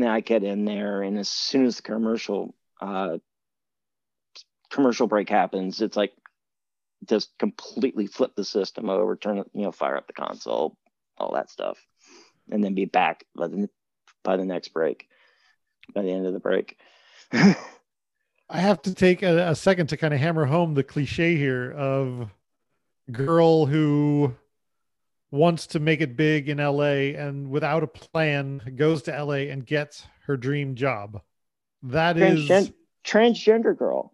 And 0.00 0.08
I 0.08 0.20
get 0.20 0.44
in 0.44 0.64
there, 0.64 1.02
and 1.02 1.18
as 1.18 1.28
soon 1.28 1.66
as 1.66 1.76
the 1.76 1.82
commercial 1.82 2.54
uh, 2.80 3.18
commercial 4.70 5.06
break 5.06 5.28
happens, 5.28 5.82
it's 5.82 5.96
like 5.96 6.12
just 7.06 7.30
completely 7.38 8.06
flip 8.06 8.34
the 8.34 8.44
system 8.44 8.88
over, 8.88 9.16
turn 9.16 9.38
it, 9.38 9.50
you 9.52 9.62
know, 9.62 9.72
fire 9.72 9.96
up 9.96 10.06
the 10.06 10.12
console, 10.14 10.76
all 11.18 11.34
that 11.34 11.50
stuff, 11.50 11.78
and 12.50 12.64
then 12.64 12.74
be 12.74 12.86
back 12.86 13.24
by 13.36 13.48
the 13.48 13.68
by 14.22 14.36
the 14.36 14.44
next 14.44 14.68
break, 14.68 15.06
by 15.94 16.02
the 16.02 16.10
end 16.10 16.26
of 16.26 16.32
the 16.32 16.40
break. 16.40 16.78
I 17.32 17.56
have 18.58 18.80
to 18.82 18.94
take 18.94 19.22
a, 19.22 19.50
a 19.50 19.54
second 19.54 19.88
to 19.88 19.96
kind 19.96 20.14
of 20.14 20.20
hammer 20.20 20.46
home 20.46 20.74
the 20.74 20.82
cliche 20.82 21.36
here 21.36 21.70
of 21.72 22.30
girl 23.12 23.66
who 23.66 24.34
wants 25.30 25.66
to 25.68 25.80
make 25.80 26.00
it 26.00 26.16
big 26.16 26.48
in 26.48 26.58
LA 26.58 27.14
and 27.16 27.50
without 27.50 27.82
a 27.82 27.86
plan 27.86 28.60
goes 28.76 29.02
to 29.02 29.24
LA 29.24 29.50
and 29.50 29.64
gets 29.64 30.06
her 30.26 30.36
dream 30.36 30.74
job. 30.74 31.20
That 31.82 32.16
Transgen- 32.16 32.50
is 32.50 32.72
transgender 33.04 33.76
girl. 33.76 34.12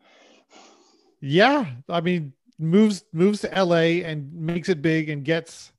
Yeah, 1.21 1.67
I 1.89 2.01
mean 2.01 2.33
moves 2.59 3.05
moves 3.13 3.41
to 3.41 3.49
LA 3.49 4.03
and 4.07 4.33
makes 4.33 4.69
it 4.69 4.83
big 4.83 5.09
and 5.09 5.25
gets 5.25 5.73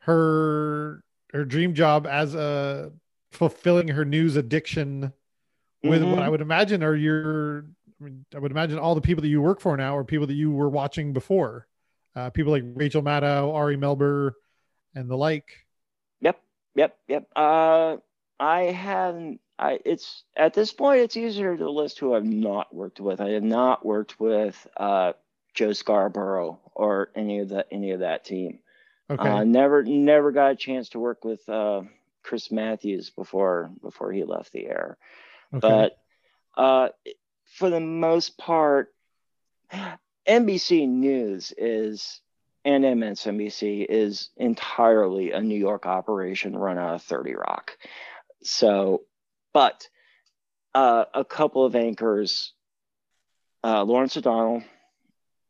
her 0.00 1.02
her 1.32 1.44
dream 1.44 1.74
job 1.74 2.06
as 2.06 2.34
a 2.34 2.90
fulfilling 3.30 3.88
her 3.88 4.04
news 4.04 4.36
addiction 4.36 5.12
with 5.82 6.00
mm-hmm. 6.00 6.10
what 6.10 6.22
I 6.22 6.28
would 6.28 6.40
imagine 6.40 6.82
are 6.82 6.96
your 6.96 7.66
I 8.00 8.04
mean 8.04 8.24
I 8.34 8.38
would 8.38 8.50
imagine 8.50 8.78
all 8.78 8.94
the 8.94 9.00
people 9.00 9.22
that 9.22 9.28
you 9.28 9.42
work 9.42 9.60
for 9.60 9.76
now 9.76 9.96
are 9.96 10.04
people 10.04 10.26
that 10.26 10.34
you 10.34 10.50
were 10.50 10.70
watching 10.70 11.12
before. 11.12 11.66
Uh, 12.16 12.30
people 12.30 12.50
like 12.50 12.64
Rachel 12.74 13.02
Maddow, 13.02 13.52
Ari 13.54 13.76
Melber, 13.76 14.32
and 14.98 15.08
the 15.08 15.16
like. 15.16 15.66
Yep, 16.20 16.40
yep, 16.74 16.96
yep. 17.06 17.28
Uh, 17.34 17.96
I 18.38 18.62
haven't. 18.62 19.40
I 19.58 19.80
it's 19.84 20.24
at 20.36 20.54
this 20.54 20.72
point 20.72 21.00
it's 21.00 21.16
easier 21.16 21.56
to 21.56 21.70
list 21.70 21.98
who 21.98 22.14
I've 22.14 22.24
not 22.24 22.74
worked 22.74 23.00
with. 23.00 23.20
I 23.20 23.30
have 23.30 23.42
not 23.42 23.84
worked 23.84 24.20
with 24.20 24.66
uh, 24.76 25.12
Joe 25.54 25.72
Scarborough 25.72 26.60
or 26.74 27.10
any 27.14 27.40
of 27.40 27.48
the 27.48 27.64
any 27.72 27.92
of 27.92 28.00
that 28.00 28.24
team. 28.24 28.60
Okay. 29.10 29.28
Uh, 29.28 29.44
never 29.44 29.82
never 29.84 30.32
got 30.32 30.52
a 30.52 30.56
chance 30.56 30.90
to 30.90 30.98
work 30.98 31.24
with 31.24 31.48
uh, 31.48 31.82
Chris 32.22 32.50
Matthews 32.52 33.10
before 33.10 33.70
before 33.80 34.12
he 34.12 34.24
left 34.24 34.52
the 34.52 34.66
air. 34.66 34.98
Okay. 35.54 35.60
But 35.60 35.98
uh, 36.60 36.88
for 37.44 37.70
the 37.70 37.80
most 37.80 38.36
part, 38.36 38.92
NBC 40.28 40.88
News 40.88 41.52
is 41.56 42.20
and 42.64 42.84
MSNBC 42.84 43.86
is 43.88 44.30
entirely 44.36 45.32
a 45.32 45.40
New 45.40 45.58
York 45.58 45.86
operation 45.86 46.56
run 46.56 46.78
out 46.78 46.94
of 46.96 47.02
30 47.02 47.34
Rock. 47.34 47.72
So, 48.42 49.02
but 49.52 49.88
uh, 50.74 51.04
a 51.14 51.24
couple 51.24 51.64
of 51.64 51.74
anchors, 51.74 52.52
uh, 53.64 53.82
Lawrence 53.84 54.16
O'Donnell, 54.16 54.62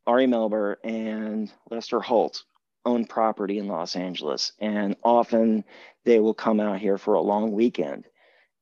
Ari 0.07 0.27
Melber 0.27 0.77
and 0.83 1.51
Lester 1.69 1.99
Holt 1.99 2.43
own 2.85 3.05
property 3.05 3.59
in 3.59 3.67
Los 3.67 3.95
Angeles, 3.95 4.53
and 4.59 4.95
often 5.03 5.63
they 6.05 6.19
will 6.19 6.33
come 6.33 6.59
out 6.59 6.79
here 6.79 6.97
for 6.97 7.13
a 7.13 7.21
long 7.21 7.51
weekend. 7.51 8.05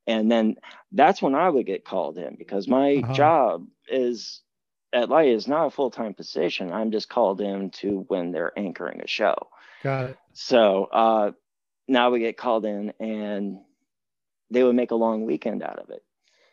And 0.08 0.32
then 0.32 0.56
that's 0.92 1.22
when 1.22 1.36
I 1.36 1.50
would 1.50 1.66
get 1.66 1.86
called 1.86 2.18
in 2.18 2.36
because 2.36 2.68
my 2.68 3.02
uh-huh. 3.04 3.14
job 3.14 3.68
is 3.88 4.42
at 4.94 5.10
Light 5.10 5.30
is 5.30 5.48
not 5.48 5.68
a 5.68 5.72
full 5.72 5.92
time 5.92 6.14
position. 6.14 6.72
I'm 6.72 6.92
just 6.92 7.10
called 7.10 7.42
in 7.42 7.72
to 7.72 8.06
when 8.08 8.32
they're 8.32 8.58
anchoring 8.58 9.02
a 9.02 9.08
show. 9.08 9.36
Got 9.84 10.12
it. 10.12 10.18
So 10.34 10.86
uh, 10.86 11.32
now 11.88 12.12
we 12.12 12.20
get 12.20 12.38
called 12.38 12.66
in, 12.66 12.94
and 13.00 13.60
they 14.50 14.64
would 14.64 14.76
make 14.76 14.92
a 14.92 14.96
long 14.96 15.26
weekend 15.26 15.64
out 15.64 15.80
of 15.80 15.90
it. 15.90 16.04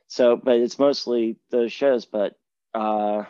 So, 0.08 0.36
but 0.36 0.56
it's 0.56 0.78
mostly 0.78 1.36
the 1.50 1.68
shows. 1.68 2.04
But 2.04 2.34
uh, 2.74 3.24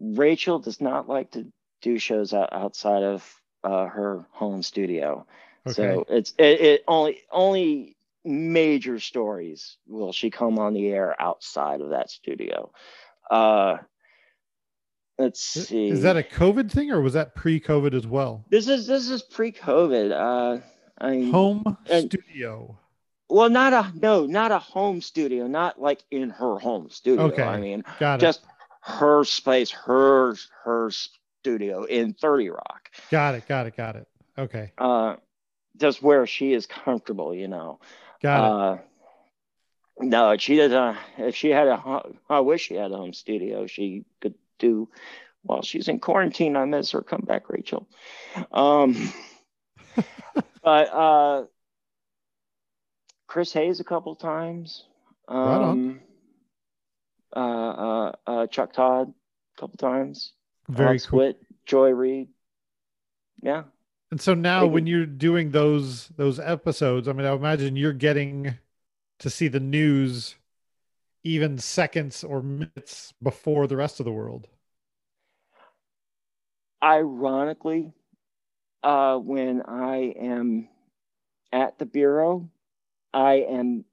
Rachel 0.00 0.58
does 0.58 0.80
not 0.80 1.08
like 1.08 1.32
to 1.32 1.46
do 1.82 1.98
shows 1.98 2.32
outside 2.32 3.02
of 3.02 3.40
uh, 3.64 3.86
her 3.86 4.26
home 4.30 4.62
studio. 4.62 5.26
Okay. 5.66 5.74
So 5.74 6.04
it's 6.08 6.34
it, 6.38 6.60
it, 6.60 6.84
only 6.86 7.20
only 7.30 7.96
major 8.24 8.98
stories 8.98 9.76
will 9.86 10.12
she 10.12 10.30
come 10.30 10.58
on 10.58 10.74
the 10.74 10.88
air 10.88 11.20
outside 11.20 11.80
of 11.80 11.90
that 11.90 12.10
studio. 12.10 12.70
Uh, 13.30 13.78
let's 15.18 15.40
see. 15.40 15.88
Is 15.88 16.02
that 16.02 16.16
a 16.16 16.22
COVID 16.22 16.70
thing 16.70 16.90
or 16.90 17.00
was 17.00 17.14
that 17.14 17.34
pre-COVID 17.34 17.94
as 17.94 18.06
well? 18.06 18.44
This 18.50 18.68
is 18.68 18.86
this 18.86 19.08
is 19.08 19.22
pre-COVID. 19.22 20.12
Uh, 20.12 20.60
I 21.00 21.30
home 21.30 21.76
studio. 21.84 22.78
Well, 23.30 23.50
not 23.50 23.72
a 23.72 23.92
no, 23.94 24.26
not 24.26 24.52
a 24.52 24.58
home 24.58 25.00
studio, 25.00 25.46
not 25.46 25.80
like 25.80 26.02
in 26.10 26.30
her 26.30 26.58
home 26.58 26.88
studio. 26.88 27.26
Okay, 27.26 27.42
I 27.42 27.60
mean, 27.60 27.84
Got 27.98 28.16
it. 28.16 28.26
just 28.26 28.40
her 28.80 29.24
space, 29.24 29.70
her 29.70 30.34
her 30.64 30.90
studio 31.42 31.84
in 31.84 32.14
30 32.14 32.50
Rock. 32.50 32.90
Got 33.10 33.34
it. 33.34 33.46
Got 33.46 33.66
it. 33.66 33.76
Got 33.76 33.96
it. 33.96 34.08
Okay. 34.36 34.72
Uh, 34.78 35.16
just 35.76 36.02
where 36.02 36.26
she 36.26 36.52
is 36.52 36.66
comfortable, 36.66 37.34
you 37.34 37.48
know. 37.48 37.80
Got 38.22 38.40
uh, 38.40 38.74
it. 38.74 38.87
No, 40.00 40.36
she 40.36 40.56
doesn't. 40.56 40.96
If 41.18 41.34
she 41.34 41.50
had 41.50 41.66
a, 41.66 42.02
I 42.28 42.40
wish 42.40 42.62
she 42.62 42.74
had 42.74 42.92
a 42.92 42.96
home 42.96 43.12
studio. 43.12 43.66
She 43.66 44.04
could 44.20 44.34
do. 44.58 44.88
While 45.42 45.62
she's 45.62 45.88
in 45.88 46.00
quarantine, 46.00 46.56
I 46.56 46.64
miss 46.64 46.90
her. 46.92 47.00
Come 47.00 47.22
back, 47.26 47.48
Rachel. 47.48 47.88
Um, 48.52 49.12
but 50.62 50.92
uh, 50.92 51.44
Chris 53.26 53.52
Hayes 53.52 53.80
a 53.80 53.84
couple 53.84 54.16
times. 54.16 54.84
Um, 55.26 55.38
right 55.38 55.54
on. 55.54 55.70
Um, 55.70 56.00
uh, 57.36 57.40
uh, 57.40 58.12
uh, 58.26 58.46
Chuck 58.46 58.72
Todd 58.72 59.12
a 59.56 59.60
couple 59.60 59.76
times. 59.76 60.32
Very 60.68 60.88
Alex 60.88 61.06
cool. 61.06 61.20
Witt, 61.20 61.40
Joy 61.66 61.90
Reid. 61.90 62.28
Yeah. 63.42 63.64
And 64.10 64.20
so 64.20 64.34
now, 64.34 64.66
when 64.66 64.86
you're 64.86 65.06
doing 65.06 65.50
those 65.50 66.08
those 66.16 66.40
episodes, 66.40 67.08
I 67.08 67.12
mean, 67.12 67.26
I 67.26 67.32
imagine 67.32 67.76
you're 67.76 67.92
getting 67.92 68.56
to 69.18 69.30
see 69.30 69.48
the 69.48 69.60
news 69.60 70.36
even 71.24 71.58
seconds 71.58 72.24
or 72.24 72.42
minutes 72.42 73.12
before 73.22 73.66
the 73.66 73.76
rest 73.76 74.00
of 74.00 74.04
the 74.04 74.12
world. 74.12 74.48
Ironically, 76.82 77.92
uh, 78.82 79.16
when 79.16 79.62
I 79.62 80.14
am 80.18 80.68
at 81.52 81.78
the 81.78 81.86
bureau, 81.86 82.48
I 83.12 83.44
am 83.48 83.84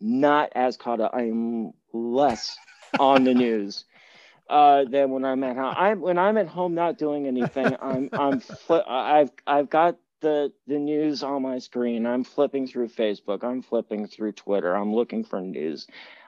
not 0.00 0.52
as 0.54 0.76
caught 0.76 1.00
up. 1.00 1.12
I 1.14 1.22
am 1.22 1.72
less 1.92 2.56
on 2.98 3.24
the 3.24 3.34
news 3.34 3.84
uh, 4.48 4.84
than 4.84 5.10
when 5.10 5.24
I'm 5.24 5.42
at 5.44 5.56
home. 5.56 5.74
I'm 5.76 6.00
when 6.00 6.18
I'm 6.18 6.38
at 6.38 6.48
home 6.48 6.74
not 6.74 6.98
doing 6.98 7.26
anything. 7.26 7.76
I'm 7.80 8.10
I'm 8.16 8.40
fli- 8.40 8.88
I've 8.88 9.30
I've 9.46 9.70
got 9.70 9.96
the 10.20 10.52
the 10.66 10.78
news 10.78 11.22
on 11.22 11.42
my 11.42 11.58
screen. 11.58 12.06
I'm 12.06 12.24
flipping 12.24 12.66
through 12.66 12.88
Facebook. 12.88 13.44
I'm 13.44 13.62
flipping 13.62 14.06
through 14.06 14.32
Twitter. 14.32 14.74
I'm 14.74 14.94
looking 14.94 15.24
for 15.24 15.40
news, 15.40 15.86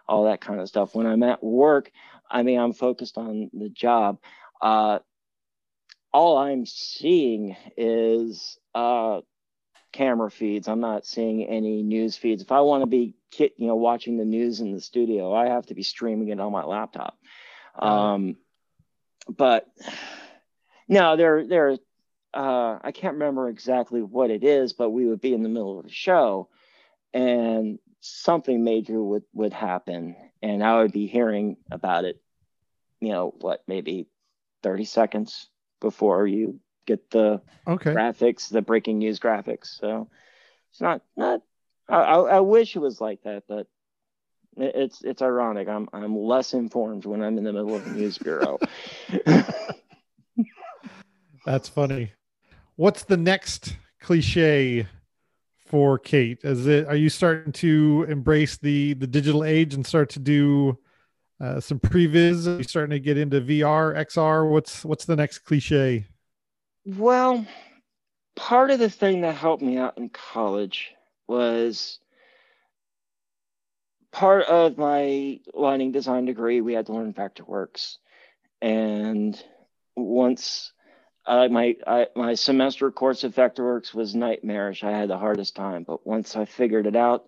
all 0.08 0.24
that 0.24 0.40
kind 0.40 0.60
of 0.60 0.68
stuff. 0.68 0.94
When 0.94 1.06
I'm 1.06 1.22
at 1.22 1.42
work, 1.42 1.90
I 2.30 2.42
mean 2.42 2.58
I'm 2.58 2.72
focused 2.72 3.18
on 3.18 3.50
the 3.52 3.68
job. 3.68 4.18
Uh, 4.60 5.00
all 6.12 6.38
I'm 6.38 6.66
seeing 6.66 7.56
is 7.76 8.58
uh, 8.74 9.20
camera 9.92 10.30
feeds. 10.30 10.68
I'm 10.68 10.80
not 10.80 11.06
seeing 11.06 11.44
any 11.44 11.82
news 11.82 12.16
feeds. 12.16 12.42
If 12.42 12.52
I 12.52 12.60
want 12.60 12.82
to 12.82 12.86
be, 12.86 13.14
you 13.38 13.66
know, 13.66 13.76
watching 13.76 14.18
the 14.18 14.24
news 14.24 14.60
in 14.60 14.72
the 14.72 14.80
studio, 14.80 15.34
I 15.34 15.48
have 15.48 15.66
to 15.66 15.74
be 15.74 15.82
streaming 15.82 16.28
it 16.28 16.40
on 16.40 16.52
my 16.52 16.64
laptop. 16.64 17.16
Um, 17.78 18.36
but 19.28 19.66
no, 20.88 21.16
there, 21.16 21.46
there. 21.46 21.76
Uh, 22.34 22.78
I 22.82 22.92
can't 22.92 23.14
remember 23.14 23.48
exactly 23.48 24.02
what 24.02 24.30
it 24.30 24.42
is, 24.42 24.72
but 24.72 24.90
we 24.90 25.06
would 25.06 25.20
be 25.20 25.34
in 25.34 25.42
the 25.42 25.48
middle 25.48 25.78
of 25.78 25.84
the 25.84 25.92
show, 25.92 26.48
and 27.12 27.78
something 28.00 28.64
major 28.64 29.02
would 29.02 29.24
would 29.34 29.52
happen, 29.52 30.16
and 30.42 30.64
I 30.64 30.82
would 30.82 30.92
be 30.92 31.06
hearing 31.06 31.58
about 31.70 32.04
it 32.04 32.22
you 33.02 33.10
know, 33.10 33.34
what, 33.40 33.62
maybe 33.66 34.06
30 34.62 34.84
seconds 34.84 35.50
before 35.80 36.26
you 36.26 36.60
get 36.86 37.10
the 37.10 37.42
okay. 37.66 37.92
graphics, 37.92 38.48
the 38.48 38.62
breaking 38.62 38.98
news 38.98 39.18
graphics. 39.18 39.78
So 39.78 40.08
it's 40.70 40.80
not, 40.80 41.02
not, 41.16 41.42
I, 41.88 42.00
I 42.00 42.40
wish 42.40 42.76
it 42.76 42.78
was 42.78 43.00
like 43.00 43.24
that, 43.24 43.42
but 43.48 43.66
it's 44.56 45.02
it's 45.02 45.22
ironic. 45.22 45.66
I'm 45.66 45.88
I'm 45.94 46.16
less 46.16 46.52
informed 46.52 47.06
when 47.06 47.22
I'm 47.22 47.38
in 47.38 47.44
the 47.44 47.52
middle 47.52 47.74
of 47.74 47.86
a 47.86 47.90
news 47.90 48.18
bureau. 48.18 48.58
That's 51.46 51.70
funny. 51.70 52.12
What's 52.76 53.04
the 53.04 53.18
next 53.18 53.76
cliche 54.00 54.86
for 55.66 55.98
Kate? 55.98 56.38
Is 56.42 56.66
it 56.66 56.86
are 56.86 56.96
you 56.96 57.10
starting 57.10 57.52
to 57.54 58.06
embrace 58.08 58.56
the 58.56 58.94
the 58.94 59.06
digital 59.06 59.44
age 59.44 59.74
and 59.74 59.86
start 59.86 60.10
to 60.10 60.18
do 60.18 60.78
uh, 61.40 61.60
some 61.60 61.78
previs? 61.80 62.46
Are 62.46 62.58
you 62.58 62.64
starting 62.64 62.90
to 62.90 63.00
get 63.00 63.18
into 63.18 63.40
VR, 63.40 63.94
XR? 64.06 64.50
What's 64.50 64.84
what's 64.84 65.04
the 65.04 65.16
next 65.16 65.40
cliche? 65.40 66.06
Well, 66.86 67.46
part 68.36 68.70
of 68.70 68.78
the 68.78 68.90
thing 68.90 69.20
that 69.20 69.34
helped 69.34 69.62
me 69.62 69.76
out 69.76 69.98
in 69.98 70.08
college 70.08 70.92
was 71.28 71.98
part 74.12 74.46
of 74.46 74.78
my 74.78 75.40
lighting 75.52 75.92
design 75.92 76.24
degree. 76.24 76.62
We 76.62 76.72
had 76.72 76.86
to 76.86 76.92
learn 76.92 77.12
Vectorworks, 77.12 77.98
and 78.62 79.38
once 79.94 80.72
uh, 81.26 81.48
my 81.48 81.76
I, 81.86 82.06
my 82.16 82.34
semester 82.34 82.90
course 82.90 83.24
of 83.24 83.34
Vectorworks 83.34 83.94
was 83.94 84.14
nightmarish. 84.14 84.82
I 84.82 84.90
had 84.90 85.08
the 85.08 85.18
hardest 85.18 85.54
time, 85.54 85.84
but 85.84 86.06
once 86.06 86.36
I 86.36 86.44
figured 86.44 86.86
it 86.86 86.96
out, 86.96 87.26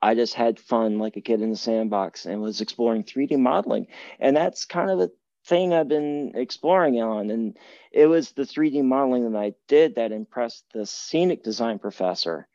I 0.00 0.14
just 0.14 0.34
had 0.34 0.60
fun 0.60 0.98
like 0.98 1.16
a 1.16 1.20
kid 1.20 1.40
in 1.40 1.50
the 1.50 1.56
sandbox 1.56 2.26
and 2.26 2.40
was 2.40 2.60
exploring 2.60 3.04
3D 3.04 3.38
modeling. 3.38 3.86
And 4.20 4.36
that's 4.36 4.64
kind 4.64 4.90
of 4.90 4.98
the 4.98 5.10
thing 5.46 5.72
I've 5.72 5.88
been 5.88 6.32
exploring 6.34 7.00
on. 7.00 7.30
And 7.30 7.56
it 7.90 8.06
was 8.06 8.32
the 8.32 8.42
3D 8.42 8.84
modeling 8.84 9.32
that 9.32 9.38
I 9.38 9.54
did 9.66 9.94
that 9.94 10.12
impressed 10.12 10.64
the 10.72 10.84
scenic 10.84 11.42
design 11.42 11.78
professor 11.78 12.46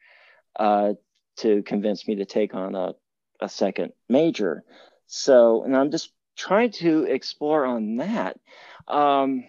uh, 0.58 0.94
to 1.38 1.64
convince 1.64 2.08
me 2.08 2.16
to 2.16 2.26
take 2.26 2.54
on 2.54 2.76
a, 2.76 2.94
a 3.42 3.50
second 3.50 3.94
major. 4.08 4.64
So, 5.08 5.64
and 5.64 5.76
I'm 5.76 5.90
just 5.90 6.12
trying 6.38 6.72
to 6.74 7.04
explore 7.04 7.66
on 7.66 7.98
that. 7.98 8.40
Um, 8.88 9.44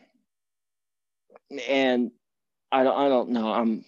and 1.69 2.11
I 2.73 2.85
don't 2.85 2.97
I 2.97 3.09
don't 3.09 3.31
know. 3.31 3.53
I'm 3.53 3.85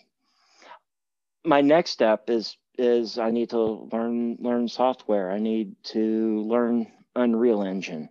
my 1.44 1.60
next 1.60 1.90
step 1.90 2.30
is 2.30 2.56
is 2.78 3.18
I 3.18 3.30
need 3.30 3.50
to 3.50 3.88
learn 3.92 4.36
learn 4.40 4.68
software. 4.68 5.30
I 5.30 5.38
need 5.38 5.76
to 5.84 6.42
learn 6.42 6.90
Unreal 7.14 7.62
Engine. 7.62 8.08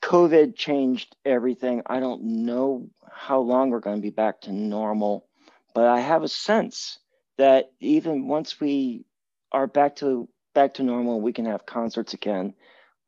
COVID 0.00 0.56
changed 0.56 1.14
everything. 1.24 1.82
I 1.86 2.00
don't 2.00 2.22
know 2.22 2.88
how 3.12 3.40
long 3.40 3.70
we're 3.70 3.80
going 3.80 3.96
to 3.96 4.02
be 4.02 4.10
back 4.10 4.42
to 4.42 4.52
normal, 4.52 5.26
but 5.74 5.86
I 5.86 6.00
have 6.00 6.22
a 6.22 6.28
sense 6.28 6.98
that 7.36 7.70
even 7.80 8.26
once 8.26 8.60
we 8.60 9.04
are 9.52 9.66
back 9.66 9.96
to 9.96 10.28
back 10.54 10.74
to 10.74 10.82
normal, 10.82 11.20
we 11.20 11.32
can 11.32 11.46
have 11.46 11.66
concerts 11.66 12.14
again. 12.14 12.54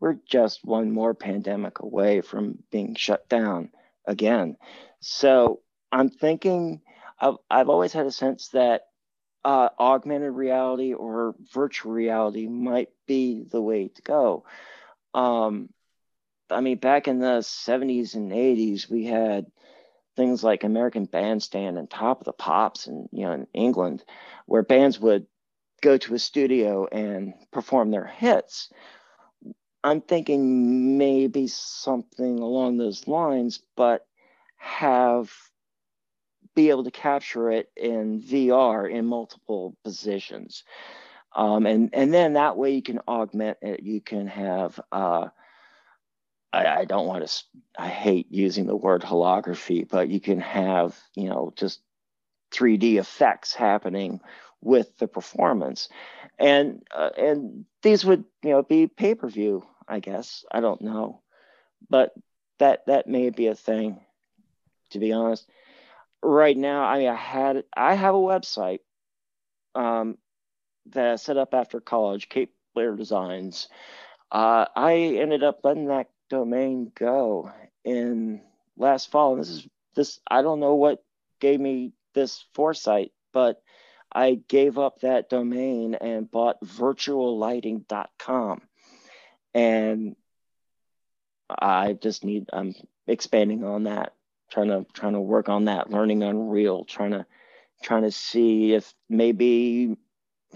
We're 0.00 0.18
just 0.28 0.64
one 0.64 0.92
more 0.92 1.14
pandemic 1.14 1.80
away 1.80 2.20
from 2.20 2.58
being 2.70 2.94
shut 2.94 3.28
down 3.28 3.70
again. 4.04 4.56
So 5.00 5.60
I'm 5.92 6.10
thinking 6.10 6.82
I've, 7.20 7.36
I've 7.50 7.68
always 7.68 7.92
had 7.92 8.06
a 8.06 8.12
sense 8.12 8.48
that 8.48 8.82
uh, 9.44 9.68
augmented 9.78 10.32
reality 10.32 10.92
or 10.92 11.34
virtual 11.52 11.92
reality 11.92 12.48
might 12.48 12.88
be 13.06 13.44
the 13.44 13.60
way 13.62 13.88
to 13.88 14.02
go. 14.02 14.44
Um, 15.14 15.68
I 16.50 16.60
mean, 16.60 16.78
back 16.78 17.08
in 17.08 17.20
the 17.20 17.38
70s 17.38 18.14
and 18.14 18.32
80s, 18.32 18.90
we 18.90 19.04
had 19.04 19.46
things 20.16 20.42
like 20.42 20.64
American 20.64 21.04
Bandstand 21.04 21.78
and 21.78 21.88
Top 21.88 22.20
of 22.20 22.24
the 22.24 22.32
Pops, 22.32 22.86
and 22.86 23.08
you 23.12 23.24
know, 23.24 23.32
in 23.32 23.46
England, 23.52 24.02
where 24.46 24.62
bands 24.62 24.98
would 24.98 25.26
go 25.82 25.96
to 25.98 26.14
a 26.14 26.18
studio 26.18 26.86
and 26.86 27.34
perform 27.52 27.90
their 27.90 28.06
hits. 28.06 28.70
I'm 29.84 30.00
thinking 30.00 30.98
maybe 30.98 31.46
something 31.46 32.38
along 32.38 32.78
those 32.78 33.06
lines, 33.06 33.60
but 33.76 34.06
have 34.56 35.30
be 36.56 36.70
able 36.70 36.84
to 36.84 36.90
capture 36.90 37.50
it 37.50 37.70
in 37.76 38.20
VR 38.20 38.90
in 38.90 39.06
multiple 39.06 39.76
positions. 39.84 40.64
Um, 41.36 41.66
and, 41.66 41.90
and 41.92 42.12
then 42.12 42.32
that 42.32 42.56
way 42.56 42.74
you 42.74 42.82
can 42.82 43.00
augment 43.06 43.58
it. 43.60 43.82
You 43.82 44.00
can 44.00 44.26
have, 44.26 44.80
uh, 44.90 45.28
I, 46.52 46.66
I 46.66 46.84
don't 46.86 47.06
want 47.06 47.28
to, 47.28 47.44
I 47.78 47.88
hate 47.88 48.28
using 48.30 48.66
the 48.66 48.74
word 48.74 49.02
holography, 49.02 49.86
but 49.86 50.08
you 50.08 50.18
can 50.18 50.40
have, 50.40 50.98
you 51.14 51.28
know, 51.28 51.52
just 51.54 51.80
3D 52.52 52.96
effects 52.96 53.54
happening 53.54 54.20
with 54.62 54.96
the 54.96 55.06
performance. 55.06 55.90
And, 56.38 56.82
uh, 56.92 57.10
and 57.18 57.66
these 57.82 58.02
would, 58.06 58.24
you 58.42 58.50
know, 58.50 58.62
be 58.62 58.86
pay-per-view, 58.86 59.62
I 59.86 60.00
guess. 60.00 60.42
I 60.50 60.60
don't 60.60 60.80
know, 60.80 61.20
but 61.90 62.14
that, 62.58 62.86
that 62.86 63.06
may 63.06 63.28
be 63.28 63.48
a 63.48 63.54
thing, 63.54 64.00
to 64.90 64.98
be 64.98 65.12
honest 65.12 65.46
right 66.22 66.56
now, 66.56 66.84
I 66.84 66.98
mean, 66.98 67.08
I 67.08 67.14
had 67.14 67.64
I 67.76 67.94
have 67.94 68.14
a 68.14 68.18
website 68.18 68.80
um, 69.74 70.18
that 70.90 71.12
I 71.12 71.16
set 71.16 71.36
up 71.36 71.54
after 71.54 71.80
college, 71.80 72.28
Kate 72.28 72.50
Blair 72.74 72.96
Designs. 72.96 73.68
Uh, 74.30 74.66
I 74.74 74.94
ended 74.94 75.44
up 75.44 75.60
letting 75.62 75.86
that 75.86 76.08
domain 76.28 76.90
go 76.94 77.50
in 77.84 78.40
last 78.76 79.10
fall. 79.10 79.32
And 79.32 79.40
this 79.40 79.50
is 79.50 79.66
this 79.94 80.20
I 80.28 80.42
don't 80.42 80.60
know 80.60 80.74
what 80.74 81.02
gave 81.40 81.60
me 81.60 81.92
this 82.14 82.44
foresight, 82.54 83.12
but 83.32 83.62
I 84.12 84.40
gave 84.48 84.78
up 84.78 85.00
that 85.00 85.28
domain 85.28 85.94
and 85.94 86.30
bought 86.30 86.60
virtuallighting.com. 86.62 88.62
And 89.54 90.16
I 91.48 91.92
just 91.92 92.24
need 92.24 92.50
I'm 92.52 92.74
expanding 93.06 93.64
on 93.64 93.84
that 93.84 94.15
trying 94.56 94.68
to 94.68 94.86
trying 94.94 95.12
to 95.12 95.20
work 95.20 95.48
on 95.50 95.66
that, 95.66 95.90
learning 95.90 96.22
Unreal, 96.22 96.84
trying 96.84 97.10
to 97.10 97.26
trying 97.82 98.02
to 98.02 98.10
see 98.10 98.72
if 98.72 98.94
maybe 99.08 99.96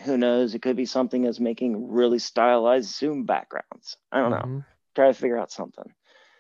who 0.03 0.17
knows, 0.17 0.55
it 0.55 0.63
could 0.63 0.77
be 0.77 0.87
something 0.87 1.27
as 1.27 1.39
making 1.39 1.91
really 1.91 2.19
stylized 2.19 2.95
Zoom 2.95 3.25
backgrounds. 3.25 3.99
I 4.11 4.21
don't 4.21 4.33
mm-hmm. 4.33 4.57
know. 4.57 4.65
Try 4.95 5.09
to 5.09 5.15
figure 5.15 5.39
out 5.39 5.53
something. 5.53 5.93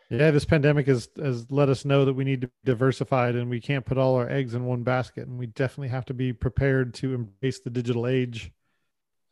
Yeah, 0.08 0.30
this 0.30 0.46
pandemic 0.46 0.86
has 0.86 1.08
has 1.18 1.50
let 1.50 1.68
us 1.68 1.84
know 1.84 2.06
that 2.06 2.14
we 2.14 2.24
need 2.24 2.40
to 2.40 2.46
be 2.46 2.52
diversified 2.64 3.34
and 3.34 3.50
we 3.50 3.61
can't 3.61 3.84
put 3.84 3.98
all 3.98 4.14
our 4.16 4.28
eggs 4.28 4.54
in 4.54 4.64
one 4.64 4.82
basket, 4.82 5.28
and 5.28 5.38
we 5.38 5.46
definitely 5.46 5.88
have 5.88 6.06
to 6.06 6.14
be 6.14 6.32
prepared 6.32 6.94
to 6.94 7.12
embrace 7.14 7.61
the 7.61 7.70
digital 7.70 8.06
age. 8.06 8.50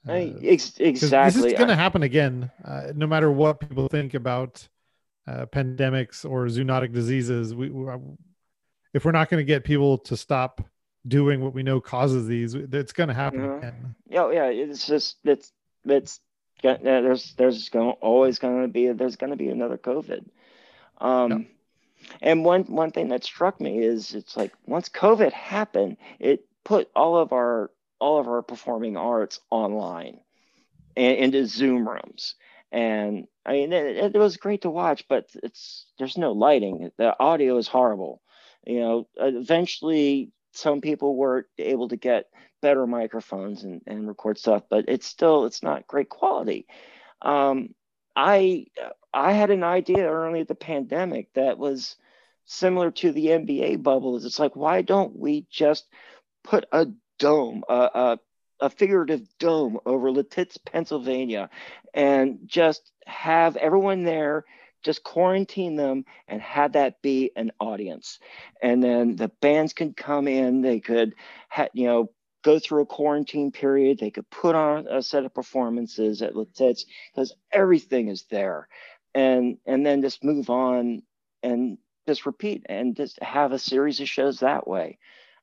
Uh, 0.07 0.13
I, 0.13 0.35
ex- 0.43 0.79
exactly. 0.79 1.43
This 1.43 1.53
is 1.53 1.59
going 1.59 1.69
to 1.69 1.75
happen 1.77 2.03
again, 2.03 2.51
uh, 2.65 2.93
no 2.95 3.07
matter 3.07 3.33
what 3.33 3.59
people 3.59 3.89
think 3.89 4.13
about 4.15 4.69
uh, 5.29 5.47
pandemics 5.47 6.29
or 6.29 6.47
zoonotic 6.47 6.93
diseases, 6.93 7.55
we, 7.55 7.69
we 7.71 7.93
if 8.95 9.05
we're 9.05 9.13
not 9.13 9.29
going 9.29 9.41
to 9.41 9.45
get 9.45 9.65
people 9.65 9.99
to 9.99 10.17
stop 10.17 10.63
doing 11.07 11.41
what 11.41 11.55
we 11.55 11.63
know 11.63 11.81
causes 11.81 12.27
these, 12.27 12.55
it's 12.55 12.93
going 12.93 13.09
to 13.09 13.15
happen 13.15 13.41
mm-hmm. 13.41 13.59
again. 13.59 13.95
Yeah, 14.09 14.31
yeah. 14.31 14.47
It's 14.47 14.87
just 14.87 15.17
it's 15.25 15.53
it's 15.85 16.21
there's 16.63 17.35
there's 17.35 17.69
going 17.69 17.91
always 18.01 18.39
going 18.39 18.63
to 18.63 18.69
be 18.69 18.89
there's 18.93 19.17
going 19.17 19.31
to 19.31 19.37
be 19.37 19.49
another 19.49 19.79
COVID. 19.79 20.25
Um, 20.99 21.31
yeah. 21.31 21.39
And 22.23 22.45
one 22.45 22.63
one 22.65 22.91
thing 22.91 23.09
that 23.09 23.25
struck 23.25 23.61
me 23.61 23.79
is 23.81 24.15
it's 24.15 24.37
like 24.37 24.53
once 24.67 24.89
COVID 24.89 25.33
happened, 25.33 25.99
it 26.19 26.47
put 26.65 26.91
all 26.97 27.17
of 27.17 27.33
our 27.33 27.71
all 27.99 28.19
of 28.19 28.29
our 28.29 28.43
performing 28.43 28.97
arts 28.97 29.41
online 29.51 30.21
and 30.97 31.17
into 31.19 31.47
Zoom 31.47 31.89
rooms 31.89 32.35
and 32.71 33.27
I 33.47 33.53
mean 33.53 33.73
it, 33.73 34.15
it, 34.15 34.19
was 34.19 34.37
great 34.37 34.63
to 34.63 34.71
watch, 34.71 35.07
but 35.09 35.31
it's 35.43 35.87
there's 35.99 36.19
no 36.19 36.33
lighting. 36.33 36.91
The 36.99 37.19
audio 37.19 37.57
is 37.57 37.69
horrible. 37.69 38.21
You 38.67 38.81
know, 38.81 39.09
eventually 39.17 40.33
some 40.53 40.81
people 40.81 41.17
were 41.17 41.47
able 41.59 41.89
to 41.89 41.97
get 41.97 42.27
better 42.61 42.87
microphones 42.87 43.63
and, 43.63 43.83
and 43.87 44.09
record 44.09 44.39
stuff, 44.39 44.65
but 44.69 44.87
it's 44.89 45.07
still 45.07 45.47
it's 45.47 45.63
not 45.63 45.87
great 45.87 46.09
quality. 46.09 46.67
Um, 47.23 47.75
I 48.15 48.67
I 49.15 49.33
had 49.33 49.51
an 49.51 49.65
idea 49.65 50.11
early 50.11 50.43
the 50.43 50.55
pandemic 50.55 51.33
that 51.35 51.59
was 51.59 51.97
similar 52.45 52.91
to 52.91 53.13
the 53.13 53.27
NBA 53.27 53.83
bubble. 53.83 54.17
It's 54.17 54.39
like 54.39 54.57
why 54.57 54.83
don't 54.83 55.17
we 55.17 55.47
just 55.51 55.87
put 56.45 56.67
a 56.73 56.89
dome, 57.19 57.65
a, 57.69 57.91
a 57.95 58.19
a 58.61 58.71
figurative 58.71 59.23
dome 59.39 59.79
over 59.87 60.11
Lititz, 60.11 60.57
Pennsylvania, 60.65 61.51
and 61.95 62.41
just 62.47 62.93
have 63.07 63.57
everyone 63.57 64.05
there, 64.05 64.45
just 64.83 65.03
quarantine 65.03 65.77
them 65.77 66.05
and 66.29 66.41
have 66.41 66.73
that 66.73 67.03
be 67.03 67.31
an 67.37 67.53
audience. 67.61 68.19
And 68.63 68.83
then 68.83 69.17
the 69.17 69.29
bands 69.41 69.73
could 69.73 69.97
come 69.97 70.29
in, 70.29 70.61
they 70.63 70.81
could, 70.81 71.15
ha- 71.49 71.69
you 71.73 71.87
know, 71.87 72.11
go 72.45 72.59
through 72.59 72.83
a 72.83 72.87
quarantine 72.87 73.51
period, 73.51 73.99
they 73.99 74.11
could 74.11 74.29
put 74.31 74.55
on 74.55 74.87
a 74.87 75.03
set 75.03 75.25
of 75.25 75.35
performances 75.35 76.23
at 76.23 76.35
Lititz 76.35 76.85
because 77.13 77.35
everything 77.53 78.09
is 78.09 78.25
there. 78.31 78.69
And, 79.15 79.59
and 79.67 79.85
then 79.85 80.03
just 80.03 80.23
move 80.23 80.49
on 80.51 81.03
and 81.43 81.79
just 82.07 82.27
repeat 82.27 82.65
and 82.69 82.97
just 82.97 83.21
have 83.23 83.53
a 83.53 83.59
series 83.59 84.01
of 84.01 84.09
shows 84.09 84.41
that 84.41 84.69
way. 84.69 84.99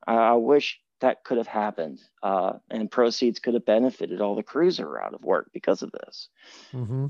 Uh, 0.07 0.11
I 0.11 0.33
wish 0.33 0.79
that 1.01 1.23
could 1.23 1.37
have 1.37 1.47
happened, 1.47 1.99
uh, 2.23 2.53
and 2.69 2.89
proceeds 2.89 3.39
could 3.39 3.53
have 3.53 3.65
benefited 3.65 4.21
all 4.21 4.35
the 4.35 4.43
crews 4.43 4.77
that 4.77 4.85
are 4.85 5.01
out 5.01 5.13
of 5.13 5.23
work 5.23 5.49
because 5.53 5.81
of 5.81 5.91
this. 5.91 6.29
Mm-hmm. 6.73 7.07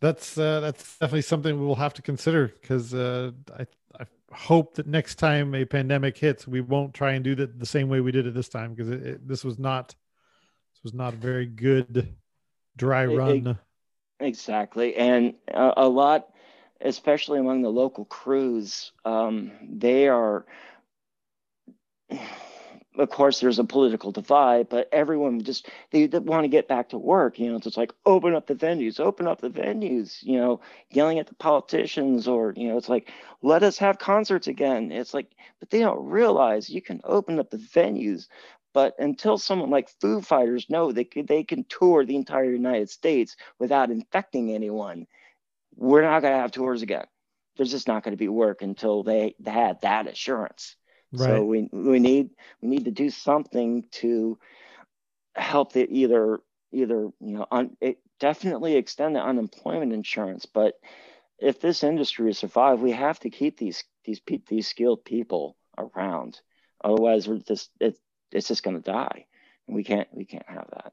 That's 0.00 0.36
uh, 0.38 0.60
that's 0.60 0.98
definitely 0.98 1.22
something 1.22 1.58
we 1.58 1.66
will 1.66 1.74
have 1.74 1.94
to 1.94 2.02
consider 2.02 2.48
because 2.48 2.94
uh, 2.94 3.32
I 3.58 3.66
I 3.98 4.04
hope 4.32 4.74
that 4.74 4.86
next 4.86 5.16
time 5.16 5.54
a 5.54 5.64
pandemic 5.64 6.18
hits, 6.18 6.46
we 6.46 6.60
won't 6.60 6.94
try 6.94 7.12
and 7.12 7.24
do 7.24 7.34
that 7.36 7.58
the 7.58 7.66
same 7.66 7.88
way 7.88 8.00
we 8.00 8.12
did 8.12 8.26
it 8.26 8.34
this 8.34 8.48
time 8.48 8.74
because 8.74 9.18
this 9.24 9.44
was 9.44 9.58
not 9.58 9.94
this 10.74 10.82
was 10.82 10.94
not 10.94 11.14
a 11.14 11.16
very 11.16 11.46
good 11.46 12.14
dry 12.76 13.06
run. 13.06 13.46
It, 13.46 13.56
exactly, 14.20 14.94
and 14.96 15.34
a, 15.48 15.72
a 15.78 15.88
lot 15.88 16.28
especially 16.80 17.38
among 17.38 17.62
the 17.62 17.70
local 17.70 18.04
crews, 18.04 18.92
um, 19.04 19.52
they 19.62 20.08
are, 20.08 20.44
of 22.98 23.10
course, 23.10 23.40
there's 23.40 23.58
a 23.58 23.64
political 23.64 24.10
divide, 24.10 24.68
but 24.68 24.88
everyone 24.92 25.42
just, 25.42 25.68
they, 25.90 26.06
they 26.06 26.18
want 26.18 26.44
to 26.44 26.48
get 26.48 26.68
back 26.68 26.88
to 26.90 26.98
work. 26.98 27.38
You 27.38 27.50
know, 27.50 27.56
it's 27.56 27.76
like, 27.76 27.92
open 28.04 28.34
up 28.34 28.46
the 28.46 28.54
venues, 28.54 29.00
open 29.00 29.26
up 29.26 29.40
the 29.40 29.50
venues, 29.50 30.22
you 30.22 30.38
know, 30.38 30.60
yelling 30.90 31.18
at 31.18 31.26
the 31.26 31.34
politicians, 31.34 32.26
or, 32.26 32.54
you 32.56 32.68
know, 32.68 32.78
it's 32.78 32.88
like, 32.88 33.10
let 33.42 33.62
us 33.62 33.78
have 33.78 33.98
concerts 33.98 34.46
again. 34.46 34.92
It's 34.92 35.12
like, 35.12 35.30
but 35.60 35.70
they 35.70 35.80
don't 35.80 36.08
realize 36.08 36.70
you 36.70 36.82
can 36.82 37.00
open 37.04 37.38
up 37.38 37.50
the 37.50 37.58
venues. 37.58 38.28
But 38.72 38.94
until 38.98 39.38
someone 39.38 39.70
like 39.70 39.88
Foo 40.00 40.20
Fighters 40.20 40.68
know 40.68 40.92
they 40.92 41.04
can, 41.04 41.26
they 41.26 41.44
can 41.44 41.64
tour 41.64 42.04
the 42.04 42.16
entire 42.16 42.50
United 42.50 42.90
States 42.90 43.36
without 43.58 43.90
infecting 43.90 44.52
anyone, 44.52 45.06
we're 45.74 46.02
not 46.02 46.20
going 46.20 46.34
to 46.34 46.40
have 46.40 46.52
tours 46.52 46.82
again. 46.82 47.06
There's 47.56 47.70
just 47.70 47.88
not 47.88 48.02
going 48.02 48.12
to 48.12 48.18
be 48.18 48.28
work 48.28 48.60
until 48.60 49.02
they, 49.02 49.34
they 49.40 49.50
had 49.50 49.80
that 49.80 50.06
assurance. 50.06 50.76
Right. 51.12 51.28
So 51.28 51.44
we 51.44 51.68
we 51.72 51.98
need 51.98 52.30
we 52.60 52.68
need 52.68 52.84
to 52.86 52.90
do 52.90 53.10
something 53.10 53.84
to 53.92 54.38
help 55.34 55.72
the 55.72 55.86
either 55.90 56.40
either 56.72 57.10
you 57.20 57.38
know 57.38 57.46
un, 57.50 57.76
it 57.80 57.98
definitely 58.18 58.76
extend 58.76 59.16
the 59.16 59.22
unemployment 59.22 59.92
insurance, 59.92 60.46
but 60.46 60.74
if 61.38 61.60
this 61.60 61.84
industry 61.84 62.30
is 62.30 62.38
survive, 62.38 62.80
we 62.80 62.92
have 62.92 63.20
to 63.20 63.30
keep 63.30 63.58
these 63.58 63.84
these 64.04 64.20
these 64.48 64.68
skilled 64.68 65.04
people 65.04 65.56
around. 65.78 66.40
Otherwise, 66.82 67.28
we're 67.28 67.38
just 67.38 67.70
it, 67.80 67.96
it's 68.32 68.48
just 68.48 68.62
going 68.62 68.76
to 68.76 68.90
die, 68.90 69.26
and 69.66 69.76
we 69.76 69.84
can't 69.84 70.08
we 70.12 70.24
can't 70.24 70.48
have 70.48 70.68
that. 70.72 70.92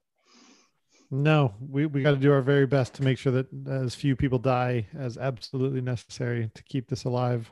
No, 1.11 1.53
we, 1.59 1.85
we 1.85 2.01
got 2.01 2.11
to 2.11 2.17
do 2.17 2.31
our 2.31 2.41
very 2.41 2.65
best 2.65 2.95
to 2.95 3.03
make 3.03 3.19
sure 3.19 3.31
that 3.33 3.47
as 3.67 3.93
few 3.93 4.15
people 4.15 4.39
die 4.39 4.87
as 4.97 5.15
absolutely 5.15 5.81
necessary 5.81 6.49
to 6.55 6.63
keep 6.63 6.89
this 6.89 7.03
alive. 7.03 7.51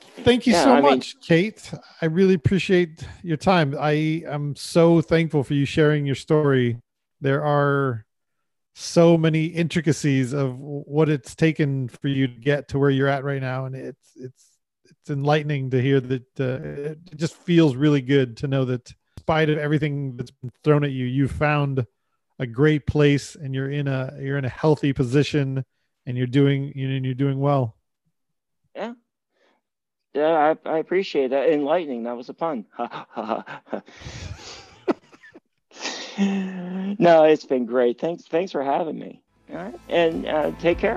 Thank 0.00 0.46
you 0.46 0.52
yeah, 0.52 0.64
so 0.64 0.74
I 0.74 0.80
much, 0.80 1.14
mean, 1.14 1.22
Kate. 1.22 1.72
I 2.02 2.06
really 2.06 2.34
appreciate 2.34 3.04
your 3.22 3.36
time. 3.36 3.76
I 3.78 4.22
am 4.26 4.56
so 4.56 5.00
thankful 5.00 5.44
for 5.44 5.54
you 5.54 5.64
sharing 5.64 6.06
your 6.06 6.16
story. 6.16 6.78
There 7.20 7.44
are 7.44 8.04
so 8.74 9.16
many 9.16 9.46
intricacies 9.46 10.32
of 10.32 10.58
what 10.58 11.08
it's 11.08 11.34
taken 11.34 11.88
for 11.88 12.08
you 12.08 12.26
to 12.28 12.34
get 12.34 12.68
to 12.68 12.78
where 12.78 12.90
you're 12.90 13.08
at 13.08 13.24
right 13.24 13.40
now, 13.40 13.66
and 13.66 13.74
it's 13.74 14.12
it's 14.16 14.58
it's 14.84 15.10
enlightening 15.10 15.70
to 15.70 15.80
hear 15.80 16.00
that. 16.00 16.40
Uh, 16.40 16.94
it 17.12 17.16
just 17.16 17.34
feels 17.36 17.76
really 17.76 18.00
good 18.00 18.36
to 18.38 18.48
know 18.48 18.64
that, 18.64 18.90
in 18.90 18.96
spite 19.20 19.50
of 19.50 19.58
everything 19.58 20.16
that's 20.16 20.30
been 20.30 20.50
thrown 20.64 20.84
at 20.84 20.90
you, 20.90 21.06
you 21.06 21.28
found 21.28 21.86
a 22.38 22.46
great 22.46 22.86
place 22.86 23.34
and 23.34 23.54
you're 23.54 23.70
in 23.70 23.88
a 23.88 24.14
you're 24.20 24.38
in 24.38 24.44
a 24.44 24.48
healthy 24.48 24.92
position 24.92 25.64
and 26.06 26.16
you're 26.16 26.26
doing 26.26 26.72
you 26.74 26.88
know 26.88 27.04
you're 27.04 27.14
doing 27.14 27.38
well 27.38 27.76
yeah 28.74 28.92
yeah 30.14 30.54
i, 30.64 30.68
I 30.68 30.78
appreciate 30.78 31.30
that. 31.30 31.48
Enlightening 31.50 32.04
that 32.04 32.16
was 32.16 32.28
a 32.28 32.34
pun. 32.34 32.64
No 36.98 37.24
it's 37.24 37.44
been 37.44 37.64
great. 37.64 38.00
Thanks 38.00 38.24
thanks 38.24 38.50
for 38.50 38.62
having 38.62 38.98
me. 38.98 39.22
All 39.50 39.56
right. 39.56 39.80
And 39.88 40.26
uh, 40.26 40.50
take 40.58 40.78
care 40.78 40.96